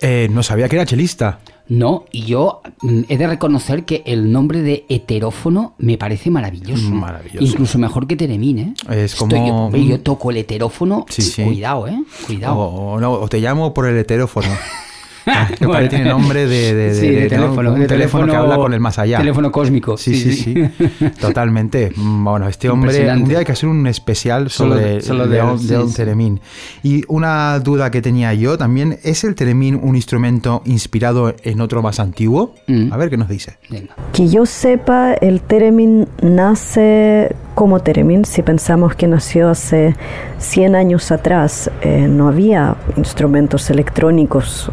Eh, 0.00 0.28
no 0.32 0.42
sabía 0.42 0.70
que 0.70 0.76
era 0.76 0.86
chelista. 0.86 1.38
No, 1.68 2.04
y 2.12 2.22
yo 2.22 2.60
mm, 2.82 3.00
he 3.08 3.16
de 3.18 3.26
reconocer 3.26 3.84
que 3.84 4.02
el 4.06 4.30
nombre 4.30 4.62
de 4.62 4.84
heterófono 4.88 5.74
me 5.78 5.98
parece 5.98 6.30
maravilloso. 6.30 6.90
Maravilloso. 6.90 7.44
Incluso 7.44 7.78
mejor 7.78 8.06
que 8.06 8.14
Teremín, 8.16 8.58
¿eh? 8.58 8.74
Es 8.90 9.14
Estoy- 9.14 9.28
como- 9.40 9.70
yo, 9.72 9.78
yo 9.78 10.00
toco 10.00 10.30
el 10.30 10.36
heterófono, 10.36 11.06
Sí, 11.08 11.22
sí. 11.22 11.42
cuidado, 11.42 11.88
¿eh? 11.88 11.98
Cuidado. 12.26 12.54
O, 12.56 12.92
o 12.94 13.00
no, 13.00 13.12
o 13.12 13.28
te 13.28 13.40
llamo 13.40 13.74
por 13.74 13.86
el 13.86 13.96
heterófono. 13.98 14.46
Ah, 15.26 15.48
que 15.48 15.66
Bueno. 15.66 15.72
parece 15.72 15.96
tiene 15.96 16.10
nombre 16.10 16.46
de, 16.46 16.74
de- 16.74 16.94
Sí, 16.94 17.08
de- 17.08 17.14
de 17.16 17.22
¿no? 17.24 17.28
teléfono, 17.44 17.72
Un 17.74 17.80
de 17.80 17.86
teléfono 17.86 18.24
que 18.26 18.30
teléfono- 18.30 18.42
habla 18.52 18.56
con 18.62 18.74
el 18.74 18.80
más 18.80 18.98
allá. 18.98 19.18
teléfono 19.18 19.50
cósmico, 19.50 19.96
Sí, 19.96 20.14
sí, 20.14 20.32
sí, 20.32 20.54
sí. 20.54 21.10
Totalmente. 21.20 21.92
Mm, 21.96 22.24
Bueno, 22.24 22.48
este 22.48 22.68
hombre. 22.68 23.10
Un 23.12 23.24
día 23.24 23.38
hay 23.40 23.44
que 23.44 23.52
hacer 23.52 23.68
un 23.68 23.86
especial 23.86 24.50
Solo 24.50 24.74
sobre 24.74 25.00
solo 25.00 25.26
León, 25.26 25.58
sí. 25.58 25.74
Teremín. 25.94 26.40
Y 26.82 27.02
una 27.08 27.58
duda 27.60 27.90
que 27.90 28.00
tenía 28.02 28.32
yo 28.34 28.56
también: 28.58 28.98
¿es 29.02 29.24
el 29.24 29.34
Teremín 29.34 29.78
un 29.82 29.96
instrumento 29.96 30.62
inspirado 30.64 31.34
en 31.42 31.60
otro 31.60 31.82
más 31.82 31.98
antiguo? 32.00 32.54
Mm. 32.66 32.92
A 32.92 32.96
ver 32.96 33.10
qué 33.10 33.16
nos 33.16 33.28
dice. 33.28 33.56
Venga. 33.68 33.94
Que 34.12 34.28
yo 34.28 34.46
sepa, 34.46 35.14
el 35.14 35.40
Teremin 35.40 36.06
nace 36.22 37.34
como 37.54 37.80
Teremin. 37.80 38.24
Si 38.24 38.42
pensamos 38.42 38.94
que 38.94 39.06
nació 39.06 39.48
hace 39.50 39.94
100 40.38 40.74
años 40.74 41.10
atrás, 41.10 41.70
eh, 41.82 42.06
no 42.08 42.28
había 42.28 42.76
instrumentos 42.96 43.70
electrónicos 43.70 44.70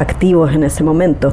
activos 0.00 0.54
en 0.54 0.64
ese 0.64 0.82
momento. 0.82 1.32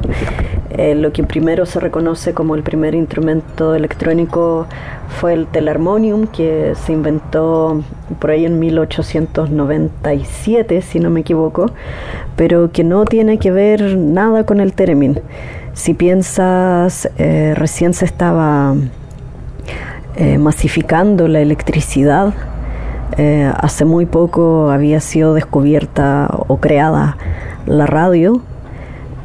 Eh, 0.70 0.94
lo 0.94 1.12
que 1.12 1.24
primero 1.24 1.66
se 1.66 1.80
reconoce 1.80 2.32
como 2.34 2.54
el 2.54 2.62
primer 2.62 2.94
instrumento 2.94 3.74
electrónico 3.74 4.66
fue 5.18 5.32
el 5.32 5.46
telarmonium, 5.46 6.26
que 6.26 6.74
se 6.84 6.92
inventó 6.92 7.82
por 8.20 8.30
ahí 8.30 8.44
en 8.44 8.58
1897, 8.58 10.82
si 10.82 11.00
no 11.00 11.08
me 11.10 11.20
equivoco, 11.20 11.70
pero 12.36 12.70
que 12.70 12.84
no 12.84 13.06
tiene 13.06 13.38
que 13.38 13.50
ver 13.50 13.96
nada 13.96 14.44
con 14.44 14.60
el 14.60 14.74
Teremin. 14.74 15.18
Si 15.72 15.94
piensas, 15.94 17.08
eh, 17.18 17.54
recién 17.56 17.94
se 17.94 18.04
estaba 18.04 18.74
eh, 20.16 20.36
masificando 20.38 21.28
la 21.28 21.40
electricidad. 21.40 22.34
Hace 23.56 23.84
muy 23.84 24.06
poco 24.06 24.70
había 24.70 25.00
sido 25.00 25.34
descubierta 25.34 26.30
o 26.46 26.58
creada 26.58 27.16
la 27.66 27.86
radio. 27.86 28.42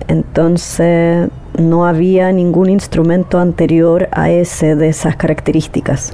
Entonces 0.08 1.30
no 1.58 1.86
había 1.86 2.32
ningún 2.32 2.70
instrumento 2.70 3.40
anterior 3.40 4.10
a 4.12 4.32
ese 4.32 4.76
de 4.76 4.90
esas 4.90 5.16
características. 5.16 6.14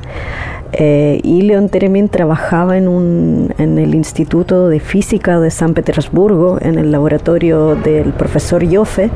Eh, 0.72 1.20
y 1.24 1.42
León 1.42 1.70
Teremin 1.70 2.10
trabajaba 2.10 2.78
en, 2.78 2.88
un, 2.88 3.54
en 3.58 3.80
el 3.80 3.96
Instituto 3.96 4.68
de 4.68 4.80
Física 4.80 5.40
de 5.40 5.50
San 5.50 5.74
Petersburgo, 5.74 6.60
en 6.62 6.78
el 6.78 6.92
laboratorio 6.92 7.76
del 7.76 8.14
profesor 8.14 8.64
Joffe, 8.72 9.10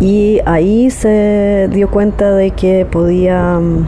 y 0.00 0.40
ahí 0.44 0.90
se 0.90 1.68
dio 1.72 1.90
cuenta 1.90 2.34
de 2.34 2.50
que 2.50 2.86
podía 2.90 3.58
mm, 3.58 3.86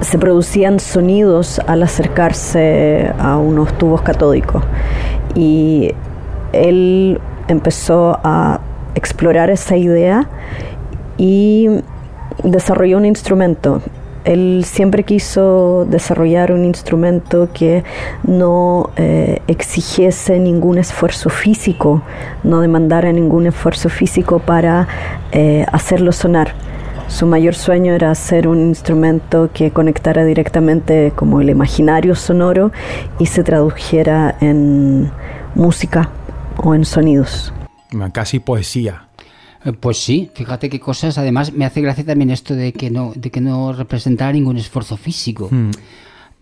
se 0.00 0.18
producían 0.18 0.78
sonidos 0.78 1.60
al 1.66 1.82
acercarse 1.82 3.12
a 3.18 3.36
unos 3.36 3.76
tubos 3.78 4.02
catódicos 4.02 4.62
y 5.34 5.92
él 6.52 7.20
empezó 7.48 8.18
a 8.22 8.60
explorar 8.94 9.50
esa 9.50 9.76
idea 9.76 10.28
y 11.16 11.68
desarrolló 12.42 12.98
un 12.98 13.06
instrumento. 13.06 13.82
Él 14.24 14.62
siempre 14.66 15.04
quiso 15.04 15.86
desarrollar 15.88 16.52
un 16.52 16.64
instrumento 16.64 17.48
que 17.54 17.82
no 18.24 18.90
eh, 18.96 19.40
exigiese 19.46 20.38
ningún 20.38 20.76
esfuerzo 20.78 21.30
físico, 21.30 22.02
no 22.44 22.60
demandara 22.60 23.10
ningún 23.12 23.46
esfuerzo 23.46 23.88
físico 23.88 24.38
para 24.38 24.86
eh, 25.32 25.64
hacerlo 25.72 26.12
sonar. 26.12 26.52
Su 27.06 27.24
mayor 27.26 27.54
sueño 27.54 27.94
era 27.94 28.10
hacer 28.10 28.46
un 28.46 28.60
instrumento 28.60 29.48
que 29.54 29.70
conectara 29.70 30.26
directamente 30.26 31.10
como 31.16 31.40
el 31.40 31.48
imaginario 31.48 32.14
sonoro 32.14 32.70
y 33.18 33.26
se 33.26 33.42
tradujera 33.42 34.36
en 34.42 35.10
música 35.54 36.10
o 36.58 36.74
en 36.74 36.84
sonidos. 36.84 37.52
Casi 38.12 38.38
poesía. 38.40 39.08
Eh, 39.64 39.72
Pues 39.72 39.98
sí, 39.98 40.30
fíjate 40.34 40.68
qué 40.68 40.80
cosas. 40.80 41.18
Además, 41.18 41.52
me 41.52 41.64
hace 41.64 41.80
gracia 41.80 42.04
también 42.04 42.30
esto 42.30 42.54
de 42.54 42.72
que 42.72 42.90
no, 42.90 43.12
de 43.14 43.30
que 43.30 43.40
no 43.40 43.72
representara 43.72 44.32
ningún 44.32 44.58
esfuerzo 44.58 44.96
físico. 44.96 45.48
Hmm. 45.50 45.70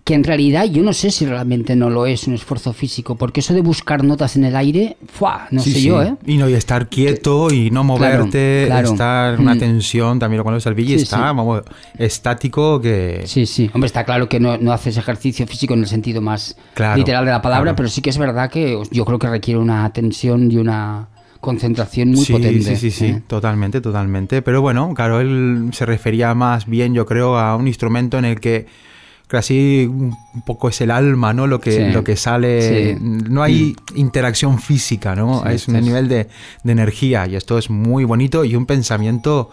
Que 0.06 0.14
en 0.14 0.22
realidad 0.22 0.66
yo 0.66 0.84
no 0.84 0.92
sé 0.92 1.10
si 1.10 1.26
realmente 1.26 1.74
no 1.74 1.90
lo 1.90 2.06
es 2.06 2.28
un 2.28 2.34
esfuerzo 2.34 2.72
físico, 2.72 3.16
porque 3.16 3.40
eso 3.40 3.54
de 3.54 3.60
buscar 3.60 4.04
notas 4.04 4.36
en 4.36 4.44
el 4.44 4.54
aire, 4.54 4.96
¡fua! 5.08 5.48
no 5.50 5.60
Sí, 5.60 5.72
sé 5.72 5.78
sí. 5.80 5.86
yo, 5.88 6.00
¿eh? 6.00 6.14
Y 6.24 6.36
no, 6.36 6.48
y 6.48 6.54
estar 6.54 6.88
quieto 6.88 7.52
y 7.52 7.72
no 7.72 7.82
moverte, 7.82 8.66
claro. 8.66 8.92
estar 8.92 9.34
en 9.34 9.40
una 9.40 9.56
Mm. 9.56 9.58
tensión, 9.58 10.18
también 10.20 10.38
lo 10.38 10.44
conoces 10.44 10.66
el 10.66 10.74
Billy, 10.74 10.94
Sí, 10.96 11.02
está 11.02 11.18
vamos, 11.18 11.62
estático 11.98 12.80
que... 12.80 13.22
Sí, 13.26 13.46
sí. 13.46 13.68
Hombre, 13.74 13.86
está 13.86 14.04
claro 14.04 14.28
que 14.28 14.38
no, 14.38 14.56
no 14.58 14.72
haces 14.72 14.96
ejercicio 14.96 15.44
físico 15.46 15.74
en 15.74 15.80
el 15.80 15.86
sentido 15.88 16.20
más 16.20 16.56
Claro, 16.74 16.96
literal 16.98 17.24
de 17.24 17.32
la 17.32 17.42
palabra, 17.42 17.74
pero 17.74 17.88
sí 17.88 18.00
que 18.00 18.10
es 18.10 18.18
verdad 18.18 18.48
que 18.48 18.80
yo 18.92 19.04
creo 19.04 19.18
que 19.18 19.28
requiere 19.28 19.58
una 19.58 19.92
tensión 19.92 20.50
y 20.52 20.56
una 20.56 21.08
concentración 21.40 22.10
muy 22.10 22.24
sí, 22.24 22.32
potente. 22.32 22.62
Sí, 22.62 22.76
sí, 22.76 22.90
sí, 22.90 23.06
¿eh? 23.06 23.22
totalmente, 23.26 23.80
totalmente. 23.80 24.40
Pero 24.42 24.62
bueno, 24.62 24.94
claro, 24.94 25.20
él 25.20 25.70
se 25.72 25.84
refería 25.84 26.32
más 26.34 26.66
bien, 26.66 26.94
yo 26.94 27.06
creo, 27.06 27.36
a 27.38 27.56
un 27.56 27.66
instrumento 27.66 28.18
en 28.18 28.24
el 28.24 28.40
que 28.40 28.66
casi 29.26 29.86
un 29.90 30.16
poco 30.44 30.68
es 30.68 30.80
el 30.80 30.90
alma, 30.90 31.32
¿no? 31.32 31.46
Lo 31.46 31.60
que, 31.60 31.72
Sí. 31.72 31.92
lo 31.92 32.04
que 32.04 32.16
sale. 32.16 32.94
Sí. 32.94 32.98
No 33.00 33.42
hay 33.42 33.74
interacción 33.94 34.58
física, 34.60 35.14
¿no? 35.16 35.44
Es 35.46 35.68
un 35.68 35.76
es- 35.76 35.84
nivel 35.84 36.08
de, 36.08 36.28
de 36.62 36.72
energía 36.72 37.26
y 37.26 37.36
esto 37.36 37.58
es 37.58 37.68
muy 37.70 38.04
bonito 38.04 38.44
y 38.44 38.54
un 38.56 38.66
pensamiento 38.66 39.50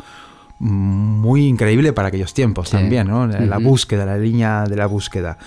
muy 0.59 1.45
increíble 1.47 1.91
para 1.93 2.07
aquellos 2.09 2.33
tiempos 2.33 2.69
también, 2.69 3.07
¿no? 3.07 3.27
La 3.27 3.57
búsqueda, 3.57 4.05
la 4.05 4.17
línea 4.17 4.63
de 4.65 4.75
la 4.75 4.85
búsqueda. 4.85 5.37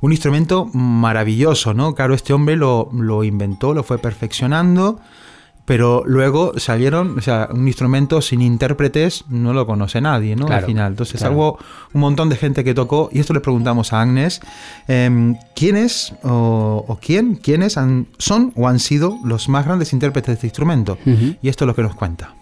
Un 0.00 0.12
instrumento 0.12 0.66
maravilloso, 0.66 1.74
¿no? 1.74 1.94
Claro, 1.94 2.14
este 2.14 2.32
hombre 2.32 2.56
lo, 2.56 2.88
lo 2.92 3.24
inventó, 3.24 3.74
lo 3.74 3.82
fue 3.82 3.98
perfeccionando, 3.98 5.00
pero 5.70 6.02
luego 6.04 6.54
salieron, 6.58 7.16
o 7.16 7.20
sea, 7.20 7.48
un 7.52 7.68
instrumento 7.68 8.20
sin 8.20 8.42
intérpretes 8.42 9.22
no 9.28 9.52
lo 9.52 9.66
conoce 9.68 10.00
nadie, 10.00 10.34
¿no? 10.34 10.46
Claro, 10.46 10.62
Al 10.62 10.66
final. 10.66 10.92
Entonces, 10.94 11.20
claro. 11.20 11.32
algo, 11.32 11.58
un 11.94 12.00
montón 12.00 12.28
de 12.28 12.34
gente 12.34 12.64
que 12.64 12.74
tocó, 12.74 13.08
y 13.12 13.20
esto 13.20 13.32
le 13.34 13.38
preguntamos 13.38 13.92
a 13.92 14.00
Agnes, 14.00 14.40
em, 14.88 15.36
¿quiénes 15.54 16.12
o, 16.24 16.84
o 16.88 16.98
quién, 17.00 17.36
quiénes 17.36 17.76
han- 17.76 18.08
son 18.18 18.52
o 18.56 18.66
han 18.66 18.80
sido 18.80 19.16
los 19.24 19.48
más 19.48 19.64
grandes 19.64 19.92
intérpretes 19.92 20.26
de 20.26 20.32
este 20.34 20.46
instrumento? 20.48 20.98
Y 21.40 21.48
esto 21.48 21.62
es 21.62 21.66
lo 21.68 21.76
que 21.76 21.82
nos 21.82 21.94
cuenta. 21.94 22.34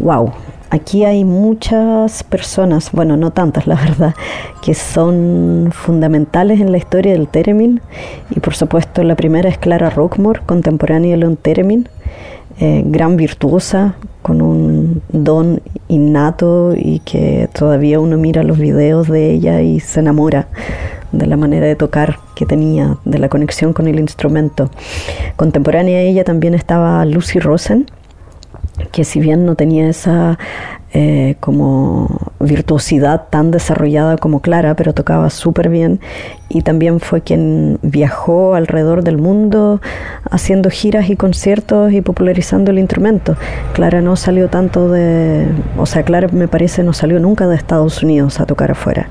Wow, 0.00 0.32
aquí 0.70 1.04
hay 1.04 1.24
muchas 1.24 2.24
personas, 2.24 2.90
bueno, 2.90 3.16
no 3.16 3.30
tantas 3.30 3.68
la 3.68 3.76
verdad, 3.76 4.14
que 4.60 4.74
son 4.74 5.68
fundamentales 5.72 6.60
en 6.60 6.72
la 6.72 6.78
historia 6.78 7.12
del 7.12 7.28
theremin. 7.28 7.80
Y 8.34 8.40
por 8.40 8.56
supuesto 8.56 9.04
la 9.04 9.14
primera 9.14 9.48
es 9.48 9.58
Clara 9.58 9.88
Rockmore, 9.90 10.40
contemporánea 10.46 11.12
de 11.12 11.18
Leon 11.18 11.36
Theremin, 11.36 11.88
eh, 12.58 12.82
gran 12.86 13.16
virtuosa, 13.16 13.94
con 14.22 14.40
un 14.40 15.02
don 15.08 15.60
innato 15.88 16.74
y 16.76 17.00
que 17.00 17.48
todavía 17.52 17.98
uno 18.00 18.16
mira 18.16 18.42
los 18.42 18.58
videos 18.58 19.08
de 19.08 19.32
ella 19.32 19.60
y 19.62 19.80
se 19.80 20.00
enamora 20.00 20.48
de 21.10 21.26
la 21.26 21.36
manera 21.36 21.66
de 21.66 21.76
tocar 21.76 22.18
que 22.34 22.46
tenía, 22.46 22.96
de 23.04 23.18
la 23.18 23.28
conexión 23.28 23.72
con 23.72 23.86
el 23.86 24.00
instrumento. 24.00 24.70
Contemporánea 25.36 25.98
a 25.98 26.02
ella 26.02 26.24
también 26.24 26.54
estaba 26.54 27.04
Lucy 27.04 27.38
Rosen, 27.38 27.86
que 28.90 29.04
si 29.04 29.20
bien 29.20 29.44
no 29.44 29.54
tenía 29.54 29.88
esa 29.88 30.38
eh, 30.94 31.36
como 31.40 32.20
virtuosidad 32.38 33.28
tan 33.30 33.50
desarrollada 33.50 34.18
como 34.18 34.40
Clara, 34.40 34.74
pero 34.74 34.92
tocaba 34.92 35.30
súper 35.30 35.70
bien 35.70 36.00
y 36.50 36.60
también 36.62 37.00
fue 37.00 37.22
quien 37.22 37.78
viajó 37.80 38.54
alrededor 38.54 39.02
del 39.02 39.16
mundo 39.16 39.80
haciendo 40.30 40.68
giras 40.68 41.08
y 41.08 41.16
conciertos 41.16 41.92
y 41.92 42.02
popularizando 42.02 42.70
el 42.70 42.78
instrumento. 42.78 43.36
Clara 43.72 44.02
no 44.02 44.16
salió 44.16 44.48
tanto 44.48 44.90
de, 44.90 45.46
o 45.78 45.86
sea, 45.86 46.02
Clara 46.02 46.28
me 46.30 46.46
parece 46.46 46.82
no 46.82 46.92
salió 46.92 47.18
nunca 47.20 47.46
de 47.46 47.56
Estados 47.56 48.02
Unidos 48.02 48.38
a 48.40 48.44
tocar 48.44 48.70
afuera. 48.70 49.08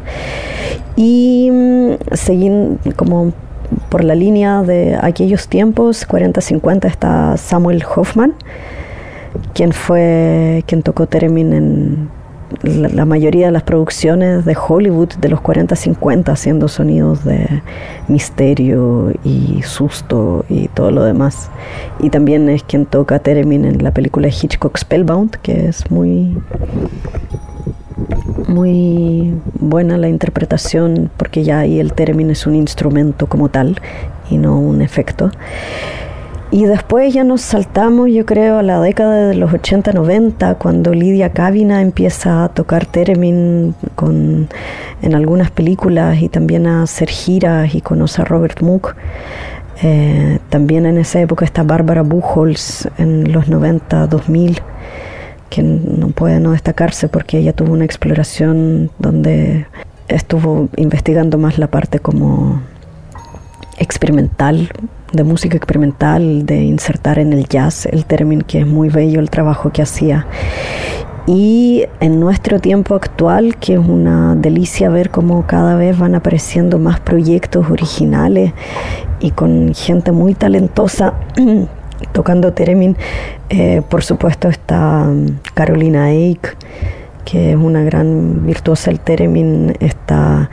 Y 0.95 1.49
mm, 1.51 1.93
seguí 2.13 2.51
como 2.95 3.33
por 3.89 4.03
la 4.03 4.15
línea 4.15 4.61
de 4.61 4.97
aquellos 5.01 5.47
tiempos, 5.47 6.07
40-50, 6.07 6.85
está 6.85 7.37
Samuel 7.37 7.83
Hoffman, 7.95 8.33
quien 9.53 9.71
fue 9.71 10.63
quien 10.67 10.83
tocó 10.83 11.07
Theremin 11.07 11.53
en 11.53 12.09
la, 12.63 12.89
la 12.89 13.05
mayoría 13.05 13.47
de 13.47 13.51
las 13.51 13.63
producciones 13.63 14.45
de 14.45 14.55
Hollywood 14.55 15.09
de 15.19 15.29
los 15.29 15.39
40-50 15.39 16.29
haciendo 16.29 16.67
sonidos 16.67 17.23
de 17.23 17.61
misterio 18.07 19.13
y 19.23 19.61
susto 19.63 20.45
y 20.49 20.67
todo 20.67 20.91
lo 20.91 21.03
demás 21.03 21.49
y 21.99 22.09
también 22.09 22.49
es 22.49 22.63
quien 22.63 22.85
toca 22.85 23.19
Theremin 23.19 23.65
en 23.65 23.83
la 23.83 23.91
película 23.91 24.27
Hitchcock 24.27 24.77
Spellbound 24.77 25.37
que 25.37 25.67
es 25.67 25.89
muy 25.89 26.37
muy 28.47 29.33
buena 29.59 29.97
la 29.97 30.09
interpretación 30.09 31.09
porque 31.17 31.43
ya 31.43 31.59
ahí 31.59 31.79
el 31.79 31.93
Theremin 31.93 32.31
es 32.31 32.45
un 32.45 32.55
instrumento 32.55 33.27
como 33.27 33.49
tal 33.49 33.79
y 34.29 34.37
no 34.37 34.59
un 34.59 34.81
efecto 34.81 35.31
y 36.51 36.65
después 36.65 37.13
ya 37.13 37.23
nos 37.23 37.41
saltamos, 37.41 38.09
yo 38.11 38.25
creo, 38.25 38.59
a 38.59 38.63
la 38.63 38.81
década 38.81 39.29
de 39.29 39.35
los 39.35 39.51
80-90, 39.51 40.57
cuando 40.57 40.93
Lidia 40.93 41.31
Cavina 41.31 41.81
empieza 41.81 42.43
a 42.43 42.49
tocar 42.49 42.85
Theremin 42.85 43.73
con, 43.95 44.49
en 45.01 45.15
algunas 45.15 45.49
películas 45.49 46.21
y 46.21 46.27
también 46.27 46.67
a 46.67 46.83
hacer 46.83 47.09
giras 47.09 47.73
y 47.73 47.79
conoce 47.79 48.21
a 48.21 48.25
Robert 48.25 48.61
Moog. 48.61 48.95
Eh, 49.81 50.39
también 50.49 50.85
en 50.85 50.97
esa 50.97 51.21
época 51.21 51.45
está 51.45 51.63
Bárbara 51.63 52.01
Buchholz 52.01 52.89
en 52.97 53.31
los 53.31 53.47
90-2000, 53.47 54.59
que 55.49 55.63
no 55.63 56.09
puede 56.09 56.41
no 56.41 56.51
destacarse 56.51 57.07
porque 57.07 57.37
ella 57.37 57.53
tuvo 57.53 57.71
una 57.71 57.85
exploración 57.85 58.91
donde 58.99 59.67
estuvo 60.09 60.67
investigando 60.75 61.37
más 61.37 61.57
la 61.57 61.67
parte 61.67 61.99
como 61.99 62.61
experimental, 63.77 64.69
de 65.11 65.23
música 65.23 65.57
experimental, 65.57 66.45
de 66.45 66.63
insertar 66.63 67.19
en 67.19 67.33
el 67.33 67.47
jazz 67.47 67.85
el 67.85 68.05
término, 68.05 68.43
que 68.45 68.59
es 68.59 68.67
muy 68.67 68.89
bello 68.89 69.19
el 69.19 69.29
trabajo 69.29 69.71
que 69.71 69.81
hacía. 69.81 70.25
Y 71.27 71.85
en 71.99 72.19
nuestro 72.19 72.59
tiempo 72.59 72.95
actual, 72.95 73.55
que 73.57 73.73
es 73.73 73.79
una 73.79 74.35
delicia 74.35 74.89
ver 74.89 75.11
cómo 75.11 75.45
cada 75.45 75.75
vez 75.75 75.97
van 75.97 76.15
apareciendo 76.15 76.79
más 76.79 76.99
proyectos 76.99 77.69
originales 77.69 78.53
y 79.19 79.31
con 79.31 79.73
gente 79.75 80.11
muy 80.11 80.33
talentosa 80.33 81.13
tocando 82.11 82.53
Teremin, 82.53 82.97
eh, 83.49 83.83
por 83.87 84.03
supuesto 84.03 84.49
está 84.49 85.05
um, 85.07 85.27
Carolina 85.53 86.11
Eik, 86.11 86.57
que 87.23 87.51
es 87.51 87.55
una 87.55 87.83
gran 87.83 88.45
virtuosa 88.45 88.89
del 88.89 88.99
Teremin, 88.99 89.75
está 89.79 90.49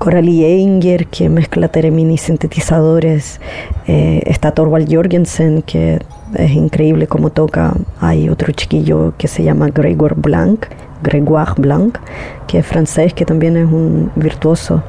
Coralie 0.00 0.46
Einger, 0.46 1.08
que 1.08 1.28
mezcla 1.28 1.68
Teremin 1.68 2.10
y 2.10 2.16
sintetizadores, 2.16 3.38
eh, 3.86 4.22
está 4.24 4.52
Torvald 4.52 4.88
Jorgensen, 4.90 5.60
que 5.60 5.98
es 6.34 6.50
increíble 6.52 7.06
cómo 7.06 7.28
toca. 7.28 7.74
Hay 8.00 8.30
otro 8.30 8.50
chiquillo 8.54 9.12
que 9.18 9.28
se 9.28 9.44
llama 9.44 9.68
Gregor 9.68 10.14
Blanc, 10.14 10.64
Gregoire 11.02 11.52
Blanc, 11.58 11.98
que 12.46 12.60
es 12.60 12.66
francés, 12.66 13.12
que 13.12 13.26
también 13.26 13.58
es 13.58 13.66
un 13.66 14.10
virtuoso. 14.16 14.82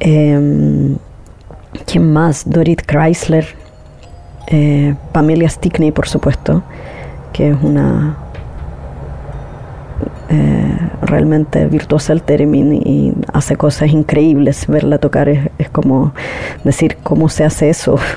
Eh, 0.00 0.94
¿Quién 1.86 2.12
más? 2.12 2.44
Dorit 2.46 2.82
Chrysler, 2.82 3.46
eh, 4.48 4.96
Pamela 5.12 5.48
Stickney, 5.48 5.92
por 5.92 6.08
supuesto, 6.08 6.62
que 7.32 7.52
es 7.52 7.56
una 7.62 8.18
eh, 10.28 10.78
realmente 11.02 11.66
virtuosa 11.66 12.12
el 12.12 12.22
theremin 12.22 12.74
y 12.74 13.12
hace 13.32 13.56
cosas 13.56 13.90
increíbles. 13.90 14.66
Verla 14.66 14.98
tocar 14.98 15.28
es, 15.28 15.48
es 15.58 15.68
como 15.70 16.12
decir 16.64 16.96
cómo 17.02 17.28
se 17.28 17.44
hace 17.44 17.70
eso. 17.70 17.96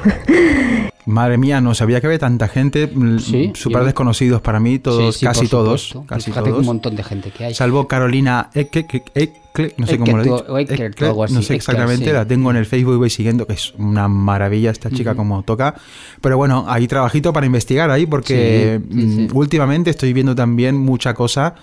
Madre 1.05 1.39
mía, 1.39 1.59
no 1.59 1.73
sabía 1.73 1.99
que 2.01 2.05
había 2.07 2.19
tanta 2.19 2.47
gente, 2.47 2.85
mm, 2.93 3.17
Sí, 3.19 3.51
súper 3.55 3.83
desconocidos 3.83 4.41
para 4.41 4.59
mí, 4.59 4.77
todos, 4.77 5.15
Sí, 5.15 5.21
sí, 5.21 5.25
casi 5.25 5.47
todos, 5.47 5.97
casi 6.05 6.25
Fíjate 6.29 6.49
todos. 6.49 6.59
un 6.61 6.65
montón 6.67 6.95
de 6.95 7.03
gente 7.03 7.31
que 7.31 7.45
hay. 7.45 7.53
Salvo 7.55 7.87
Carolina 7.87 8.51
Ecke, 8.53 8.85
que- 8.85 9.03
Ecke, 9.15 9.73
no 9.77 9.87
sé 9.87 9.97
cómo 9.97 10.17
lo 10.17 10.21
he 10.59 10.65
dicho. 10.65 11.05
algo 11.05 11.23
así, 11.23 11.33
no 11.33 11.41
sé 11.41 11.55
exactamente, 11.55 12.05
sí. 12.05 12.11
la 12.11 12.25
tengo 12.27 12.51
en 12.51 12.57
el 12.57 12.67
Facebook 12.67 12.93
y 12.93 12.97
voy 12.97 13.09
siguiendo, 13.09 13.47
que 13.47 13.53
es 13.53 13.73
una 13.79 14.07
maravilla 14.07 14.69
esta 14.69 14.91
chica 14.91 15.15
como 15.15 15.41
toca. 15.41 15.73
Pero 16.21 16.37
bueno, 16.37 16.65
hay 16.67 16.87
trabajito 16.87 17.33
para 17.33 17.47
investigar 17.47 17.89
ahí 17.89 18.05
porque 18.05 18.79
Sí, 18.79 18.87
sí, 18.93 19.05
mm, 19.07 19.15
sí. 19.15 19.27
últimamente 19.33 19.89
estoy 19.89 20.13
viendo 20.13 20.35
también 20.35 20.77
mucha 20.77 21.15
cosa 21.15 21.55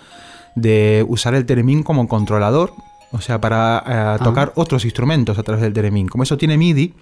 de 0.57 1.05
usar 1.07 1.35
el 1.35 1.45
Teremin 1.45 1.83
como 1.83 2.07
controlador, 2.07 2.73
o 3.11 3.21
sea, 3.21 3.39
para 3.39 3.77
Ah. 3.77 4.15
eh, 4.19 4.23
tocar 4.23 4.51
otros 4.55 4.83
instrumentos 4.85 5.37
a 5.37 5.43
través 5.43 5.61
del 5.61 5.71
Teremin. 5.73 6.07
Como 6.07 6.23
eso 6.23 6.35
tiene 6.37 6.57
MIDI, 6.57 6.93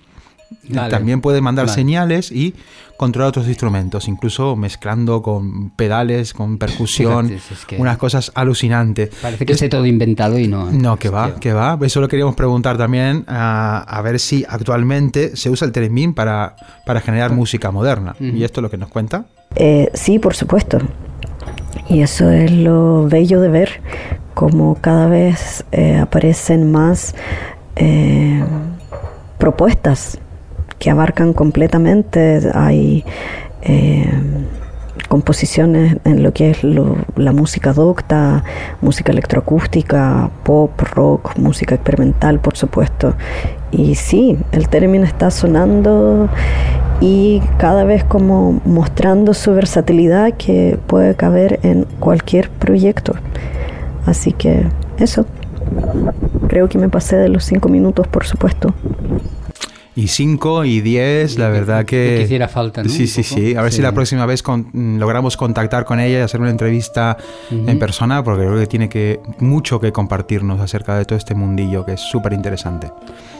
Vale. 0.69 0.89
también 0.91 1.21
puede 1.21 1.41
mandar 1.41 1.69
señales 1.69 2.31
y 2.31 2.53
controlar 2.97 3.29
otros 3.29 3.47
instrumentos, 3.47 4.07
incluso 4.07 4.55
mezclando 4.55 5.21
con 5.23 5.71
pedales, 5.71 6.33
con 6.33 6.57
percusión, 6.59 7.31
es 7.31 7.65
que- 7.65 7.77
unas 7.77 7.97
cosas 7.97 8.31
alucinantes. 8.35 9.09
Parece 9.21 9.45
que 9.45 9.53
esté 9.53 9.69
todo 9.69 9.85
inventado 9.85 10.37
y 10.37 10.47
no. 10.47 10.69
No, 10.71 10.97
que 10.97 11.09
va, 11.09 11.35
que 11.35 11.51
va. 11.53 11.77
Eso 11.81 11.99
lo 12.01 12.07
queríamos 12.07 12.35
preguntar 12.35 12.77
también 12.77 13.23
a, 13.27 13.79
a 13.87 14.01
ver 14.01 14.19
si 14.19 14.45
actualmente 14.47 15.35
se 15.35 15.49
usa 15.49 15.65
el 15.65 15.71
Teremin 15.71 16.13
para, 16.13 16.55
para 16.85 17.01
generar 17.01 17.31
música 17.31 17.71
moderna. 17.71 18.15
Y 18.19 18.43
esto 18.43 18.59
es 18.59 18.63
lo 18.63 18.69
que 18.69 18.77
nos 18.77 18.89
cuenta. 18.89 19.25
Eh, 19.55 19.89
sí, 19.93 20.19
por 20.19 20.35
supuesto. 20.35 20.77
Y 21.87 22.01
eso 22.01 22.31
es 22.31 22.51
lo 22.51 23.07
bello 23.07 23.41
de 23.41 23.49
ver, 23.49 23.69
como 24.33 24.75
cada 24.75 25.07
vez 25.07 25.63
eh, 25.71 25.97
aparecen 25.97 26.71
más 26.71 27.15
eh, 27.75 28.43
propuestas 29.37 30.17
que 30.79 30.89
abarcan 30.89 31.33
completamente. 31.33 32.41
Eh, 33.61 34.11
composiciones 35.15 35.95
en 36.03 36.23
lo 36.23 36.33
que 36.33 36.49
es 36.49 36.61
lo- 36.61 36.97
la 37.15 37.31
música 37.31 37.71
docta, 37.71 38.43
música 38.81 39.13
electroacústica, 39.13 40.29
pop, 40.43 40.71
rock, 40.93 41.37
música 41.37 41.75
experimental, 41.75 42.39
por 42.39 42.57
supuesto. 42.57 43.13
Y 43.71 43.95
sí, 43.95 44.37
el 44.51 44.67
término 44.67 45.05
está 45.05 45.31
sonando 45.31 46.27
y 46.99 47.41
cada 47.57 47.85
vez 47.85 48.03
como 48.03 48.59
mostrando 48.65 49.33
su 49.33 49.53
versatilidad 49.53 50.33
que 50.33 50.77
puede 50.85 51.15
caber 51.15 51.61
en 51.63 51.85
cualquier 52.01 52.49
proyecto. 52.49 53.13
Así 54.05 54.33
que 54.33 54.65
eso. 54.97 55.25
Creo 56.49 56.67
que 56.67 56.77
me 56.77 56.89
pasé 56.89 57.15
de 57.15 57.29
los 57.29 57.45
cinco 57.45 57.69
minutos, 57.69 58.05
por 58.07 58.25
supuesto. 58.25 58.73
Y 59.95 60.07
5 60.09 60.65
y 60.65 60.81
10, 60.81 61.37
la 61.37 61.47
verdad 61.49 61.85
que... 61.85 62.15
que 62.17 62.23
hiciera 62.23 62.49
falta, 62.49 62.83
¿no? 62.83 62.89
Sí, 62.89 63.07
sí, 63.07 63.23
sí. 63.23 63.55
A 63.55 63.61
ver 63.61 63.71
Sí. 63.71 63.77
si 63.77 63.81
la 63.81 63.93
próxima 63.93 64.25
vez 64.25 64.43
con- 64.43 64.67
logramos 64.99 65.37
contactar 65.37 65.85
con 65.85 66.01
ella 66.01 66.19
y 66.19 66.21
hacer 66.21 66.41
una 66.41 66.49
entrevista 66.49 67.15
Ujú. 67.49 67.69
en 67.69 67.79
persona, 67.79 68.21
porque 68.23 68.45
creo 68.45 68.59
que 68.59 68.67
tiene 68.67 68.89
que 68.89 69.21
mucho 69.39 69.79
que 69.79 69.93
compartirnos 69.93 70.59
acerca 70.59 70.97
de 70.97 71.05
todo 71.05 71.17
este 71.17 71.33
mundillo 71.33 71.85
que 71.85 71.93
es 71.93 72.01
súper 72.01 72.33
interesante. 72.33 72.91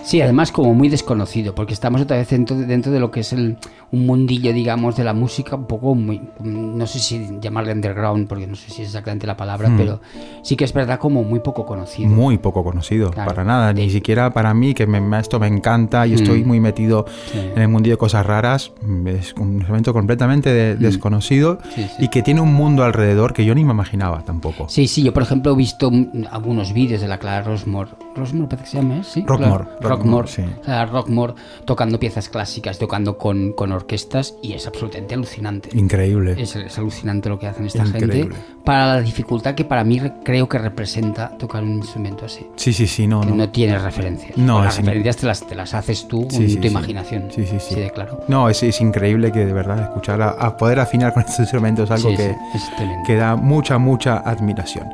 Sí, 0.06 0.22
además 0.22 0.52
como 0.52 0.74
muy 0.76 0.88
desconocido, 0.90 1.56
porque 1.56 1.74
estamos 1.74 2.00
otra 2.02 2.18
vez 2.18 2.30
dentro, 2.30 2.56
de- 2.56 2.66
dentro 2.68 2.92
de 2.92 3.00
lo 3.00 3.10
que 3.10 3.22
es 3.22 3.34
el, 3.34 3.58
un 3.92 4.06
mundillo, 4.06 4.54
digamos, 4.54 4.96
de 4.96 5.04
la 5.04 5.14
música, 5.14 5.56
un 5.56 5.66
poco 5.66 5.96
muy, 5.96 6.22
no 6.44 6.86
sé 6.86 7.00
si 7.00 7.28
llamarle 7.42 7.72
underground, 7.74 8.28
porque 8.28 8.46
no 8.46 8.56
sé 8.56 8.70
si 8.70 8.84
es 8.84 8.90
exactamente 8.90 9.26
la 9.26 9.36
palabra, 9.36 9.68
Mm. 9.70 9.78
pero 9.78 10.02
sí 10.44 10.56
que 10.56 10.64
es 10.66 10.74
verdad 10.74 11.00
como 11.00 11.24
muy 11.24 11.40
poco 11.40 11.66
conocido. 11.66 12.08
Muy 12.10 12.38
poco 12.38 12.64
conocido, 12.64 13.10
Claro. 13.10 13.30
para 13.30 13.44
nada, 13.44 13.74
ni 13.74 13.90
siquiera 13.90 14.32
para 14.32 14.54
mí, 14.54 14.76
que 14.76 14.86
me- 14.86 15.20
esto 15.20 15.40
me 15.40 15.48
encanta 15.48 16.06
y 16.06 16.14
estoy 16.14 16.44
Mm. 16.44 16.48
muy 16.48 16.60
metido 16.60 17.06
Sí. 17.32 17.40
en 17.56 17.62
el 17.64 17.68
mundillo 17.68 17.94
de 17.96 18.00
cosas 18.00 18.26
raras. 18.26 18.72
mm, 18.84 19.08
Es 19.08 19.34
un 19.34 19.54
instrumento 19.56 19.92
completamente 19.94 20.52
de- 20.54 20.76
desconocido 20.76 21.58
Mm. 21.64 21.70
Sí. 21.76 21.88
y 22.00 22.08
que 22.10 22.22
tiene 22.22 22.42
un 22.42 22.54
mundo 22.54 22.84
alrededor 22.84 23.34
que 23.34 23.44
yo 23.44 23.56
ni 23.56 23.64
me 23.66 23.72
imaginaba 23.72 24.22
tampoco. 24.24 24.68
Sí, 24.70 24.88
sí, 24.88 25.02
yo 25.04 25.14
por 25.14 25.24
ejemplo 25.24 25.54
he 25.54 25.56
visto 25.56 25.90
mm, 25.90 26.26
algunos 26.32 26.74
vídeos 26.74 27.02
de 27.02 27.08
la 27.08 27.18
Clara 27.18 27.42
Rossmore. 27.44 27.90
Rossmore 28.16 28.48
parece 28.50 28.64
que 28.64 28.70
se 28.72 28.78
llama, 28.78 28.98
¿eh? 28.98 29.04
¿sí? 29.04 29.24
Rockmore, 29.28 29.64
Rockmore, 29.82 29.90
Rockmore, 29.90 30.28
sí. 30.28 30.44
Rockmore 30.92 31.34
tocando 31.66 32.00
piezas 32.00 32.30
clásicas, 32.30 32.78
tocando 32.80 33.18
con, 33.18 33.54
con 33.54 33.72
orquestas 33.72 34.36
y 34.42 34.54
es 34.54 34.66
absolutamente 34.68 35.14
alucinante. 35.16 35.70
Increíble. 35.78 36.36
Es, 36.38 36.56
es 36.56 36.78
alucinante 36.78 37.30
lo 37.30 37.38
que 37.40 37.48
hacen 37.48 37.66
esta 37.66 37.86
Increíble. 37.86 38.14
gente 38.14 38.36
para 38.64 38.88
la 38.96 39.02
dificultad 39.02 39.54
que 39.56 39.66
para 39.66 39.84
mí 39.84 40.00
re- 40.00 40.14
creo 40.24 40.48
que 40.50 40.58
representa 40.58 41.30
tocar 41.38 41.64
un 41.64 41.74
instrumento 41.76 42.26
así. 42.26 42.48
Sí, 42.56 42.74
sí, 42.74 42.88
sí, 42.88 43.06
no, 43.08 43.22
Que 43.22 43.28
no. 43.28 43.36
no 43.36 43.50
tienes 43.50 43.82
referencias. 43.82 44.38
No, 44.38 44.64
las 44.64 44.78
referencias 44.78 45.18
te 45.18 45.26
las, 45.28 45.46
te 45.48 45.56
las 45.56 45.74
haces 45.74 46.08
tú 46.08 46.26
Sí, 46.30 46.38
con 46.38 46.48
sí, 46.50 46.56
tu 46.56 46.62
sí. 46.64 46.68
imaginación. 46.70 47.26
Sí, 47.32 47.46
sí, 47.46 47.58
sí. 47.60 47.76
de 47.76 47.92
claro. 47.92 48.22
No, 48.28 48.50
es, 48.50 48.64
es 48.64 48.80
increíble 48.82 49.32
que 49.32 49.46
de 49.46 49.54
verdad 49.54 49.82
escuchar 49.84 50.22
a, 50.22 50.30
a 50.30 50.58
poder 50.58 50.80
afinar 50.80 51.14
con 51.14 51.22
estos 51.26 51.40
instrumentos 51.40 51.86
es 51.90 51.92
algo 51.92 52.10
Sí, 52.12 52.18
que, 52.18 52.30
sí, 52.34 52.58
es 52.58 52.76
tremendo. 52.76 53.04
que 53.06 53.16
da 53.16 53.36
mucha, 53.36 53.78
mucha 53.78 54.18
admiración. 54.18 54.88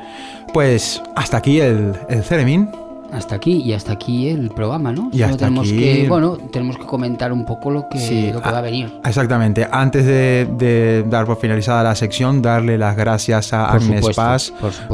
Pues 0.54 1.02
hasta 1.16 1.38
aquí 1.38 1.60
el, 1.62 1.94
el 2.10 2.24
Theremin. 2.24 2.70
Hasta 3.12 3.36
aquí 3.36 3.58
y 3.62 3.74
hasta 3.74 3.92
aquí 3.92 4.30
el 4.30 4.50
programa, 4.50 4.92
¿no? 4.94 5.10
Y 5.12 5.22
hasta 5.22 5.38
tenemos 5.48 5.68
aquí- 5.68 5.78
que, 5.80 6.06
bueno, 6.08 6.38
tenemos 6.38 6.78
que 6.78 6.86
comentar 6.86 7.32
un 7.34 7.46
poco 7.46 7.70
lo 7.72 7.90
que, 7.90 8.00
Sí, 8.00 8.32
lo 8.32 8.42
que 8.42 8.50
ah, 8.50 8.54
va 8.54 8.58
a 8.60 8.62
venir. 8.62 9.00
Exactamente. 9.06 9.68
Antes 9.70 10.06
de, 10.06 10.48
de 10.58 11.04
dar 11.10 11.26
por 11.26 11.38
finalizada 11.38 11.84
la 11.84 11.96
sección, 11.96 12.42
darle 12.42 12.78
las 12.78 12.96
gracias 12.96 13.54
a 13.54 13.68
Por 13.68 13.76
Agnes 13.82 14.00
supuesto, 14.00 14.22
Paz 14.22 14.54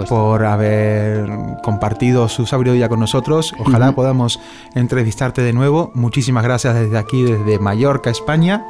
por 0.09 0.45
haber 0.45 1.27
compartido 1.63 2.27
su 2.27 2.45
sabiduría 2.45 2.89
con 2.89 2.99
nosotros. 2.99 3.53
Ojalá 3.59 3.91
podamos 3.93 4.39
entrevistarte 4.75 5.41
de 5.41 5.53
nuevo. 5.53 5.91
Muchísimas 5.93 6.43
gracias 6.43 6.75
desde 6.75 6.97
aquí, 6.97 7.23
desde 7.23 7.59
Mallorca, 7.59 8.09
España. 8.09 8.65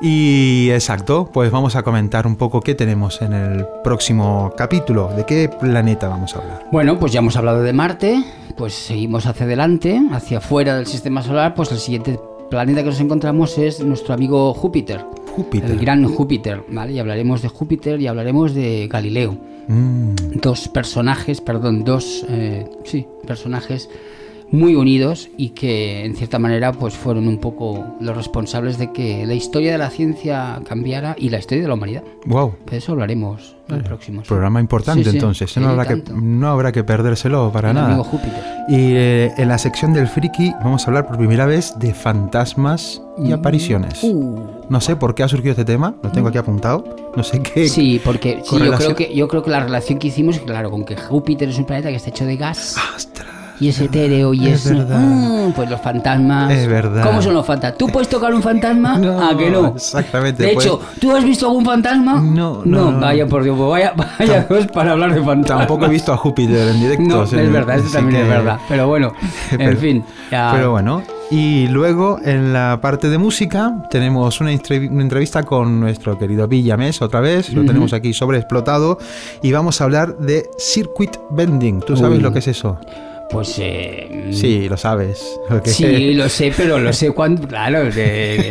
Y 0.00 0.70
exacto, 0.72 1.30
pues 1.32 1.50
vamos 1.50 1.76
a 1.76 1.82
comentar 1.82 2.26
un 2.26 2.36
poco 2.36 2.60
qué 2.60 2.74
tenemos 2.74 3.22
en 3.22 3.32
el 3.32 3.66
próximo 3.82 4.52
capítulo. 4.56 5.08
¿De 5.16 5.24
qué 5.24 5.48
planeta 5.48 6.08
vamos 6.08 6.34
a 6.34 6.40
hablar? 6.40 6.66
Bueno, 6.72 6.98
pues 6.98 7.12
ya 7.12 7.20
hemos 7.20 7.36
hablado 7.36 7.62
de 7.62 7.72
Marte, 7.72 8.22
pues 8.56 8.74
seguimos 8.74 9.26
hacia 9.26 9.46
adelante, 9.46 10.00
hacia 10.12 10.38
afuera 10.38 10.76
del 10.76 10.86
sistema 10.86 11.22
solar, 11.22 11.54
pues 11.54 11.72
el 11.72 11.78
siguiente 11.78 12.18
planeta 12.50 12.82
que 12.82 12.90
nos 12.90 13.00
encontramos 13.00 13.58
es 13.58 13.80
nuestro 13.80 14.14
amigo 14.14 14.54
Júpiter. 14.54 15.04
Júpiter. 15.34 15.70
El 15.70 15.78
gran 15.80 16.04
Júpiter, 16.06 16.62
¿vale? 16.68 16.92
Y 16.92 16.98
hablaremos 16.98 17.42
de 17.42 17.48
Júpiter 17.48 18.00
y 18.00 18.06
hablaremos 18.06 18.54
de 18.54 18.88
Galileo. 18.88 19.36
Mm, 19.66 20.14
Dos 20.40 20.68
personajes, 20.68 21.40
perdón, 21.40 21.84
dos, 21.84 22.24
eh, 22.28 22.68
sí, 22.84 23.06
personajes 23.26 23.88
muy 24.54 24.74
unidos 24.76 25.28
y 25.36 25.50
que 25.50 26.04
en 26.04 26.14
cierta 26.16 26.38
manera 26.38 26.72
pues 26.72 26.94
fueron 26.94 27.28
un 27.28 27.38
poco 27.38 27.84
los 28.00 28.16
responsables 28.16 28.78
de 28.78 28.92
que 28.92 29.26
la 29.26 29.34
historia 29.34 29.72
de 29.72 29.78
la 29.78 29.90
ciencia 29.90 30.60
cambiara 30.68 31.16
y 31.18 31.28
la 31.30 31.38
historia 31.38 31.62
de 31.62 31.68
la 31.68 31.74
humanidad. 31.74 32.02
wow. 32.26 32.54
De 32.70 32.76
eso 32.78 32.92
hablaremos 32.92 33.56
en 33.68 33.76
el 33.76 33.82
próximo. 33.82 34.22
Programa 34.22 34.60
importante 34.60 35.04
Sí, 35.04 35.10
sí, 35.10 35.16
entonces. 35.16 35.56
no, 35.56 35.68
habrá 35.70 35.86
que, 35.86 36.02
no 36.12 36.48
habrá 36.48 36.70
que 36.72 36.84
perdérselo 36.84 37.50
para 37.52 37.70
El 37.70 37.74
nada. 37.76 37.88
amigo 37.88 38.04
Júpiter. 38.04 38.42
Y 38.68 38.92
eh, 38.94 39.32
en 39.36 39.48
la 39.48 39.58
sección 39.58 39.92
del 39.92 40.06
friki 40.08 40.52
vamos 40.62 40.84
a 40.84 40.90
hablar 40.90 41.06
por 41.06 41.16
primera 41.18 41.46
vez 41.46 41.74
de 41.78 41.92
fantasmas 41.94 43.02
y 43.18 43.32
apariciones. 43.32 44.02
Uh. 44.02 44.38
No 44.68 44.80
sé 44.80 44.96
por 44.96 45.14
qué 45.14 45.22
ha 45.22 45.28
surgido 45.28 45.50
este 45.52 45.64
tema, 45.64 45.94
lo 46.02 46.10
tengo 46.10 46.28
aquí 46.28 46.38
apuntado. 46.38 46.84
No 47.16 47.22
sé 47.22 47.40
qué. 47.42 47.68
Sí, 47.68 48.00
porque 48.04 48.40
sí, 48.44 48.58
yo 48.58 48.72
creo 48.72 48.94
que 48.94 49.14
yo 49.14 49.28
creo 49.28 49.42
que 49.42 49.50
la 49.50 49.60
relación 49.60 49.98
que 49.98 50.08
hicimos, 50.08 50.38
claro, 50.40 50.70
con 50.70 50.84
que 50.84 50.96
Júpiter 50.96 51.48
es 51.48 51.58
un 51.58 51.64
planeta 51.64 51.88
que 51.90 51.96
está 51.96 52.10
hecho 52.10 52.24
de 52.24 52.36
gas 52.36 52.76
y 53.60 53.68
es 53.68 53.80
etéreo 53.80 54.34
y 54.34 54.48
Es 54.48 54.66
es, 54.66 54.76
verdad. 54.76 54.98
Mm, 55.00 55.52
pues 55.52 55.70
los 55.70 55.80
fantasmas. 55.80 56.52
Es 56.52 56.66
verdad. 56.68 57.02
¿Cómo 57.04 57.22
son 57.22 57.34
los 57.34 57.46
fantasmas? 57.46 57.78
¿Tú 57.78 57.86
puedes 57.88 58.08
tocar 58.08 58.34
un 58.34 58.42
fantasma? 58.42 58.94
¿A 59.30 59.36
que 59.36 59.50
no? 59.50 59.68
Exactamente. 59.68 60.42
De 60.44 60.54
pues, 60.54 60.66
hecho, 60.66 60.80
¿tú 61.00 61.14
has 61.14 61.24
visto 61.24 61.46
algún 61.46 61.64
fantasma? 61.64 62.20
No, 62.20 62.62
no, 62.64 62.90
no. 62.90 63.00
vaya 63.00 63.26
por 63.26 63.42
Dios, 63.44 63.56
pues 63.56 63.70
vaya, 63.70 63.94
vaya 64.18 64.46
dos 64.48 64.66
para 64.68 64.92
hablar 64.92 65.14
de 65.14 65.22
fantasmas. 65.22 65.66
tampoco 65.66 65.86
he 65.86 65.90
visto 65.90 66.12
a 66.12 66.16
Júpiter 66.16 66.68
en 66.68 66.80
directo. 66.80 67.04
No, 67.04 67.18
o 67.20 67.24
es 67.24 67.52
verdad, 67.52 67.78
eso 67.78 67.90
también 67.92 68.22
es 68.22 68.28
verdad. 68.28 68.58
Pero 68.68 68.88
bueno, 68.88 69.12
en 69.52 69.58
Pero- 69.58 69.76
fin. 69.78 70.04
ya- 70.30 70.50
Pero 70.54 70.70
bueno, 70.72 71.02
y 71.30 71.66
luego 71.68 72.18
en 72.22 72.52
la 72.52 72.78
parte 72.82 73.08
de 73.08 73.18
música 73.18 73.74
tenemos 73.90 74.40
una, 74.40 74.52
entrev- 74.52 74.90
una 74.90 75.02
entrevista 75.02 75.42
con 75.42 75.80
nuestro 75.80 76.18
querido 76.18 76.46
Villamés 76.46 77.00
otra 77.02 77.20
vez, 77.20 77.52
lo 77.52 77.64
tenemos 77.64 77.92
aquí 77.92 78.12
sobreexplotado 78.12 78.98
y 79.42 79.50
vamos 79.52 79.80
a 79.80 79.84
hablar 79.84 80.16
de 80.18 80.44
circuit 80.58 81.16
bending. 81.30 81.80
¿Tú 81.80 81.96
sabes 81.96 82.18
Uy. 82.18 82.22
lo 82.22 82.32
que 82.32 82.38
es 82.40 82.48
eso? 82.48 82.78
Pues 83.30 83.56
eh, 83.58 84.28
Sí, 84.32 84.68
lo 84.68 84.76
sabes. 84.76 85.38
Sí, 85.64 86.14
lo 86.14 86.28
sé, 86.28 86.52
pero 86.56 86.78
lo 86.78 86.92
sé 86.92 87.10
cuándo. 87.12 87.48
Claro, 87.48 87.90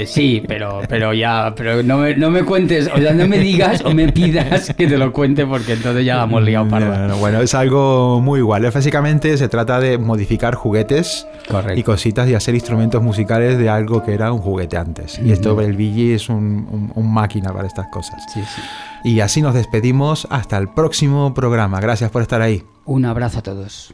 sí, 0.05 0.43
pero, 0.47 0.81
pero 0.89 1.13
ya, 1.13 1.53
pero 1.55 1.83
no 1.83 1.99
me, 1.99 2.15
no 2.15 2.29
me 2.31 2.43
cuentes, 2.43 2.89
o 2.93 2.97
sea, 2.97 3.13
no 3.13 3.27
me 3.27 3.37
digas 3.39 3.81
o 3.85 3.93
me 3.93 4.11
pidas 4.11 4.73
que 4.77 4.87
te 4.87 4.97
lo 4.97 5.11
cuente 5.13 5.45
porque 5.45 5.73
entonces 5.73 6.05
ya 6.05 6.23
hemos 6.23 6.43
liado 6.43 6.65
No, 6.65 6.71
parda. 6.71 7.07
no, 7.07 7.17
bueno, 7.17 7.39
es 7.41 7.53
algo 7.53 8.19
muy 8.21 8.39
igual. 8.39 8.63
Básicamente 8.69 9.37
se 9.37 9.47
trata 9.47 9.79
de 9.79 9.97
modificar 9.97 10.55
juguetes 10.55 11.27
Correcto. 11.49 11.79
y 11.79 11.83
cositas 11.83 12.27
y 12.29 12.35
hacer 12.35 12.55
instrumentos 12.55 13.01
musicales 13.01 13.57
de 13.57 13.69
algo 13.69 14.03
que 14.03 14.13
era 14.13 14.31
un 14.31 14.39
juguete 14.39 14.77
antes. 14.77 15.19
Y 15.23 15.31
esto, 15.31 15.59
el 15.61 15.73
Billy 15.77 16.13
es 16.13 16.29
un, 16.29 16.35
un- 16.69 16.91
un 16.95 17.13
máquina 17.13 17.53
para 17.53 17.67
estas 17.67 17.87
cosas. 17.87 18.21
Sí, 18.33 18.41
sí. 18.41 18.61
Y 19.05 19.19
así 19.19 19.41
nos 19.41 19.53
despedimos 19.53 20.27
hasta 20.29 20.57
el 20.57 20.67
próximo 20.69 21.33
programa. 21.33 21.79
Gracias 21.79 22.09
por 22.11 22.21
estar 22.21 22.41
ahí. 22.41 22.63
Un 22.85 23.05
abrazo 23.05 23.39
a 23.39 23.43
todos. 23.43 23.93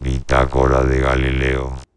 Bitácora 0.00 0.84
de 0.84 1.00
Galileo. 1.00 1.87